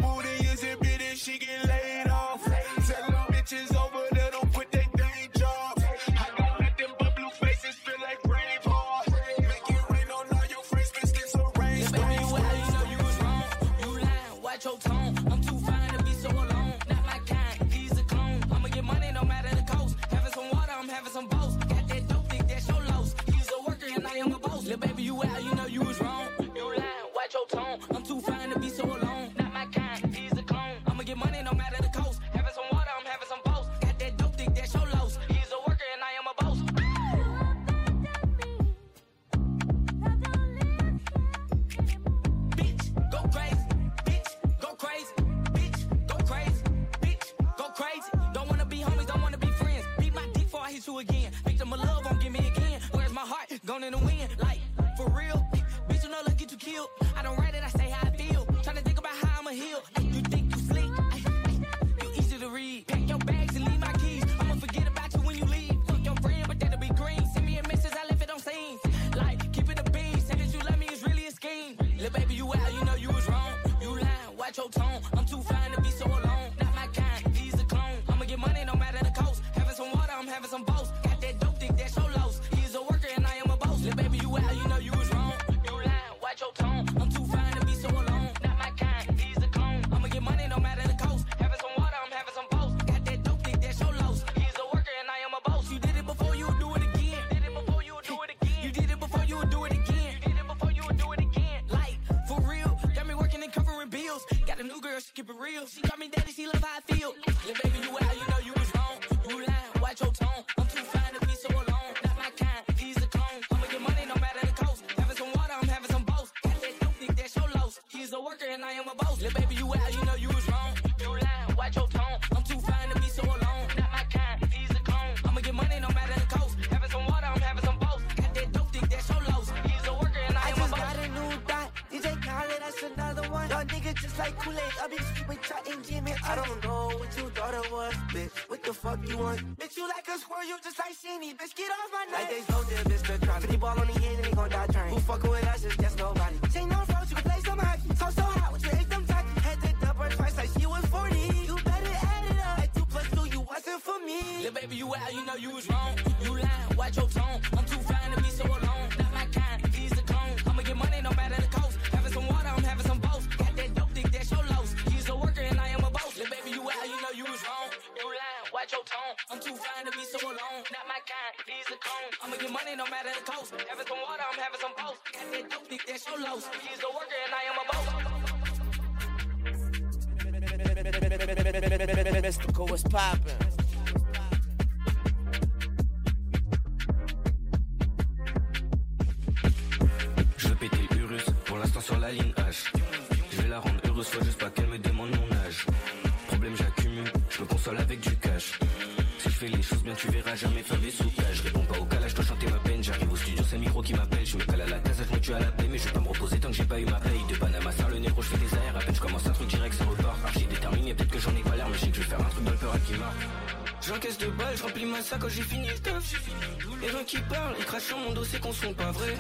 [216.82, 219.14] Les gens qui parlent, ils crachent sur mon dos, c'est qu'on sont pas vrai.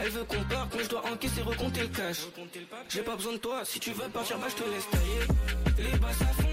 [0.00, 2.18] Elle veut qu'on parte, mais je dois encaisser, recompter le cash.
[2.88, 6.43] J'ai pas besoin de toi, si tu veux partir, bah je te laisse tailler.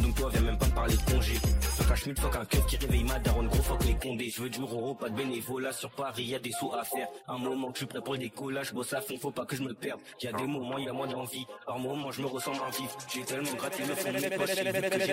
[0.00, 1.34] Donc toi, viens même pas me parler de congé.
[1.76, 4.30] Se cache mille fois qu'un cœur qui réveille ma daronne, gros fuck les condés.
[4.30, 7.08] Je veux du roro, pas de bénévolat sur Paris, y a des sous à faire.
[7.28, 9.56] Un moment que je suis prêt pour le décollage, bosse à fond, faut pas que
[9.56, 10.00] je me perde.
[10.22, 10.46] Y a des ah.
[10.46, 11.46] moments, y a moins d'envie.
[11.66, 12.96] Par moments, je me ressens en vif.
[13.12, 14.50] J'ai tellement gratté le fond de mes poches,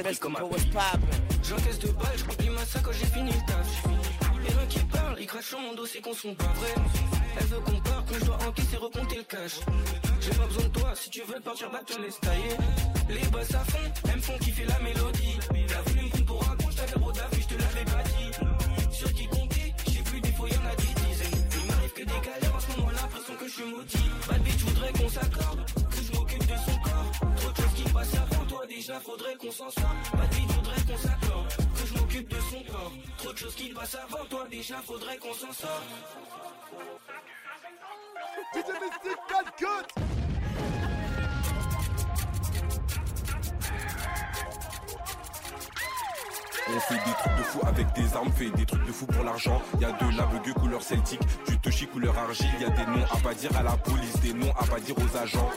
[0.10, 0.50] j'ai comme un
[1.44, 4.27] J'encaisse deux balles, je ma sac quand j'ai fini le taf.
[4.50, 6.76] Y'en a qui parle, ils crachent sur mon dos, c'est qu'on sont pas vrais.
[7.40, 9.60] Elle veut qu'on parte, mais je dois encaisser, recompter le cash.
[10.22, 12.58] J'ai pas besoin de toi, si tu veux partir, bah te laisse tailler.
[13.10, 15.38] Les basses à fond, elles me font kiffer la mélodie.
[15.68, 18.96] T'as voulu me prendre pour un con, j't'avais rodafé, je te l'avais pas dit.
[18.96, 21.48] Sur qui compter, j'ai plus des fois, y'en a qui dizaines.
[21.54, 24.10] Il m'arrive que des galères, en ce moment, l'impression que je suis maudit.
[24.28, 27.12] Bad bitch, voudrais qu'on s'accorde, que je m'occupe de son corps.
[27.36, 30.12] Trop de choses qui passent avant toi, déjà faudrait qu'on s'en sorte.
[30.14, 30.57] Bad bitch,
[33.38, 35.84] de choses qui passent avant toi, déjà faudrait qu'on s'en sorte.
[46.70, 49.24] On fait des trucs de fou avec des armes, fait des trucs de fou pour
[49.24, 49.62] l'argent.
[49.80, 52.50] Y a de la bugue couleur celtique, du touchy couleur argile.
[52.60, 54.96] Y a des noms à pas dire à la police, des noms à pas dire
[54.98, 55.50] aux agents.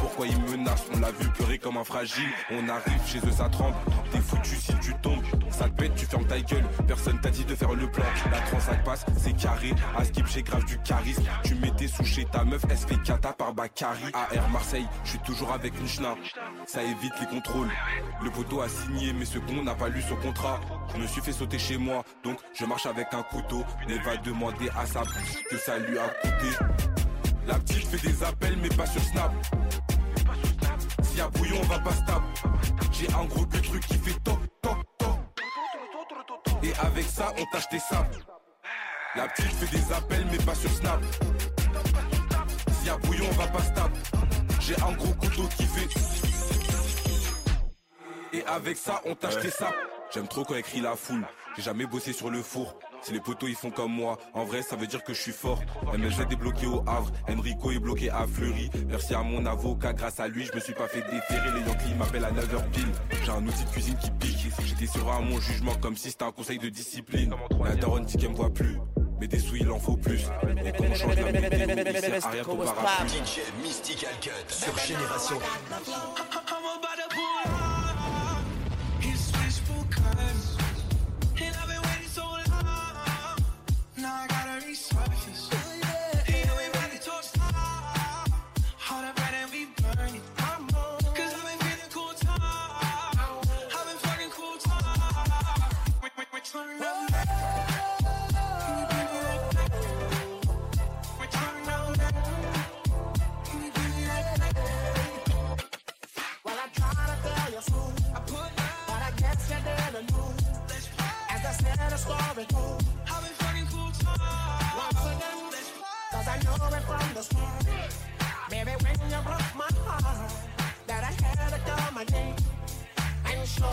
[0.00, 2.28] Pourquoi ils menacent On l'a vu pleurer comme un fragile.
[2.50, 3.76] On arrive chez eux, ça tremble.
[4.10, 5.22] T'es foutu si tu tombes.
[5.50, 6.64] Ça te pète, tu fermes ta gueule.
[6.86, 8.04] Personne t'a dit de faire le plan.
[8.30, 9.72] La transe, ça passe, c'est carré.
[9.96, 11.22] À skip, j'ai grave du charisme.
[11.44, 14.12] Tu mettais sous chez ta meuf, fait cata par Bakary.
[14.12, 16.14] AR Marseille, je suis toujours avec une schna.
[16.66, 17.70] Ça évite les contrôles.
[18.22, 20.41] Le poteau a signé, mais ce con n'a pas lu son contrat.
[20.94, 23.64] Je me suis fait sauter chez moi, donc je marche avec un couteau.
[23.88, 26.56] Mais va demander à sa bouche que ça lui a coûté.
[27.46, 29.32] La petite fait des appels, mais pas sur Snap.
[31.02, 32.24] S'il y a bouillon, on va pas stable.
[32.92, 35.18] J'ai un gros truc qui fait top, top, top.
[36.62, 38.06] Et avec ça, on t'a acheté ça.
[39.14, 41.00] La petite fait des appels, mais pas sur Snap.
[42.78, 43.94] S'il y a bouillon, on va pas stable.
[44.60, 46.21] J'ai un gros couteau qui fait.
[48.32, 49.70] Et avec ça, on t'a acheté ça.
[50.12, 51.26] J'aime trop quand écrit la foule.
[51.56, 52.78] J'ai jamais bossé sur le four.
[53.02, 55.32] Si les poteaux ils font comme moi, en vrai ça veut dire que je suis
[55.32, 55.60] fort.
[55.92, 58.70] MLZ est bloqué au Havre, Enrico est bloqué à Fleury.
[58.88, 61.50] Merci à mon avocat, grâce à lui je me suis pas fait déférer.
[61.58, 62.92] Les Yankees m'appellent à 9h pile.
[63.24, 64.32] J'ai un outil de cuisine qui pique.
[64.64, 67.34] J'étais sur à mon jugement comme si c'était un conseil de discipline.
[67.64, 68.78] La daronne dit qu'elle me voit plus.
[69.20, 70.22] Mais des sous il en faut plus.
[70.64, 71.66] Et quand on change la météo,
[72.30, 73.18] rien ton parapluie.
[73.18, 75.38] DJ Mystical Cut sur Génération.
[96.52, 96.60] Show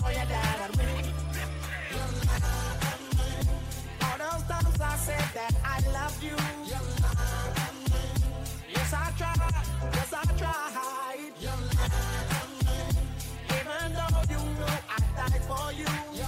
[0.09, 1.28] you I'm that I'd win.
[4.01, 6.37] All those times I said that I love you.
[8.69, 9.53] Yes, I tried.
[9.93, 11.33] Yes, I tried.
[13.57, 16.18] Even though you know I for you.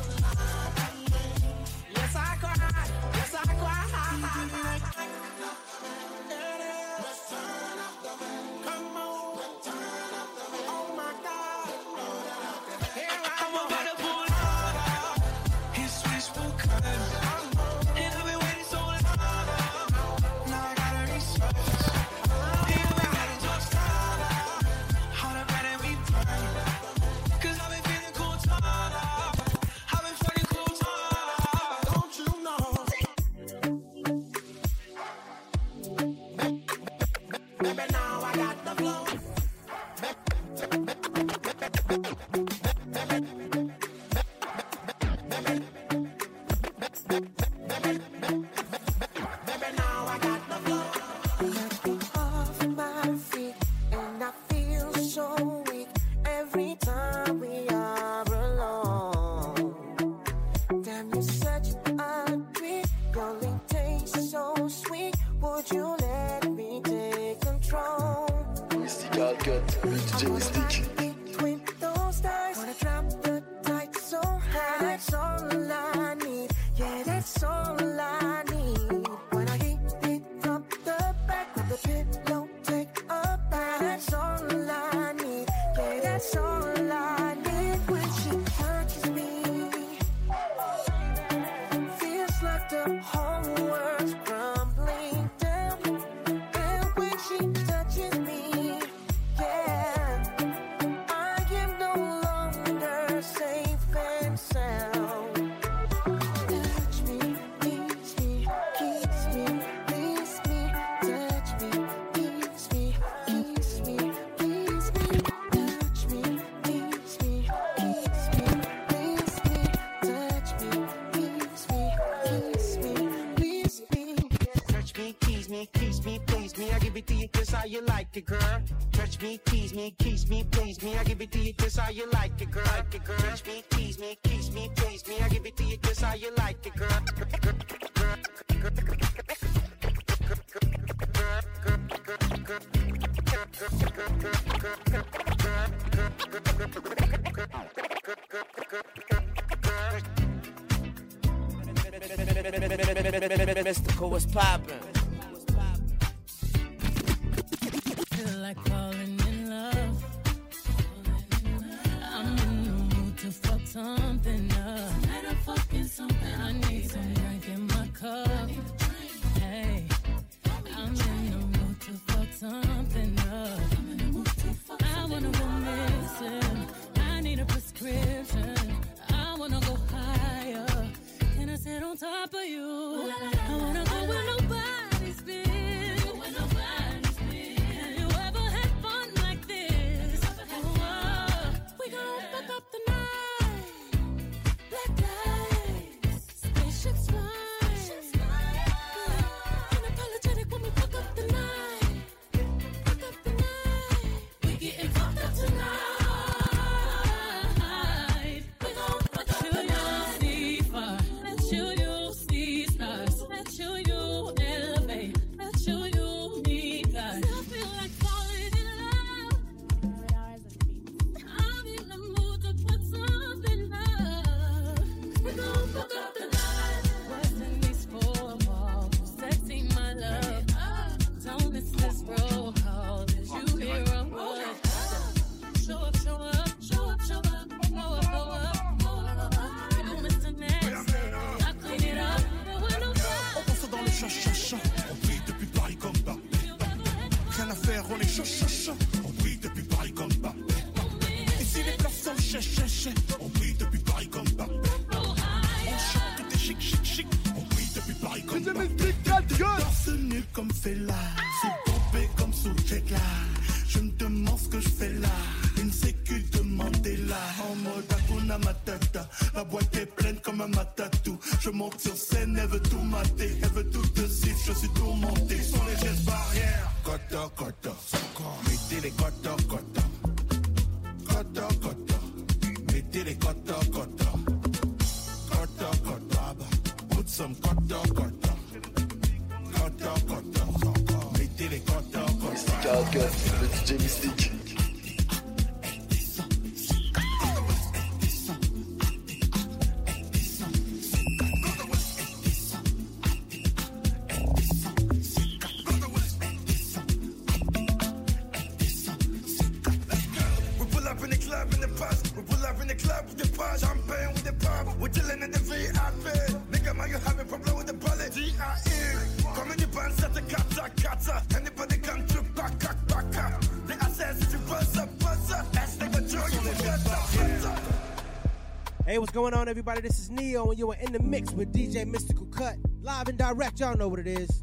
[329.02, 329.82] what's going on, everybody?
[329.82, 332.58] This is Neo, and you are in the mix with DJ Mystical Cut.
[332.84, 334.41] Live and direct, y'all know what it is.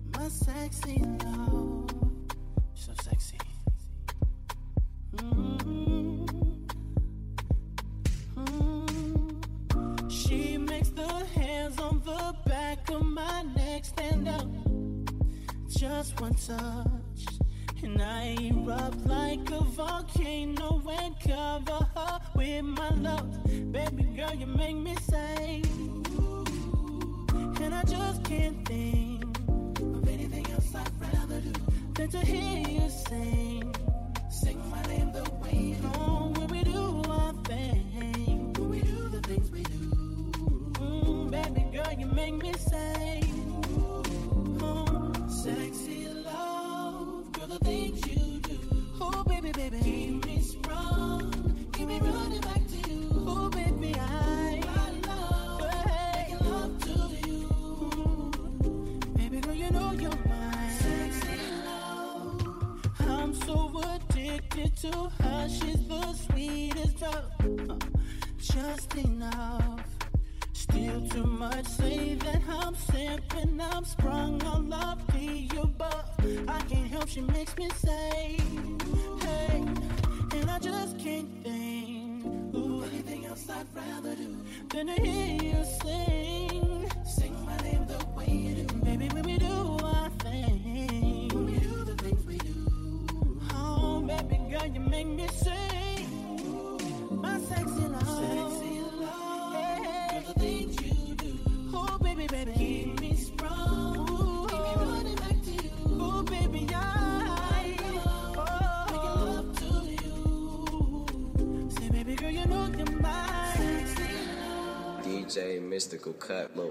[116.28, 116.67] Mystical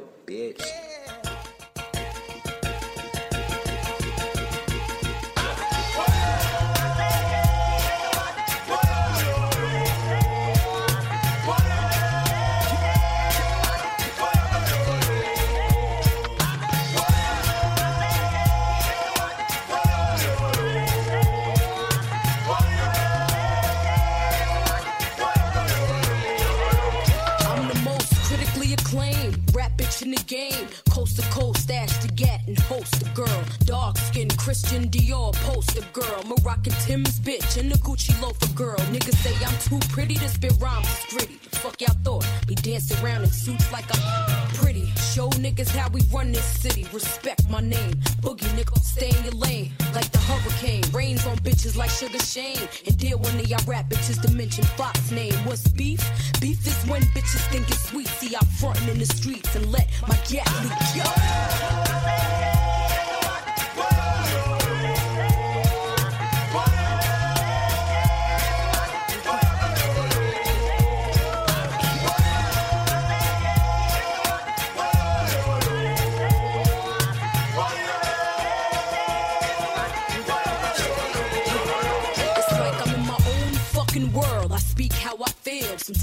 [31.37, 33.43] Coast, stash to get and host a girl.
[33.65, 36.23] Dark skin, Christian Dior, poster girl.
[36.25, 38.79] Moroccan Tim's bitch and the Gucci loafer girl.
[38.91, 41.56] Niggas say I'm too pretty to spit rhymes, it's gritty.
[41.67, 42.25] Fuck y'all thought?
[42.47, 44.85] Be dancing around in suits like I'm pretty.
[45.13, 46.87] Show niggas how we run this city.
[46.93, 47.95] Respect my name.
[48.21, 49.73] Boogie nigga, stay in your lane.
[49.93, 50.85] Like the hurricane.
[50.93, 52.69] Rains on bitches like Sugar Shane.
[52.85, 55.33] And deal of y'all rap bitches to mention Fox name.
[55.43, 55.99] What's beef?
[56.39, 58.07] Beef is when bitches think it's sweet.
[58.07, 61.03] See, I'm frontin' in the streets and let my gas leak.
[61.03, 62.46] Yo.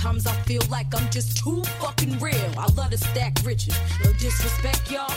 [0.05, 2.36] Sometimes I feel like I'm just too fucking real.
[2.59, 3.74] I love to stack riches.
[4.05, 5.10] No disrespect, y'all.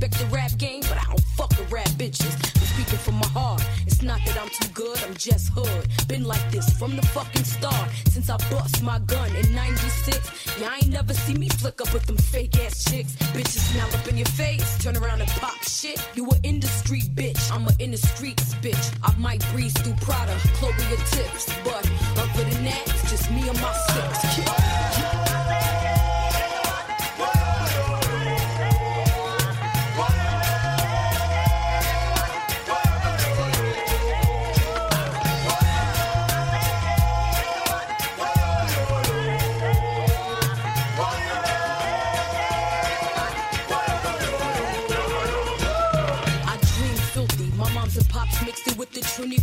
[0.00, 2.32] I respect the rap game, but I don't fuck with rap bitches.
[2.32, 3.62] I'm speaking from my heart.
[3.86, 5.88] It's not that I'm too good, I'm just hood.
[6.08, 7.90] Been like this from the fucking start.
[8.08, 10.58] Since I bust my gun in 96.
[10.58, 13.14] Y'all ain't never see me flick up with them fake ass chicks.
[13.34, 14.82] Bitches smile up in your face.
[14.82, 16.00] Turn around and pop shit.
[16.14, 17.52] You a industry bitch.
[17.52, 18.94] I'm a in the streets bitch.
[19.02, 21.52] I might breeze through Prada, Chloe or tips.
[21.62, 21.84] But
[22.16, 24.48] other than that, it's just me and my six.
[24.48, 25.19] I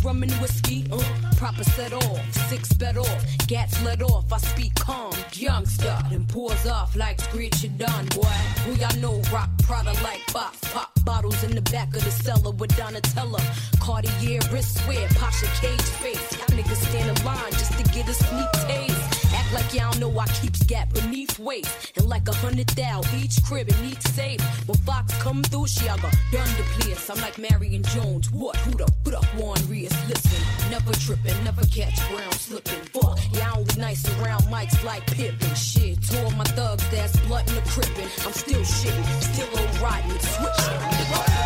[0.04, 0.86] rum and whiskey.
[0.90, 1.02] Uh,
[1.36, 4.32] proper set off, six bet off, gats let off.
[4.32, 8.36] I speak calm, youngster, then pours off like screech you done, boy.
[8.64, 12.52] Who y'all know rock Prada like box, pop bottles in the back of the cellar
[12.52, 13.40] with Donatella.
[13.80, 16.32] Cartier wristwear, Pasha cage face.
[16.48, 19.27] Niggas stand in line just to get a sneak taste.
[19.52, 21.92] Like y'all know I keep scat beneath waist.
[21.96, 24.40] And like a hundred thou each crib in each safe.
[24.66, 27.08] When Fox come through, she I got done the place.
[27.08, 28.30] I'm like Marion Jones.
[28.30, 28.56] What?
[28.56, 28.86] Who the?
[29.04, 29.18] Who the?
[29.36, 29.92] Juan Rios.
[30.08, 32.80] Listen, never tripping, never catch brown slipping.
[32.92, 35.54] Fuck, y'all only nice around mics like Pippen.
[35.54, 38.08] Shit, two of my thugs that's blood in the crippin'.
[38.26, 41.37] I'm still shitting, still old riding, switching.